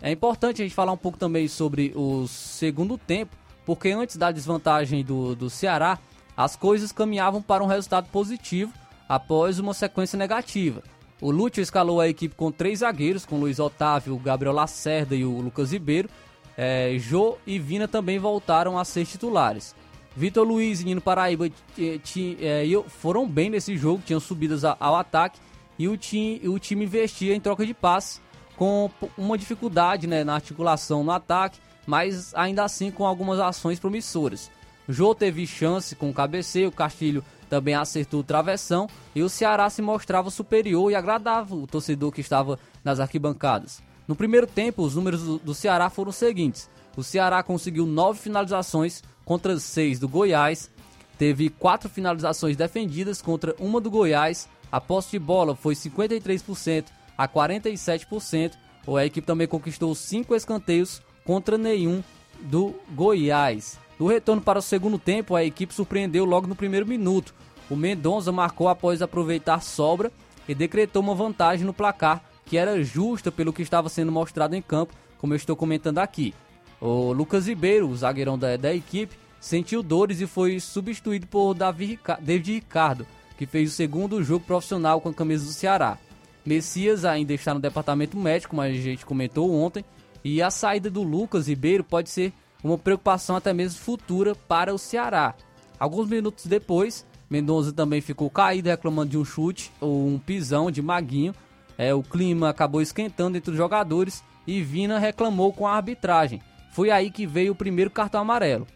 É 0.00 0.10
importante 0.10 0.62
a 0.62 0.64
gente 0.64 0.74
falar 0.74 0.92
um 0.92 0.96
pouco 0.96 1.18
também 1.18 1.48
sobre 1.48 1.92
o 1.94 2.26
segundo 2.26 2.96
tempo, 2.96 3.36
porque 3.66 3.90
antes 3.90 4.16
da 4.16 4.30
desvantagem 4.30 5.04
do, 5.04 5.34
do 5.34 5.50
Ceará, 5.50 5.98
as 6.36 6.56
coisas 6.56 6.92
caminhavam 6.92 7.42
para 7.42 7.62
um 7.62 7.66
resultado 7.66 8.08
positivo 8.10 8.72
após 9.08 9.58
uma 9.58 9.74
sequência 9.74 10.16
negativa. 10.16 10.82
O 11.20 11.30
Lúcio 11.30 11.60
escalou 11.60 12.00
a 12.00 12.08
equipe 12.08 12.34
com 12.34 12.52
três 12.52 12.80
zagueiros, 12.80 13.26
com 13.26 13.40
Luiz 13.40 13.58
Otávio, 13.58 14.16
Gabriel 14.18 14.54
Lacerda 14.54 15.16
e 15.16 15.24
o 15.24 15.40
Lucas 15.40 15.72
Ribeiro. 15.72 16.08
É, 16.56 16.96
Jô 16.98 17.36
e 17.46 17.58
Vina 17.58 17.88
também 17.88 18.18
voltaram 18.18 18.78
a 18.78 18.84
ser 18.84 19.04
titulares. 19.04 19.74
Vitor 20.16 20.46
Luiz 20.46 20.80
e 20.80 20.84
Nino 20.84 21.00
Paraíba 21.00 21.46
é, 21.46 22.64
foram 22.88 23.28
bem 23.28 23.50
nesse 23.50 23.76
jogo, 23.76 24.02
tinham 24.04 24.18
subidas 24.18 24.64
ao 24.64 24.96
ataque 24.96 25.38
e 25.78 25.86
o 25.86 25.96
time, 25.96 26.40
o 26.48 26.58
time 26.58 26.84
investia 26.84 27.34
em 27.34 27.40
troca 27.40 27.64
de 27.64 27.72
passes 27.72 28.20
com 28.56 28.90
uma 29.16 29.38
dificuldade 29.38 30.08
né, 30.08 30.24
na 30.24 30.34
articulação 30.34 31.04
no 31.04 31.12
ataque, 31.12 31.60
mas 31.86 32.34
ainda 32.34 32.64
assim 32.64 32.90
com 32.90 33.06
algumas 33.06 33.38
ações 33.38 33.78
promissoras. 33.78 34.50
Jô 34.88 35.14
teve 35.14 35.46
chance 35.46 35.94
com 35.94 36.10
o 36.10 36.14
cabeceio, 36.14 36.68
o 36.68 36.72
Castilho 36.72 37.22
também 37.48 37.74
acertou 37.74 38.20
o 38.20 38.24
travessão 38.24 38.88
e 39.14 39.22
o 39.22 39.28
Ceará 39.28 39.68
se 39.70 39.82
mostrava 39.82 40.30
superior 40.30 40.90
e 40.90 40.94
agradava 40.94 41.54
o 41.54 41.66
torcedor 41.66 42.12
que 42.12 42.20
estava 42.20 42.58
nas 42.84 43.00
arquibancadas. 43.00 43.82
No 44.06 44.16
primeiro 44.16 44.46
tempo, 44.46 44.82
os 44.82 44.94
números 44.94 45.22
do, 45.40 45.54
Ceará 45.54 45.90
foram 45.90 46.10
os 46.10 46.16
seguintes: 46.16 46.70
o 46.96 47.02
Ceará 47.02 47.42
conseguiu 47.42 47.86
nove 47.86 48.18
finalizações 48.18 49.02
contra 49.24 49.58
seis 49.58 49.98
do 49.98 50.08
Goiás, 50.08 50.70
teve 51.18 51.50
quatro 51.50 51.88
finalizações 51.88 52.56
defendidas 52.56 53.20
contra 53.20 53.54
uma 53.58 53.80
do 53.80 53.90
Goiás, 53.90 54.48
a 54.70 54.80
posse 54.80 55.10
de 55.12 55.18
bola 55.18 55.56
foi 55.56 55.74
53% 55.74 56.86
a 57.16 57.26
47%. 57.26 58.52
A 58.96 59.04
equipe 59.04 59.26
também 59.26 59.46
conquistou 59.46 59.94
cinco 59.94 60.34
escanteios 60.34 61.02
contra 61.24 61.58
nenhum 61.58 62.02
do 62.40 62.74
Goiás. 62.92 63.78
No 63.98 64.06
retorno 64.06 64.40
para 64.40 64.60
o 64.60 64.62
segundo 64.62 64.98
tempo, 64.98 65.34
a 65.34 65.44
equipe 65.44 65.74
surpreendeu 65.74 66.24
logo 66.24 66.46
no 66.46 66.54
primeiro 66.54 66.86
minuto. 66.86 67.34
O 67.68 67.76
Mendonça 67.76 68.30
marcou 68.30 68.68
após 68.68 69.02
aproveitar 69.02 69.60
sobra 69.60 70.12
e 70.48 70.54
decretou 70.54 71.02
uma 71.02 71.14
vantagem 71.14 71.66
no 71.66 71.74
placar 71.74 72.22
que 72.48 72.56
era 72.56 72.82
justa 72.82 73.30
pelo 73.30 73.52
que 73.52 73.60
estava 73.60 73.88
sendo 73.90 74.10
mostrado 74.10 74.56
em 74.56 74.62
campo, 74.62 74.94
como 75.18 75.34
eu 75.34 75.36
estou 75.36 75.54
comentando 75.54 75.98
aqui. 75.98 76.34
O 76.80 77.12
Lucas 77.12 77.46
Ribeiro, 77.46 77.88
o 77.88 77.96
zagueirão 77.96 78.38
da, 78.38 78.56
da 78.56 78.74
equipe, 78.74 79.16
sentiu 79.38 79.82
dores 79.82 80.20
e 80.20 80.26
foi 80.26 80.58
substituído 80.58 81.26
por 81.26 81.52
Davi, 81.52 81.98
David 82.20 82.54
Ricardo, 82.54 83.06
que 83.36 83.46
fez 83.46 83.70
o 83.70 83.74
segundo 83.74 84.22
jogo 84.24 84.44
profissional 84.46 85.00
com 85.00 85.10
a 85.10 85.14
camisa 85.14 85.44
do 85.44 85.52
Ceará. 85.52 85.98
Messias 86.44 87.04
ainda 87.04 87.34
está 87.34 87.52
no 87.52 87.60
departamento 87.60 88.16
médico, 88.16 88.56
mas 88.56 88.74
a 88.74 88.80
gente 88.80 89.04
comentou 89.04 89.52
ontem. 89.52 89.84
E 90.24 90.40
a 90.40 90.50
saída 90.50 90.88
do 90.88 91.02
Lucas 91.02 91.46
Ribeiro 91.46 91.84
pode 91.84 92.08
ser 92.08 92.32
uma 92.68 92.78
preocupação 92.78 93.36
até 93.36 93.52
mesmo 93.52 93.80
futura 93.80 94.34
para 94.34 94.74
o 94.74 94.78
Ceará. 94.78 95.34
Alguns 95.78 96.08
minutos 96.08 96.46
depois, 96.46 97.06
Mendonça 97.30 97.72
também 97.72 98.00
ficou 98.00 98.30
caído 98.30 98.68
reclamando 98.68 99.10
de 99.10 99.18
um 99.18 99.24
chute 99.24 99.70
ou 99.80 100.06
um 100.06 100.18
pisão 100.18 100.70
de 100.70 100.82
Maguinho. 100.82 101.34
É, 101.76 101.94
o 101.94 102.02
clima 102.02 102.48
acabou 102.48 102.80
esquentando 102.80 103.36
entre 103.36 103.50
os 103.50 103.56
jogadores 103.56 104.24
e 104.46 104.62
Vina 104.62 104.98
reclamou 104.98 105.52
com 105.52 105.66
a 105.66 105.74
arbitragem. 105.74 106.40
Foi 106.72 106.90
aí 106.90 107.10
que 107.10 107.26
veio 107.26 107.52
o 107.52 107.56
primeiro 107.56 107.90
cartão 107.90 108.20
amarelo. 108.20 108.66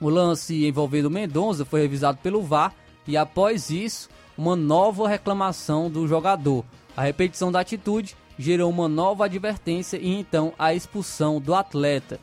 O 0.00 0.08
lance 0.08 0.66
envolvendo 0.66 1.10
Mendonça 1.10 1.64
foi 1.64 1.80
revisado 1.80 2.18
pelo 2.22 2.42
VAR 2.42 2.74
e 3.06 3.16
após 3.16 3.70
isso, 3.70 4.08
uma 4.36 4.54
nova 4.54 5.08
reclamação 5.08 5.90
do 5.90 6.06
jogador. 6.06 6.64
A 6.96 7.02
repetição 7.02 7.50
da 7.50 7.60
atitude 7.60 8.16
gerou 8.38 8.70
uma 8.70 8.88
nova 8.88 9.26
advertência 9.26 9.98
e 9.98 10.08
então 10.08 10.52
a 10.58 10.72
expulsão 10.74 11.40
do 11.40 11.54
atleta. 11.54 12.20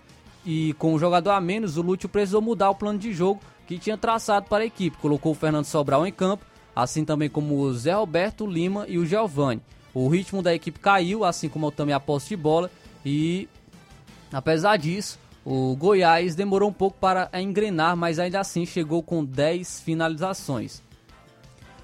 E 0.50 0.72
com 0.76 0.94
o 0.94 1.00
jogador 1.00 1.32
a 1.32 1.42
menos, 1.42 1.76
o 1.76 1.82
Lúcio 1.82 2.08
precisou 2.08 2.42
mudar 2.42 2.70
o 2.70 2.76
plano 2.76 2.98
de 2.98 3.12
jogo 3.12 3.42
que 3.68 3.78
tinha 3.78 3.98
traçado 3.98 4.48
para 4.48 4.64
a 4.64 4.66
equipe. 4.66 4.96
Colocou 4.96 5.34
o 5.34 5.36
Fernando 5.36 5.66
Sobral 5.66 6.08
em 6.08 6.12
campo, 6.12 6.46
assim 6.74 7.04
também 7.04 7.30
como 7.30 7.60
o 7.60 7.74
Zé 7.74 7.92
Roberto 7.92 8.48
Lima 8.48 8.86
e 8.88 8.98
o 8.98 9.06
Giovani. 9.06 9.62
O 9.94 10.08
ritmo 10.08 10.42
da 10.42 10.56
equipe 10.56 10.80
caiu, 10.80 11.26
assim 11.26 11.50
como 11.50 11.70
também 11.70 11.94
a 11.94 12.00
posse 12.00 12.30
de 12.30 12.38
bola. 12.38 12.72
E 13.06 13.50
apesar 14.32 14.78
disso, 14.78 15.20
o 15.44 15.76
Goiás 15.76 16.34
demorou 16.34 16.70
um 16.70 16.74
pouco 16.74 16.98
para 16.98 17.30
engrenar, 17.34 17.98
mas 17.98 18.18
ainda 18.18 18.40
assim 18.40 18.66
chegou 18.66 19.04
com 19.04 19.26
10 19.26 19.82
finalizações. 19.82 20.82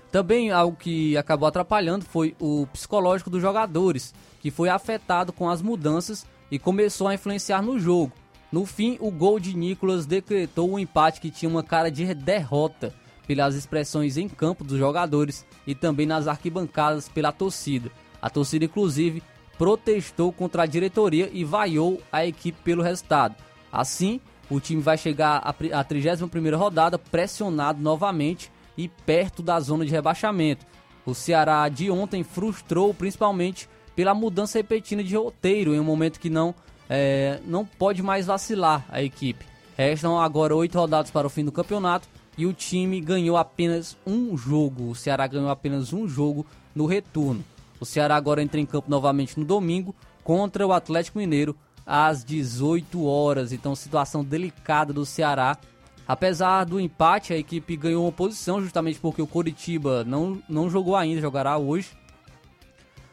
Também 0.09 0.51
algo 0.51 0.77
que 0.77 1.17
acabou 1.17 1.49
atrapalhando 1.49 2.05
foi 2.05 2.33
o 2.39 2.65
psicológico 2.71 3.29
dos 3.29 3.41
jogadores, 3.41 4.13
que 4.39 4.49
foi 4.49 4.69
afetado 4.69 5.33
com 5.33 5.49
as 5.49 5.61
mudanças 5.61 6.25
e 6.49 6.57
começou 6.57 7.09
a 7.09 7.13
influenciar 7.13 7.61
no 7.61 7.77
jogo. 7.77 8.22
No 8.53 8.67
fim, 8.67 8.97
o 8.99 9.09
gol 9.09 9.39
de 9.39 9.57
Nicolas 9.57 10.05
decretou 10.05 10.69
um 10.69 10.77
empate 10.77 11.19
que 11.19 11.31
tinha 11.31 11.49
uma 11.49 11.63
cara 11.63 11.89
de 11.89 12.13
derrota 12.13 12.93
pelas 13.25 13.55
expressões 13.55 14.15
em 14.15 14.29
campo 14.29 14.63
dos 14.63 14.77
jogadores 14.77 15.43
e 15.65 15.73
também 15.73 16.05
nas 16.05 16.27
arquibancadas 16.27 17.09
pela 17.09 17.31
torcida. 17.31 17.89
A 18.21 18.29
torcida, 18.29 18.65
inclusive, 18.65 19.23
protestou 19.57 20.31
contra 20.31 20.61
a 20.61 20.65
diretoria 20.67 21.31
e 21.33 21.43
vaiou 21.43 21.99
a 22.11 22.27
equipe 22.27 22.59
pelo 22.63 22.83
resultado. 22.83 23.35
Assim, 23.71 24.21
o 24.47 24.59
time 24.59 24.83
vai 24.83 24.99
chegar 24.99 25.37
à 25.37 25.51
31ª 25.51 26.55
rodada 26.55 26.99
pressionado 26.99 27.81
novamente 27.81 28.51
e 28.77 28.87
perto 28.87 29.41
da 29.41 29.59
zona 29.59 29.83
de 29.83 29.91
rebaixamento. 29.91 30.63
O 31.07 31.15
Ceará 31.15 31.67
de 31.69 31.89
ontem 31.89 32.21
frustrou 32.21 32.93
principalmente 32.93 33.67
pela 33.95 34.13
mudança 34.13 34.59
repentina 34.59 35.03
de 35.03 35.15
roteiro 35.15 35.73
em 35.73 35.79
um 35.79 35.83
momento 35.83 36.19
que 36.19 36.29
não, 36.29 36.53
é, 36.95 37.39
não 37.43 37.65
pode 37.65 38.03
mais 38.03 38.27
vacilar 38.27 38.85
a 38.87 39.01
equipe. 39.01 39.43
Restam 39.75 40.21
agora 40.21 40.55
oito 40.55 40.77
rodadas 40.77 41.09
para 41.09 41.25
o 41.25 41.29
fim 41.29 41.43
do 41.43 41.51
campeonato 41.51 42.07
e 42.37 42.45
o 42.45 42.53
time 42.53 43.01
ganhou 43.01 43.35
apenas 43.35 43.97
um 44.05 44.37
jogo. 44.37 44.91
O 44.91 44.95
Ceará 44.95 45.25
ganhou 45.25 45.49
apenas 45.49 45.91
um 45.91 46.07
jogo 46.07 46.45
no 46.75 46.85
retorno. 46.85 47.43
O 47.79 47.85
Ceará 47.85 48.15
agora 48.15 48.43
entra 48.43 48.59
em 48.59 48.65
campo 48.65 48.91
novamente 48.91 49.39
no 49.39 49.43
domingo 49.43 49.95
contra 50.23 50.67
o 50.67 50.71
Atlético 50.71 51.17
Mineiro 51.17 51.55
às 51.83 52.23
18 52.23 53.03
horas. 53.03 53.51
Então, 53.51 53.75
situação 53.75 54.23
delicada 54.23 54.93
do 54.93 55.03
Ceará 55.03 55.57
Apesar 56.05 56.65
do 56.65 56.81
empate, 56.81 57.31
a 57.31 57.37
equipe 57.37 57.77
ganhou 57.77 58.03
uma 58.03 58.11
posição 58.11 58.61
justamente 58.61 58.99
porque 58.99 59.21
o 59.21 59.27
Coritiba 59.27 60.03
não, 60.03 60.43
não 60.49 60.69
jogou 60.69 60.97
ainda, 60.97 61.21
jogará 61.21 61.57
hoje. 61.57 61.91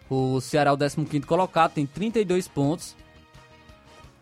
O 0.08 0.40
Ceará, 0.40 0.70
é 0.70 0.74
o 0.74 0.76
15 0.76 1.20
colocado, 1.20 1.72
tem 1.72 1.86
32 1.86 2.48
pontos. 2.48 2.96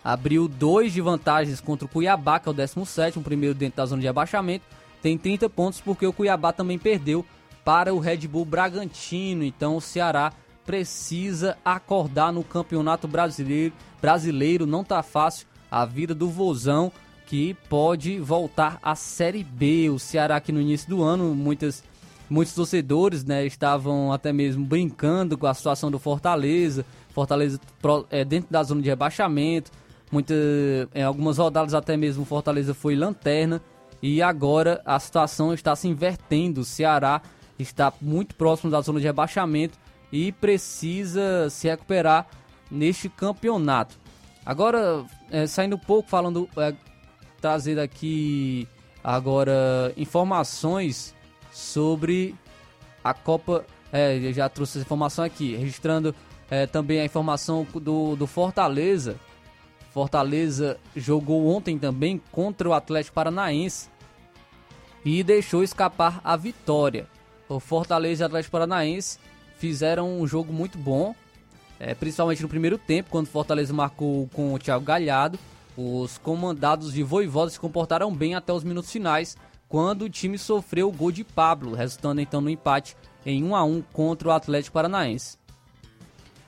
Abriu 0.08 0.48
dois 0.48 0.94
de 0.94 1.02
vantagens 1.02 1.60
contra 1.60 1.84
o 1.84 1.88
Cuiabá, 1.88 2.40
que 2.40 2.48
é 2.48 2.50
o 2.50 2.54
17, 2.54 3.18
o 3.18 3.22
primeiro 3.22 3.54
dentro 3.54 3.76
da 3.76 3.84
zona 3.84 4.00
de 4.00 4.08
abaixamento. 4.08 4.64
Tem 5.02 5.18
30 5.18 5.50
pontos 5.50 5.82
porque 5.82 6.06
o 6.06 6.14
Cuiabá 6.14 6.50
também 6.50 6.78
perdeu 6.78 7.26
para 7.62 7.92
o 7.92 7.98
Red 7.98 8.26
Bull 8.26 8.46
Bragantino. 8.46 9.44
Então 9.44 9.76
o 9.76 9.82
Ceará 9.82 10.32
precisa 10.64 11.58
acordar 11.62 12.32
no 12.32 12.42
Campeonato 12.42 13.06
Brasileiro. 13.06 13.74
Brasileiro 14.00 14.64
não 14.64 14.82
tá 14.82 15.02
fácil 15.02 15.46
a 15.70 15.84
vida 15.84 16.14
do 16.14 16.30
Vozão 16.30 16.90
que 17.26 17.52
pode 17.68 18.18
voltar 18.18 18.78
à 18.82 18.94
Série 18.94 19.44
B. 19.44 19.90
O 19.90 19.98
Ceará 19.98 20.40
que 20.40 20.52
no 20.52 20.60
início 20.62 20.88
do 20.88 21.02
ano, 21.02 21.34
muitas, 21.34 21.84
muitos 22.30 22.54
torcedores 22.54 23.26
né, 23.26 23.44
estavam 23.44 24.10
até 24.10 24.32
mesmo 24.32 24.64
brincando 24.64 25.36
com 25.36 25.46
a 25.46 25.52
situação 25.52 25.90
do 25.90 25.98
Fortaleza. 25.98 26.86
Fortaleza 27.10 27.60
é, 28.08 28.24
dentro 28.24 28.50
da 28.50 28.62
zona 28.62 28.80
de 28.80 28.88
rebaixamento. 28.88 29.70
Muita, 30.10 30.34
em 30.94 31.02
algumas 31.02 31.38
rodadas 31.38 31.74
até 31.74 31.96
mesmo 31.96 32.24
Fortaleza 32.24 32.74
foi 32.74 32.94
lanterna. 32.94 33.60
E 34.02 34.22
agora 34.22 34.80
a 34.84 34.98
situação 34.98 35.52
está 35.52 35.74
se 35.74 35.88
invertendo. 35.88 36.60
O 36.60 36.64
Ceará 36.64 37.20
está 37.58 37.92
muito 38.00 38.34
próximo 38.34 38.70
da 38.70 38.80
zona 38.80 39.00
de 39.00 39.06
rebaixamento 39.06 39.78
e 40.12 40.32
precisa 40.32 41.50
se 41.50 41.68
recuperar 41.68 42.26
neste 42.70 43.08
campeonato. 43.08 43.96
Agora, 44.44 45.04
é, 45.30 45.46
saindo 45.46 45.76
um 45.76 45.78
pouco, 45.78 46.08
falando, 46.08 46.48
é, 46.56 46.74
trazendo 47.40 47.80
aqui 47.80 48.66
agora 49.02 49.92
informações 49.96 51.14
sobre 51.52 52.34
a 53.02 53.12
Copa. 53.12 53.64
É, 53.92 54.32
já 54.32 54.48
trouxe 54.48 54.78
essa 54.78 54.86
informação 54.86 55.24
aqui, 55.24 55.56
registrando 55.56 56.14
é, 56.50 56.66
também 56.66 57.00
a 57.00 57.04
informação 57.04 57.66
do, 57.74 58.16
do 58.16 58.26
Fortaleza. 58.26 59.16
Fortaleza 59.98 60.78
jogou 60.94 61.48
ontem 61.48 61.76
também 61.76 62.22
contra 62.30 62.68
o 62.68 62.72
Atlético 62.72 63.16
Paranaense 63.16 63.88
e 65.04 65.24
deixou 65.24 65.60
escapar 65.60 66.20
a 66.22 66.36
vitória. 66.36 67.08
O 67.48 67.58
Fortaleza 67.58 68.22
e 68.22 68.24
o 68.24 68.26
Atlético 68.26 68.52
Paranaense 68.52 69.18
fizeram 69.56 70.20
um 70.20 70.24
jogo 70.24 70.52
muito 70.52 70.78
bom, 70.78 71.16
é, 71.80 71.96
principalmente 71.96 72.42
no 72.42 72.48
primeiro 72.48 72.78
tempo, 72.78 73.10
quando 73.10 73.26
o 73.26 73.30
Fortaleza 73.30 73.74
marcou 73.74 74.28
com 74.32 74.54
o 74.54 74.58
Thiago 74.60 74.84
Galhardo. 74.84 75.36
Os 75.76 76.16
comandados 76.16 76.92
de 76.92 77.02
Voivoda 77.02 77.50
se 77.50 77.58
comportaram 77.58 78.14
bem 78.14 78.36
até 78.36 78.52
os 78.52 78.62
minutos 78.62 78.92
finais, 78.92 79.36
quando 79.68 80.02
o 80.02 80.08
time 80.08 80.38
sofreu 80.38 80.90
o 80.90 80.92
gol 80.92 81.10
de 81.10 81.24
Pablo, 81.24 81.74
resultando 81.74 82.20
então 82.20 82.40
no 82.40 82.48
empate 82.48 82.96
em 83.26 83.42
1 83.42 83.56
a 83.56 83.64
1 83.64 83.82
contra 83.92 84.28
o 84.28 84.30
Atlético 84.30 84.74
Paranaense. 84.74 85.36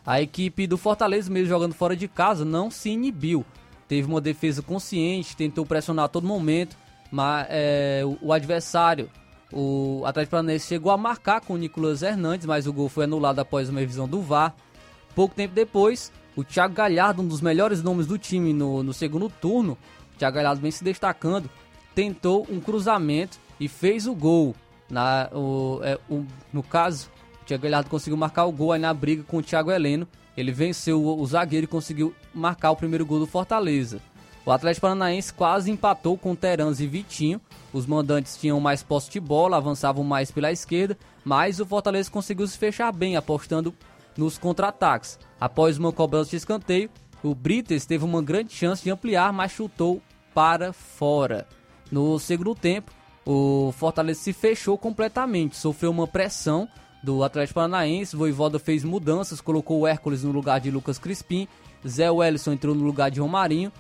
A 0.05 0.21
equipe 0.21 0.67
do 0.67 0.77
Fortaleza, 0.77 1.31
mesmo 1.31 1.49
jogando 1.49 1.75
fora 1.75 1.95
de 1.95 2.09
casa, 2.09 2.45
não 2.45 2.71
se 2.71 2.91
inibiu. 2.91 3.45
Teve 3.87 4.07
uma 4.09 4.21
defesa 4.21 4.63
consciente, 4.63 5.37
tentou 5.37 5.67
pressionar 5.67 6.05
a 6.05 6.09
todo 6.09 6.27
momento, 6.27 6.77
mas 7.11 7.47
é, 7.51 8.03
o, 8.05 8.29
o, 8.29 8.33
adversário, 8.33 9.11
o 9.53 10.03
Atlético 10.07 10.31
Paranaense, 10.33 10.69
chegou 10.69 10.93
a 10.93 10.97
marcar 10.97 11.41
com 11.41 11.55
o 11.55 11.59
Nicolas 11.59 12.03
Hernandes, 12.03 12.47
mas 12.47 12.67
o 12.67 12.73
gol 12.73 12.89
foi 12.89 13.05
anulado 13.05 13.41
após 13.41 13.69
uma 13.69 13.81
revisão 13.81 14.09
do 14.09 14.23
VAR. 14.23 14.55
Pouco 15.15 15.35
tempo 15.35 15.55
depois, 15.55 16.13
o 16.37 16.45
Thiago 16.45 16.75
Galhardo, 16.75 17.21
um 17.21 17.27
dos 17.27 17.41
melhores 17.41 17.83
nomes 17.83 18.07
do 18.07 18.17
time 18.17 18.53
no, 18.53 18.83
no 18.83 18.93
segundo 18.93 19.29
turno, 19.29 19.77
Thiago 20.17 20.37
Galhardo 20.37 20.61
vem 20.61 20.71
se 20.71 20.85
destacando, 20.85 21.51
tentou 21.95 22.47
um 22.49 22.61
cruzamento 22.61 23.39
e 23.59 23.69
fez 23.69 24.07
o 24.07 24.15
gol. 24.15 24.55
Na, 24.89 25.29
o, 25.33 25.81
é, 25.83 25.99
o, 26.09 26.25
no 26.53 26.63
caso, 26.63 27.11
Thiago 27.51 27.65
Galhardo 27.65 27.91
conseguiu 27.91 28.17
marcar 28.17 28.45
o 28.45 28.53
gol 28.53 28.71
aí 28.71 28.81
na 28.81 28.95
briga 28.95 29.25
com 29.25 29.39
o 29.39 29.43
Thiago 29.43 29.73
Heleno. 29.73 30.07
Ele 30.37 30.53
venceu 30.53 31.05
o, 31.05 31.27
zagueiro 31.27 31.65
e 31.65 31.67
conseguiu 31.67 32.15
marcar 32.33 32.71
o 32.71 32.77
primeiro 32.77 33.05
gol 33.05 33.19
do 33.19 33.27
Fortaleza. 33.27 34.01
O 34.47 34.53
Atlético 34.53 34.83
Paranaense 34.83 35.35
quase 35.35 35.69
empatou 35.69 36.17
com 36.17 36.37
Terans 36.37 36.79
e 36.79 36.87
Vitinho. 36.87 37.41
Os 37.73 37.87
mandantes 37.87 38.37
tinham 38.37 38.61
mais 38.61 38.85
posse 38.85 39.11
de 39.11 39.19
bola, 39.19 39.57
avançavam 39.57 40.05
mais 40.05 40.31
pela 40.31 40.53
esquerda, 40.53 40.97
mas 41.25 41.59
o 41.59 41.67
Fortaleza 41.67 42.09
conseguiu 42.09 42.47
se 42.47 42.57
fechar 42.57 42.93
bem, 42.93 43.17
apostando 43.17 43.75
nos 44.17 44.39
contra-ataques. 44.39 45.19
Após 45.41 45.77
uma 45.77 45.93
cobrança 45.93 46.31
de 46.31 46.37
escanteio, 46.37 46.89
o 47.21 47.35
Brites 47.35 47.85
teve 47.85 48.05
uma 48.05 48.23
grande 48.23 48.53
chance 48.53 48.83
de 48.83 48.91
ampliar, 48.91 49.33
mas 49.33 49.51
chutou 49.51 50.01
para 50.33 50.73
fora. 50.73 51.49
No 51.91 52.17
segundo 52.21 52.55
tempo, 52.55 52.93
o 53.27 53.73
Fortaleza 53.73 54.21
se 54.21 54.33
fechou 54.33 54.79
completamente, 54.79 55.57
sofreu 55.57 55.91
uma 55.91 56.07
pressão 56.07 56.69
do 57.03 57.25
Atlético 57.25 57.55
Paranaense, 57.55 58.17
Voivoda 58.17 58.59
fez 58.59 58.85
mudanças, 58.85 59.41
colocou 59.41 59.81
o 59.81 59.87
Hércules 59.87 60.23
no 60.23 60.33
lugar 60.33 60.61
de 60.61 60.71
Lucas 60.71 60.99
Crispim, 60.99 61.49
Zé 61.87 62.11
Wellison 62.11 62.53
entrou 62.53 62.75
no 62.75 62.85
lugar 62.85 63.11
de 63.11 63.21
Romarinho 63.21 63.73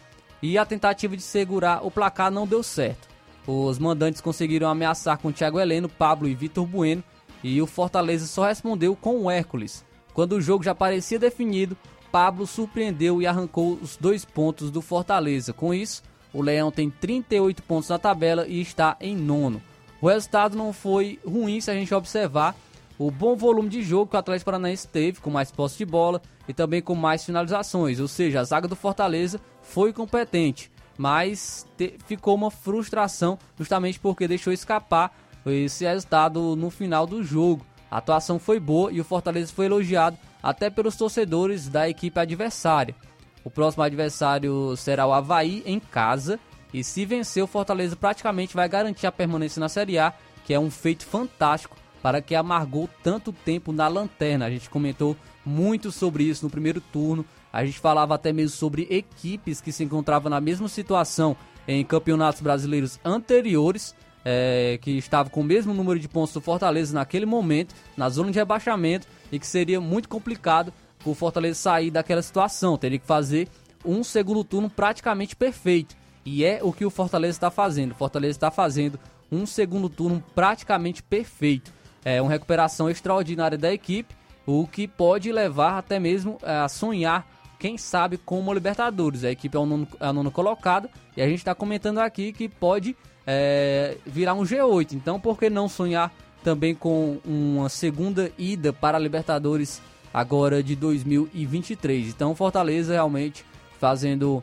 e 0.43 0.57
a 0.57 0.64
tentativa 0.64 1.16
de 1.16 1.23
segurar 1.23 1.85
o 1.85 1.91
placar 1.91 2.31
não 2.31 2.47
deu 2.47 2.62
certo. 2.62 3.09
Os 3.47 3.79
mandantes 3.79 4.21
conseguiram 4.21 4.68
ameaçar 4.68 5.18
com 5.18 5.33
Thiago 5.33 5.61
Heleno, 5.61 5.89
Pablo 5.89 6.29
e 6.29 6.35
Vitor 6.35 6.66
Bueno 6.66 7.03
e 7.43 7.61
o 7.61 7.66
Fortaleza 7.66 8.27
só 8.27 8.47
respondeu 8.47 8.95
com 8.97 9.23
o 9.23 9.31
Hércules. 9.31 9.85
Quando 10.14 10.33
o 10.33 10.41
jogo 10.41 10.64
já 10.64 10.75
parecia 10.75 11.18
definido, 11.18 11.77
Pablo 12.11 12.47
surpreendeu 12.47 13.23
e 13.23 13.27
arrancou 13.27 13.79
os 13.81 13.97
dois 13.97 14.25
pontos 14.25 14.71
do 14.71 14.83
Fortaleza. 14.83 15.53
Com 15.53 15.73
isso, 15.73 16.03
o 16.33 16.43
Leão 16.43 16.71
tem 16.71 16.91
38 16.91 17.62
pontos 17.62 17.89
na 17.89 17.99
tabela 17.99 18.47
e 18.47 18.61
está 18.61 18.97
em 19.01 19.16
nono. 19.16 19.62
O 20.01 20.09
resultado 20.09 20.57
não 20.57 20.73
foi 20.73 21.18
ruim 21.27 21.61
se 21.61 21.71
a 21.71 21.75
gente 21.75 21.95
observar 21.95 22.57
o 23.01 23.11
bom 23.11 23.34
volume 23.34 23.70
de 23.70 23.82
jogo 23.82 24.11
que 24.11 24.16
o 24.16 24.18
Atlético 24.18 24.44
Paranaense 24.44 24.86
teve, 24.86 25.22
com 25.22 25.30
mais 25.30 25.51
posse 25.51 25.78
de 25.78 25.86
bola 25.86 26.20
e 26.46 26.53
também 26.53 26.82
com 26.82 26.94
mais 26.94 27.24
finalizações. 27.24 27.98
Ou 27.98 28.07
seja, 28.07 28.40
a 28.40 28.44
zaga 28.44 28.68
do 28.68 28.76
Fortaleza 28.76 29.40
foi 29.62 29.90
competente, 29.90 30.70
mas 30.98 31.66
te, 31.78 31.94
ficou 32.05 32.34
uma 32.34 32.51
frustração 32.51 33.38
justamente 33.59 33.98
porque 33.98 34.28
deixou 34.28 34.53
escapar 34.53 35.16
esse 35.46 35.86
resultado 35.86 36.55
no 36.55 36.68
final 36.68 37.07
do 37.07 37.24
jogo. 37.24 37.64
A 37.90 37.96
atuação 37.96 38.38
foi 38.38 38.61
boa 38.61 38.92
e 38.92 39.01
o 39.01 39.05
Fortaleza 39.05 39.51
foi 39.51 39.64
elogiado 39.64 40.18
até 40.42 40.68
pelos 40.68 40.94
torcedores 40.94 41.70
da 41.70 41.88
equipe 41.88 42.20
adversária. 42.20 42.94
O 43.42 43.48
próximo 43.48 43.82
adversário 43.82 44.76
será 44.76 45.07
o 45.07 45.14
Havaí 45.14 45.62
em 45.64 45.80
casa. 45.80 46.38
E 46.70 46.84
se 46.84 47.07
vencer, 47.07 47.42
o 47.42 47.46
Fortaleza 47.46 47.96
praticamente 47.96 48.55
vai 48.55 48.68
garantir 48.68 49.07
a 49.07 49.12
permanência 49.12 49.59
na 49.59 49.70
Série 49.70 49.98
A, 49.98 50.12
que 50.44 50.53
é 50.53 50.61
um 50.61 50.70
feito 50.70 51.07
fantástico 51.07 51.80
para 52.03 52.22
que 52.22 52.34
amargou 52.34 52.88
tanto 53.03 53.32
tempo 53.32 53.72
na 53.72 53.88
lanterna. 53.88 54.46
A 54.46 54.51
gente 54.51 54.70
comentou 54.70 55.16
muito 55.44 55.90
sobre 55.90 56.24
isso 56.24 56.44
no 56.44 56.51
primeiro 56.51 56.80
turno. 56.80 57.24
A 57.53 57.64
gente 57.64 57.78
falava 57.78 58.14
até 58.14 58.32
mesmo 58.32 58.57
sobre 58.57 58.86
equipes 58.90 59.61
que 59.61 59.72
se 59.72 59.84
encontravam 59.84 60.30
na 60.30 60.40
mesma 60.40 60.68
situação 60.68 61.36
em 61.66 61.84
campeonatos 61.84 62.40
brasileiros 62.40 62.98
anteriores, 63.05 63.94
é, 64.24 64.78
que 64.80 64.92
estavam 64.92 65.30
com 65.30 65.40
o 65.40 65.44
mesmo 65.44 65.72
número 65.72 65.98
de 65.98 66.09
pontos 66.09 66.32
do 66.32 66.40
Fortaleza 66.40 66.94
naquele 66.94 67.26
momento, 67.26 67.74
na 67.96 68.09
zona 68.09 68.30
de 68.30 68.38
rebaixamento, 68.38 69.07
e 69.30 69.38
que 69.38 69.46
seria 69.46 69.80
muito 69.80 70.09
complicado 70.09 70.72
o 71.05 71.14
Fortaleza 71.14 71.59
sair 71.59 71.90
daquela 71.90 72.22
situação. 72.22 72.76
Teria 72.76 72.98
que 72.98 73.07
fazer 73.07 73.48
um 73.84 74.05
segundo 74.05 74.44
turno 74.44 74.68
praticamente 74.68 75.34
perfeito. 75.34 75.96
E 76.24 76.44
é 76.44 76.61
o 76.62 76.72
que 76.72 76.84
o 76.84 76.90
Fortaleza 76.90 77.36
está 77.36 77.51
fazendo. 77.51 77.92
O 77.92 77.94
Fortaleza 77.94 78.36
está 78.36 78.51
fazendo 78.51 78.98
um 79.32 79.46
segundo 79.46 79.88
turno 79.88 80.22
praticamente 80.34 81.03
perfeito. 81.03 81.72
É 82.05 82.20
uma 82.20 82.30
recuperação 82.30 82.88
extraordinária 82.88 83.59
da 83.59 83.72
equipe, 83.72 84.14
o 84.46 84.66
que 84.66 84.88
pode 84.88 85.30
levar 85.30 85.78
até 85.78 85.98
mesmo 85.98 86.38
é, 86.42 86.57
a 86.57 86.68
sonhar, 86.68 87.26
quem 87.59 87.76
sabe, 87.76 88.16
com 88.16 88.40
uma 88.40 88.55
Libertadores. 88.55 89.24
A 89.24 89.30
equipe 89.30 89.57
é 89.57 89.61
o 89.61 89.66
nono, 89.66 89.86
é 90.01 90.12
nono 90.12 90.30
colocado 90.30 90.88
e 91.16 91.22
a 91.22 91.28
gente 91.28 91.38
está 91.38 91.55
comentando 91.55 91.98
aqui 91.98 92.32
que 92.32 92.48
pode 92.48 92.96
é, 93.26 93.96
virar 94.07 94.34
um 94.34 94.42
G8. 94.42 94.94
Então, 94.94 95.20
por 95.20 95.38
que 95.38 95.51
não 95.51 95.68
sonhar 95.68 96.12
também 96.42 96.74
com 96.74 97.18
uma 97.24 97.68
segunda 97.68 98.32
ida 98.38 98.72
para 98.72 98.96
a 98.96 99.01
Libertadores 99.01 99.80
agora 100.12 100.62
de 100.62 100.74
2023. 100.74 102.09
Então, 102.09 102.34
Fortaleza 102.34 102.92
realmente 102.92 103.44
fazendo 103.78 104.42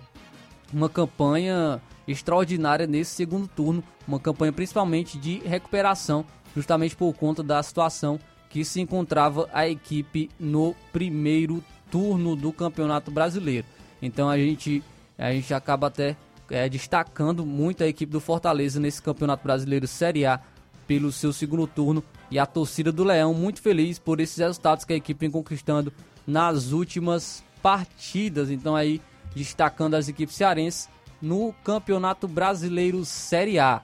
uma 0.73 0.89
campanha 0.89 1.81
extraordinária 2.07 2.87
nesse 2.87 3.11
segundo 3.11 3.47
turno, 3.47 3.83
uma 4.07 4.19
campanha 4.19 4.53
principalmente 4.53 5.17
de 5.17 5.39
recuperação, 5.39 6.25
justamente 6.57 6.95
por 6.95 7.13
conta 7.13 7.43
da 7.43 7.61
situação 7.61 8.19
que 8.49 8.65
se 8.65 8.81
encontrava 8.81 9.47
a 9.53 9.69
equipe 9.69 10.27
no 10.39 10.75
primeiro 10.91 11.63
turno 11.91 12.35
do 12.35 12.51
Campeonato 12.51 13.11
Brasileiro. 13.11 13.67
Então 14.01 14.27
a 14.27 14.35
gente 14.39 14.83
a 15.15 15.31
gente 15.31 15.53
acaba 15.53 15.85
até 15.85 16.17
é, 16.49 16.67
destacando 16.67 17.45
muito 17.45 17.83
a 17.83 17.87
equipe 17.87 18.11
do 18.11 18.19
Fortaleza 18.19 18.79
nesse 18.79 19.03
Campeonato 19.03 19.43
Brasileiro 19.43 19.87
Série 19.87 20.25
A 20.25 20.39
pelo 20.87 21.11
seu 21.11 21.31
segundo 21.31 21.67
turno 21.67 22.03
e 22.31 22.39
a 22.39 22.45
torcida 22.47 22.91
do 22.91 23.03
Leão 23.03 23.35
muito 23.35 23.61
feliz 23.61 23.99
por 23.99 24.19
esses 24.19 24.37
resultados 24.37 24.83
que 24.83 24.93
a 24.93 24.97
equipe 24.97 25.19
vem 25.19 25.29
conquistando 25.29 25.93
nas 26.25 26.71
últimas 26.71 27.43
partidas. 27.61 28.49
Então 28.49 28.75
aí 28.75 28.99
destacando 29.35 29.93
as 29.93 30.09
equipes 30.09 30.35
cearenses 30.35 30.89
no 31.21 31.53
Campeonato 31.63 32.27
Brasileiro 32.27 33.05
Série 33.05 33.59
A. 33.59 33.83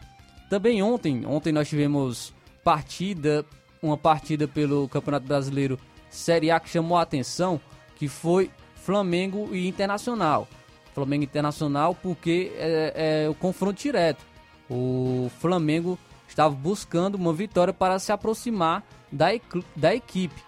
Também 0.50 0.82
ontem, 0.82 1.24
ontem 1.28 1.52
nós 1.52 1.70
tivemos 1.70 2.34
partida, 2.64 3.46
uma 3.82 3.98
partida 3.98 4.48
pelo 4.48 4.88
Campeonato 4.88 5.28
Brasileiro 5.28 5.80
Série 6.10 6.52
A 6.52 6.60
que 6.60 6.70
chamou 6.70 6.98
a 6.98 7.02
atenção, 7.02 7.60
que 7.96 8.08
foi 8.08 8.52
Flamengo 8.76 9.50
e 9.52 9.68
Internacional. 9.68 10.48
Flamengo 10.94 11.24
Internacional 11.24 11.96
porque 11.96 12.52
é, 12.56 13.24
é 13.26 13.30
o 13.30 13.34
confronto 13.34 13.82
direto. 13.82 14.24
O 14.70 15.30
Flamengo 15.40 15.98
estava 16.28 16.54
buscando 16.54 17.16
uma 17.16 17.34
vitória 17.34 17.74
para 17.74 18.00
se 18.00 18.12
aproximar 18.12 18.84
da, 19.12 19.28
da 19.76 19.94
equipe. 19.94 20.42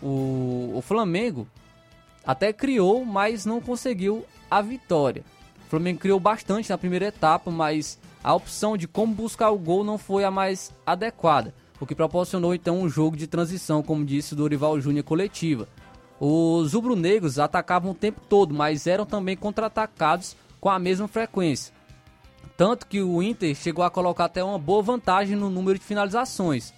O, 0.00 0.72
o 0.74 0.82
Flamengo 0.82 1.46
até 2.24 2.52
criou, 2.52 3.04
mas 3.04 3.44
não 3.44 3.60
conseguiu 3.60 4.24
a 4.50 4.62
vitória. 4.62 5.24
O 5.66 5.70
Flamengo 5.70 5.98
criou 5.98 6.20
bastante 6.20 6.70
na 6.70 6.78
primeira 6.78 7.06
etapa, 7.06 7.50
mas 7.50 7.98
a 8.24 8.34
opção 8.34 8.74
de 8.74 8.88
como 8.88 9.14
buscar 9.14 9.50
o 9.50 9.58
gol 9.58 9.84
não 9.84 9.98
foi 9.98 10.24
a 10.24 10.30
mais 10.30 10.72
adequada, 10.86 11.54
o 11.78 11.84
que 11.84 11.94
proporcionou 11.94 12.54
então 12.54 12.80
um 12.80 12.88
jogo 12.88 13.18
de 13.18 13.26
transição, 13.26 13.82
como 13.82 14.02
disse 14.02 14.32
o 14.32 14.36
Dorival 14.36 14.80
Júnior 14.80 15.04
coletiva. 15.04 15.68
Os 16.18 16.72
rubro-negros 16.72 17.38
atacavam 17.38 17.90
o 17.90 17.94
tempo 17.94 18.22
todo, 18.26 18.54
mas 18.54 18.86
eram 18.86 19.04
também 19.04 19.36
contra-atacados 19.36 20.34
com 20.58 20.70
a 20.70 20.78
mesma 20.78 21.06
frequência. 21.06 21.74
Tanto 22.56 22.86
que 22.86 23.02
o 23.02 23.22
Inter 23.22 23.54
chegou 23.54 23.84
a 23.84 23.90
colocar 23.90 24.24
até 24.24 24.42
uma 24.42 24.58
boa 24.58 24.82
vantagem 24.82 25.36
no 25.36 25.50
número 25.50 25.78
de 25.78 25.84
finalizações. 25.84 26.72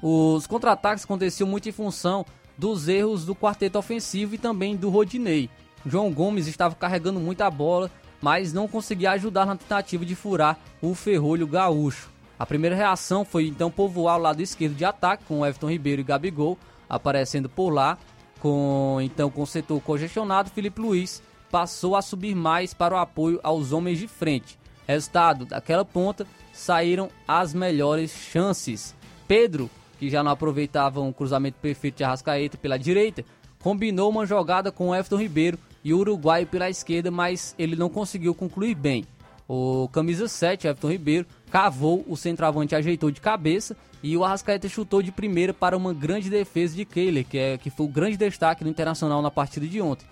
Os 0.00 0.46
contra-ataques 0.46 1.04
aconteciam 1.04 1.48
muito 1.48 1.68
em 1.68 1.72
função 1.72 2.24
dos 2.56 2.86
erros 2.86 3.24
do 3.24 3.34
quarteto 3.34 3.78
ofensivo 3.78 4.36
e 4.36 4.38
também 4.38 4.76
do 4.76 4.88
Rodinei. 4.88 5.50
João 5.84 6.12
Gomes 6.12 6.46
estava 6.46 6.76
carregando 6.76 7.18
muita 7.18 7.50
bola, 7.50 7.90
mas 8.22 8.52
não 8.52 8.68
conseguia 8.68 9.10
ajudar 9.10 9.44
na 9.44 9.56
tentativa 9.56 10.06
de 10.06 10.14
furar 10.14 10.58
o 10.80 10.94
ferrolho 10.94 11.46
gaúcho. 11.46 12.10
A 12.38 12.46
primeira 12.46 12.74
reação 12.74 13.24
foi 13.24 13.46
então 13.46 13.70
povoar 13.70 14.18
o 14.18 14.22
lado 14.22 14.40
esquerdo 14.40 14.74
de 14.74 14.84
ataque 14.84 15.24
com 15.24 15.44
Everton 15.44 15.68
Ribeiro 15.68 16.00
e 16.00 16.04
Gabigol 16.04 16.56
aparecendo 16.92 17.48
por 17.48 17.70
lá, 17.70 17.96
com 18.38 18.98
então 19.00 19.30
com 19.30 19.42
o 19.42 19.46
setor 19.46 19.80
congestionado, 19.80 20.50
Felipe 20.50 20.80
Luiz 20.80 21.22
passou 21.50 21.96
a 21.96 22.02
subir 22.02 22.34
mais 22.34 22.74
para 22.74 22.94
o 22.94 22.98
apoio 22.98 23.40
aos 23.42 23.72
homens 23.72 23.98
de 23.98 24.06
frente. 24.06 24.58
Resultado, 24.86 25.46
daquela 25.46 25.84
ponta 25.84 26.26
saíram 26.52 27.08
as 27.26 27.54
melhores 27.54 28.10
chances. 28.10 28.94
Pedro, 29.26 29.70
que 29.98 30.10
já 30.10 30.22
não 30.22 30.32
aproveitava 30.32 31.00
um 31.00 31.12
cruzamento 31.12 31.58
perfeito 31.62 31.96
de 31.96 32.04
Arrascaeta 32.04 32.58
pela 32.58 32.78
direita, 32.78 33.24
combinou 33.58 34.10
uma 34.10 34.26
jogada 34.26 34.70
com 34.70 34.94
Everton 34.94 35.16
Ribeiro 35.16 35.58
e 35.84 35.92
o 35.92 35.98
Uruguai 35.98 36.46
pela 36.46 36.70
esquerda, 36.70 37.10
mas 37.10 37.54
ele 37.58 37.76
não 37.76 37.88
conseguiu 37.88 38.34
concluir 38.34 38.74
bem. 38.74 39.04
O 39.48 39.88
camisa 39.92 40.28
7, 40.28 40.66
Everton 40.66 40.90
Ribeiro, 40.90 41.26
cavou, 41.50 42.04
o 42.08 42.16
centroavante 42.16 42.74
ajeitou 42.74 43.10
de 43.10 43.20
cabeça 43.20 43.76
e 44.02 44.16
o 44.16 44.24
Arrascaeta 44.24 44.68
chutou 44.68 45.02
de 45.02 45.12
primeira 45.12 45.52
para 45.52 45.76
uma 45.76 45.92
grande 45.92 46.30
defesa 46.30 46.74
de 46.74 46.84
Kehler, 46.84 47.26
que, 47.26 47.38
é, 47.38 47.58
que 47.58 47.70
foi 47.70 47.86
o 47.86 47.88
grande 47.88 48.16
destaque 48.16 48.64
do 48.64 48.70
Internacional 48.70 49.20
na 49.20 49.30
partida 49.30 49.66
de 49.66 49.80
ontem. 49.80 50.06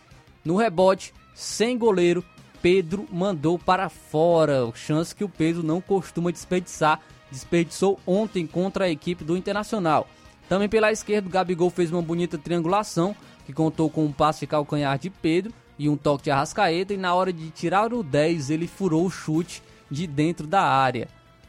No 0.45 0.57
rebote, 0.57 1.15
sem 1.35 1.79
goleiro, 1.79 2.25
Pedro 2.61 3.07
mandou 3.11 3.59
para 3.59 3.89
fora, 3.89 4.71
chance 4.75 5.15
que 5.15 5.25
o 5.25 5.29
Pedro 5.29 5.63
não 5.63 5.81
costuma 5.81 6.31
desperdiçar, 6.31 7.01
desperdiçou 7.31 7.99
ontem 8.07 8.47
contra 8.47 8.85
a 8.85 8.91
equipe 8.91 9.25
do 9.25 9.37
Internacional. 9.37 10.07
Também 10.49 10.69
pela 10.69 10.93
esquerda, 10.93 11.29
o 11.29 11.31
Gabigol 11.31 11.71
fez 11.71 11.93
uma 11.93 12.03
bonita 12.03 12.37
triangulação, 12.37 13.15
que 13.51 13.57
contou 13.57 13.91
com 13.91 14.05
um 14.05 14.13
passe 14.13 14.47
calcanhar 14.47 14.99
de 14.99 15.11
Pedro 15.11 15.53
e 15.79 15.89
um 15.89 15.97
toque 15.97 16.25
de 16.25 16.31
Arrascaeta, 16.31 16.95
e 16.95 16.97
na 16.97 17.15
hora 17.15 17.33
de 17.33 17.51
tirar 17.51 17.93
o 17.93 18.03
10, 18.03 18.51
ele 18.51 18.67
furou 18.67 19.07
o 19.07 19.11
chute 19.11 19.63
de 19.91 20.07
dentro 20.07 20.47
da 20.47 20.63
área. 20.63 21.09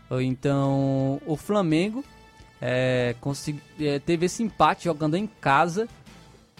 Então, 0.10 1.22
o 1.26 1.36
Flamengo 1.36 2.04
é, 2.62 3.16
consegui, 3.22 3.62
é, 3.80 4.00
teve 4.00 4.26
esse 4.26 4.44
empate 4.44 4.86
jogando 4.86 5.16
em 5.16 5.28
casa 5.28 5.88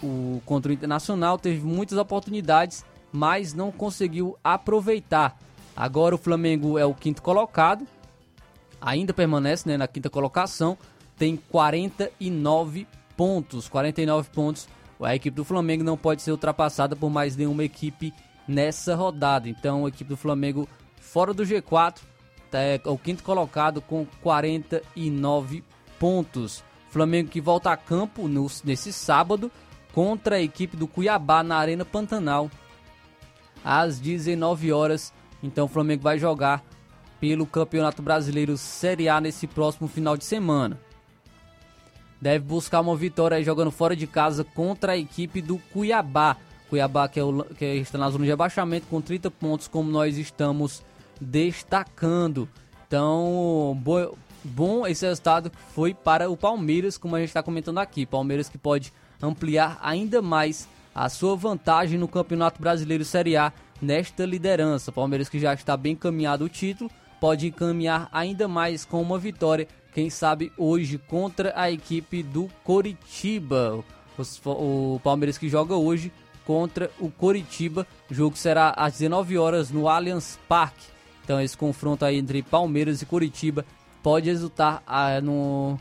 o, 0.02 0.40
contra 0.44 0.70
o 0.70 0.74
Internacional, 0.74 1.38
teve 1.38 1.64
muitas 1.64 1.98
oportunidades, 1.98 2.84
mas 3.12 3.54
não 3.54 3.70
conseguiu 3.70 4.36
aproveitar. 4.42 5.38
Agora 5.76 6.14
o 6.14 6.18
Flamengo 6.18 6.78
é 6.78 6.84
o 6.84 6.94
quinto 6.94 7.22
colocado, 7.22 7.86
ainda 8.80 9.14
permanece 9.14 9.68
né, 9.68 9.76
na 9.76 9.86
quinta 9.86 10.10
colocação, 10.10 10.76
tem 11.16 11.36
49 11.36 12.86
pontos. 13.16 13.68
49 13.68 14.30
pontos. 14.30 14.68
A 15.04 15.14
equipe 15.14 15.34
do 15.34 15.44
Flamengo 15.44 15.82
não 15.82 15.96
pode 15.96 16.22
ser 16.22 16.30
ultrapassada 16.30 16.94
por 16.94 17.10
mais 17.10 17.36
nenhuma 17.36 17.64
equipe 17.64 18.12
nessa 18.46 18.94
rodada. 18.94 19.48
Então 19.48 19.84
a 19.84 19.88
equipe 19.88 20.08
do 20.08 20.16
Flamengo 20.16 20.68
fora 21.00 21.34
do 21.34 21.44
G4 21.44 22.00
é 22.52 22.80
o 22.84 22.98
quinto 22.98 23.22
colocado 23.22 23.80
com 23.80 24.06
49 24.22 25.64
pontos. 25.98 26.62
Flamengo 26.90 27.30
que 27.30 27.40
volta 27.40 27.70
a 27.70 27.76
campo 27.76 28.28
no, 28.28 28.46
nesse 28.64 28.92
sábado 28.92 29.50
contra 29.92 30.36
a 30.36 30.42
equipe 30.42 30.76
do 30.76 30.86
Cuiabá 30.86 31.42
na 31.42 31.56
Arena 31.56 31.84
Pantanal 31.84 32.50
às 33.64 33.98
19 33.98 34.72
horas. 34.72 35.12
Então 35.42 35.64
o 35.64 35.68
Flamengo 35.68 36.02
vai 36.02 36.18
jogar 36.18 36.62
pelo 37.18 37.46
Campeonato 37.46 38.02
Brasileiro 38.02 38.56
Série 38.56 39.08
A 39.08 39.20
nesse 39.20 39.46
próximo 39.46 39.88
final 39.88 40.16
de 40.16 40.24
semana. 40.24 40.80
Deve 42.22 42.44
buscar 42.44 42.80
uma 42.80 42.94
vitória 42.94 43.36
aí 43.36 43.42
jogando 43.42 43.72
fora 43.72 43.96
de 43.96 44.06
casa 44.06 44.44
contra 44.44 44.92
a 44.92 44.96
equipe 44.96 45.42
do 45.42 45.58
Cuiabá. 45.72 46.36
Cuiabá 46.70 47.08
que, 47.08 47.18
é 47.18 47.24
o, 47.24 47.42
que 47.42 47.64
está 47.64 47.98
na 47.98 48.08
zona 48.10 48.24
de 48.24 48.30
abaixamento 48.30 48.86
com 48.86 49.00
30 49.00 49.28
pontos, 49.28 49.66
como 49.66 49.90
nós 49.90 50.16
estamos 50.16 50.84
destacando. 51.20 52.48
Então, 52.86 53.76
bom, 53.82 54.14
bom 54.44 54.86
esse 54.86 55.04
resultado 55.04 55.50
foi 55.74 55.92
para 55.92 56.30
o 56.30 56.36
Palmeiras, 56.36 56.96
como 56.96 57.16
a 57.16 57.18
gente 57.18 57.30
está 57.30 57.42
comentando 57.42 57.78
aqui. 57.78 58.06
Palmeiras 58.06 58.48
que 58.48 58.56
pode 58.56 58.92
ampliar 59.20 59.80
ainda 59.82 60.22
mais 60.22 60.68
a 60.94 61.08
sua 61.08 61.34
vantagem 61.34 61.98
no 61.98 62.06
Campeonato 62.06 62.62
Brasileiro 62.62 63.04
Série 63.04 63.36
A 63.36 63.52
nesta 63.80 64.24
liderança. 64.24 64.92
Palmeiras 64.92 65.28
que 65.28 65.40
já 65.40 65.52
está 65.54 65.76
bem 65.76 65.96
caminhado 65.96 66.44
o 66.44 66.48
título, 66.48 66.88
pode 67.20 67.48
encaminhar 67.48 68.08
ainda 68.12 68.46
mais 68.46 68.84
com 68.84 69.02
uma 69.02 69.18
vitória, 69.18 69.66
quem 69.92 70.08
sabe 70.10 70.52
hoje 70.56 70.98
contra 70.98 71.52
a 71.54 71.70
equipe 71.70 72.22
do 72.22 72.48
Coritiba. 72.64 73.84
O 74.44 75.00
Palmeiras 75.02 75.38
que 75.38 75.48
joga 75.48 75.74
hoje 75.74 76.12
contra 76.44 76.90
o 76.98 77.10
Coritiba. 77.10 77.86
O 78.10 78.14
jogo 78.14 78.36
será 78.36 78.70
às 78.76 78.94
19 78.94 79.38
horas 79.38 79.70
no 79.70 79.88
Allianz 79.88 80.38
Parque. 80.48 80.86
Então 81.24 81.40
esse 81.40 81.56
confronto 81.56 82.04
aí 82.04 82.18
entre 82.18 82.42
Palmeiras 82.42 83.00
e 83.00 83.06
Curitiba 83.06 83.64
pode 84.02 84.28
resultar 84.28 84.82
ah, 84.86 85.20
no, 85.20 85.78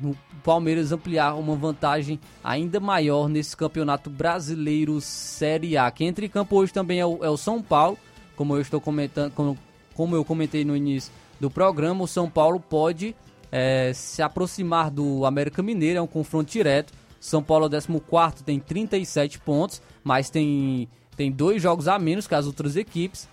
no, 0.00 0.16
Palmeiras 0.44 0.92
ampliar 0.92 1.34
uma 1.34 1.56
vantagem 1.56 2.20
ainda 2.44 2.78
maior 2.78 3.28
nesse 3.28 3.56
campeonato 3.56 4.08
brasileiro 4.08 5.00
Série 5.00 5.76
A. 5.76 5.90
Quem 5.90 6.08
entra 6.08 6.24
em 6.24 6.28
campo 6.28 6.56
hoje 6.56 6.72
também 6.72 7.00
é 7.00 7.06
o, 7.06 7.24
é 7.24 7.28
o 7.28 7.36
São 7.36 7.60
Paulo, 7.60 7.98
como 8.36 8.54
eu 8.54 8.60
estou 8.60 8.80
comentando, 8.80 9.32
como, 9.32 9.58
como, 9.94 10.14
eu 10.14 10.24
comentei 10.24 10.64
no 10.64 10.76
início 10.76 11.12
do 11.40 11.50
programa, 11.50 12.04
o 12.04 12.08
São 12.08 12.30
Paulo 12.30 12.60
pode 12.60 13.16
é, 13.50 13.92
se 13.94 14.22
aproximar 14.22 14.90
do 14.90 15.24
América 15.24 15.62
Mineiro, 15.62 15.98
é 15.98 16.02
um 16.02 16.06
confronto 16.06 16.50
direto. 16.50 16.92
São 17.20 17.42
Paulo 17.42 17.66
é 17.66 17.68
o 17.68 18.00
14 18.00 18.44
tem 18.44 18.60
37 18.60 19.40
pontos, 19.40 19.82
mas 20.04 20.30
tem, 20.30 20.88
tem 21.16 21.30
dois 21.30 21.60
jogos 21.60 21.88
a 21.88 21.98
menos 21.98 22.26
que 22.26 22.34
as 22.34 22.46
outras 22.46 22.76
equipes. 22.76 23.28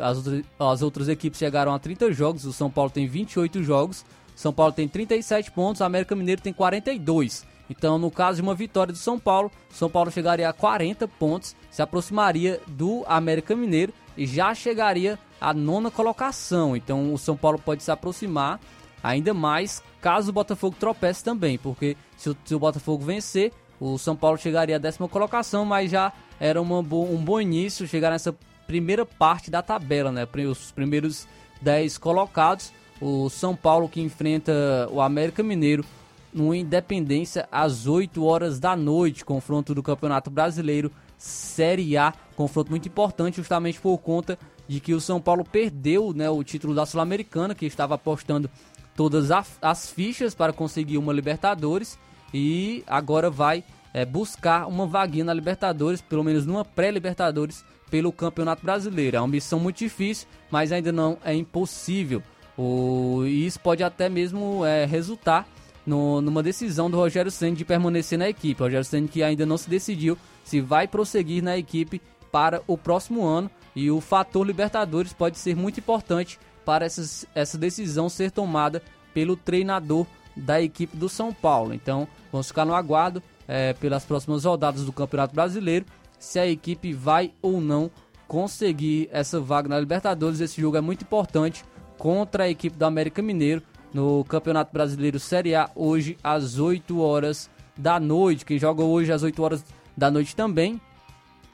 As 0.00 0.18
outras, 0.18 0.44
as 0.58 0.82
outras 0.82 1.08
equipes 1.08 1.38
chegaram 1.38 1.74
a 1.74 1.78
30 1.78 2.12
jogos, 2.12 2.44
o 2.44 2.52
São 2.52 2.70
Paulo 2.70 2.90
tem 2.90 3.06
28 3.06 3.62
jogos, 3.62 4.04
São 4.36 4.52
Paulo 4.52 4.72
tem 4.72 4.86
37 4.86 5.50
pontos, 5.50 5.80
o 5.80 5.84
América 5.84 6.14
Mineiro 6.14 6.42
tem 6.42 6.52
42. 6.52 7.46
Então, 7.70 7.98
no 7.98 8.10
caso 8.10 8.36
de 8.36 8.42
uma 8.42 8.54
vitória 8.54 8.92
do 8.92 8.98
São 8.98 9.18
Paulo, 9.18 9.50
São 9.70 9.88
Paulo 9.88 10.10
chegaria 10.10 10.48
a 10.48 10.52
40 10.52 11.08
pontos, 11.08 11.56
se 11.70 11.80
aproximaria 11.80 12.60
do 12.66 13.02
América 13.06 13.56
Mineiro 13.56 13.94
e 14.14 14.26
já 14.26 14.54
chegaria 14.54 15.18
à 15.40 15.54
nona 15.54 15.90
colocação. 15.90 16.76
Então, 16.76 17.14
o 17.14 17.18
São 17.18 17.36
Paulo 17.36 17.58
pode 17.58 17.82
se 17.82 17.90
aproximar 17.90 18.60
ainda 19.02 19.34
mais 19.34 19.82
caso 20.00 20.30
o 20.30 20.32
Botafogo 20.32 20.76
tropece 20.78 21.22
também, 21.24 21.58
porque 21.58 21.96
se 22.16 22.30
o, 22.30 22.36
se 22.44 22.54
o 22.54 22.58
Botafogo 22.58 23.04
vencer, 23.04 23.52
o 23.80 23.98
São 23.98 24.14
Paulo 24.14 24.38
chegaria 24.38 24.76
à 24.76 24.78
décima 24.78 25.08
colocação, 25.08 25.64
mas 25.64 25.90
já 25.90 26.12
era 26.38 26.60
uma 26.60 26.78
um 26.78 27.24
bom 27.24 27.40
início 27.40 27.86
chegar 27.86 28.10
nessa 28.10 28.34
primeira 28.66 29.04
parte 29.04 29.50
da 29.50 29.60
tabela, 29.60 30.12
né? 30.12 30.26
Os 30.48 30.70
primeiros 30.70 31.26
10 31.60 31.98
colocados. 31.98 32.72
O 33.00 33.28
São 33.28 33.56
Paulo 33.56 33.88
que 33.88 34.00
enfrenta 34.00 34.88
o 34.90 35.00
América 35.00 35.42
Mineiro 35.42 35.84
no 36.32 36.54
Independência 36.54 37.48
às 37.50 37.86
8 37.86 38.24
horas 38.24 38.58
da 38.58 38.76
noite, 38.76 39.24
confronto 39.24 39.74
do 39.74 39.82
Campeonato 39.82 40.30
Brasileiro 40.30 40.90
Série 41.18 41.96
A, 41.96 42.12
confronto 42.34 42.70
muito 42.70 42.88
importante 42.88 43.36
justamente 43.36 43.80
por 43.80 43.98
conta 43.98 44.38
de 44.66 44.80
que 44.80 44.94
o 44.94 45.00
São 45.00 45.20
Paulo 45.20 45.44
perdeu, 45.44 46.12
né, 46.14 46.30
o 46.30 46.42
título 46.42 46.74
da 46.74 46.86
Sul-Americana, 46.86 47.54
que 47.54 47.66
estava 47.66 47.94
apostando 47.96 48.48
todas 48.96 49.30
as 49.30 49.90
fichas 49.90 50.34
para 50.34 50.52
conseguir 50.52 50.98
uma 50.98 51.12
Libertadores 51.12 51.98
e 52.32 52.82
agora 52.86 53.30
vai 53.30 53.64
é, 53.92 54.04
buscar 54.04 54.66
uma 54.66 54.86
vaguinha 54.86 55.24
na 55.24 55.34
Libertadores, 55.34 56.00
pelo 56.00 56.24
menos 56.24 56.46
numa 56.46 56.64
pré-Libertadores 56.64 57.64
pelo 57.90 58.12
Campeonato 58.12 58.64
Brasileiro. 58.64 59.16
É 59.16 59.20
uma 59.20 59.28
missão 59.28 59.60
muito 59.60 59.78
difícil, 59.78 60.26
mas 60.50 60.72
ainda 60.72 60.90
não 60.90 61.18
é 61.24 61.34
impossível. 61.34 62.22
O, 62.56 63.22
e 63.24 63.46
isso 63.46 63.60
pode 63.60 63.82
até 63.82 64.08
mesmo 64.08 64.64
é, 64.64 64.84
resultar 64.84 65.46
no, 65.86 66.20
numa 66.20 66.42
decisão 66.42 66.90
do 66.90 66.96
Rogério 66.96 67.30
Senna 67.30 67.56
de 67.56 67.64
permanecer 67.64 68.18
na 68.18 68.28
equipe. 68.28 68.62
O 68.62 68.64
Rogério 68.64 68.84
Senna 68.84 69.08
que 69.08 69.22
ainda 69.22 69.44
não 69.44 69.58
se 69.58 69.68
decidiu 69.68 70.16
se 70.44 70.60
vai 70.60 70.88
prosseguir 70.88 71.42
na 71.42 71.56
equipe 71.56 72.00
para 72.30 72.62
o 72.66 72.78
próximo 72.78 73.24
ano. 73.24 73.50
E 73.74 73.90
o 73.90 74.00
fator 74.00 74.46
Libertadores 74.46 75.12
pode 75.12 75.38
ser 75.38 75.56
muito 75.56 75.80
importante 75.80 76.38
para 76.64 76.84
essa, 76.84 77.26
essa 77.34 77.58
decisão 77.58 78.08
ser 78.08 78.30
tomada 78.30 78.82
pelo 79.12 79.36
treinador 79.36 80.06
da 80.36 80.60
equipe 80.60 80.96
do 80.96 81.08
São 81.08 81.32
Paulo. 81.32 81.74
Então 81.74 82.08
vamos 82.30 82.48
ficar 82.48 82.64
no 82.64 82.74
aguardo 82.74 83.22
é, 83.46 83.72
pelas 83.74 84.04
próximas 84.04 84.44
rodadas 84.44 84.84
do 84.84 84.92
Campeonato 84.92 85.34
Brasileiro 85.34 85.86
se 86.18 86.38
a 86.38 86.46
equipe 86.46 86.92
vai 86.92 87.32
ou 87.42 87.60
não 87.60 87.90
conseguir 88.28 89.08
essa 89.12 89.40
vaga 89.40 89.68
na 89.68 89.78
Libertadores. 89.78 90.40
Esse 90.40 90.60
jogo 90.60 90.76
é 90.76 90.80
muito 90.80 91.02
importante 91.02 91.64
contra 91.98 92.44
a 92.44 92.48
equipe 92.48 92.76
do 92.76 92.84
América 92.84 93.20
Mineiro 93.20 93.62
no 93.92 94.24
Campeonato 94.24 94.72
Brasileiro 94.72 95.18
Série 95.20 95.54
A 95.54 95.68
hoje 95.74 96.16
às 96.22 96.58
8 96.58 96.98
horas 97.00 97.50
da 97.76 98.00
noite. 98.00 98.44
Quem 98.44 98.58
joga 98.58 98.82
hoje 98.82 99.12
às 99.12 99.22
8 99.22 99.42
horas 99.42 99.64
da 99.96 100.10
noite 100.10 100.34
também 100.34 100.80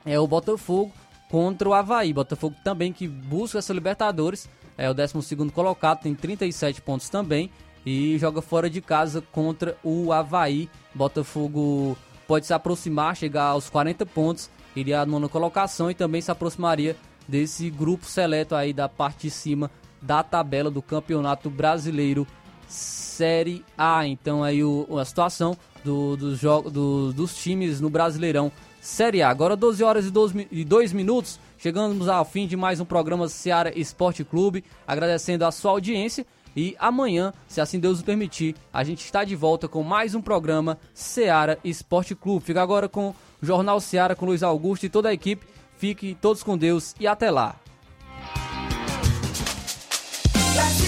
é 0.04 0.18
o 0.20 0.26
Botafogo 0.26 0.92
contra 1.30 1.68
o 1.68 1.74
Havaí. 1.74 2.12
Botafogo 2.12 2.54
também 2.62 2.92
que 2.92 3.09
busca 3.09 3.59
essa 3.59 3.72
Libertadores, 3.72 4.48
é 4.79 4.89
o 4.89 4.95
12 4.95 5.35
colocado, 5.53 6.03
tem 6.03 6.14
37 6.14 6.81
pontos 6.81 7.09
também. 7.11 7.51
e 7.85 8.18
joga 8.18 8.41
fora 8.43 8.68
de 8.68 8.81
casa 8.81 9.22
contra 9.33 9.76
o 9.83 10.12
Havaí. 10.12 10.68
Botafogo 10.95 11.97
pode 12.26 12.47
se 12.47 12.53
aproximar, 12.53 13.16
chegar 13.16 13.45
aos 13.45 13.68
40 13.70 14.05
pontos, 14.07 14.51
iria 14.76 15.01
à 15.01 15.07
nona 15.07 15.29
colocação 15.29 15.91
e 15.91 15.95
também 15.95 16.20
se 16.20 16.31
aproximaria 16.31 16.97
desse 17.26 17.70
grupo 17.70 18.07
seleto 18.07 18.55
aí 18.55 18.72
da 18.72 18.89
parte 18.89 19.22
de 19.22 19.31
cima 19.31 19.70
da 20.01 20.22
tabela 20.22 20.70
do 20.70 20.81
Campeonato 20.81 21.51
Brasileiro 21.51 22.26
Série 22.68 23.64
A. 23.76 24.07
Então 24.07 24.45
aí 24.45 24.62
o, 24.62 24.87
a 24.99 25.05
situação 25.05 25.57
do, 25.85 26.16
dos, 26.16 26.41
do, 26.41 27.12
dos 27.12 27.37
times 27.37 27.81
no 27.81 27.91
Brasileirão 27.91 28.53
Série 28.81 29.22
A. 29.22 29.31
Agora 29.31 29.57
12 29.57 29.83
horas 29.83 30.11
2, 30.11 30.35
e 30.51 30.64
2 30.64 30.93
minutos, 30.93 31.41
chegamos 31.59 32.09
ao 32.09 32.24
fim 32.24 32.46
de 32.46 32.56
mais 32.56 32.80
um 32.80 32.84
programa 32.84 33.28
Seara 33.28 33.78
Esporte 33.78 34.24
Clube, 34.24 34.64
agradecendo 34.86 35.44
a 35.44 35.50
sua 35.50 35.72
audiência 35.72 36.24
e 36.56 36.74
amanhã, 36.78 37.32
se 37.46 37.61
assim 37.61 37.78
Deus 37.78 37.98
nos 37.98 38.04
permitir, 38.04 38.54
a 38.72 38.82
gente 38.82 39.04
está 39.04 39.22
de 39.22 39.36
volta 39.36 39.68
com 39.68 39.82
mais 39.82 40.14
um 40.14 40.22
programa 40.22 40.78
Seara 40.94 41.59
Esporte 41.62 42.14
Clube. 42.14 42.44
Fica 42.44 42.62
agora 42.62 42.88
com 42.88 43.11
o 43.11 43.14
Jornal 43.40 43.80
Seara 43.80 44.16
com 44.16 44.26
Luiz 44.26 44.42
Augusto 44.42 44.86
e 44.86 44.88
toda 44.88 45.09
a 45.09 45.12
equipe. 45.12 45.46
Fique 45.76 46.16
todos 46.20 46.42
com 46.42 46.59
Deus 46.59 46.94
e 46.98 47.06
até 47.06 47.30
lá. 47.30 47.54
Brasil 50.54 50.88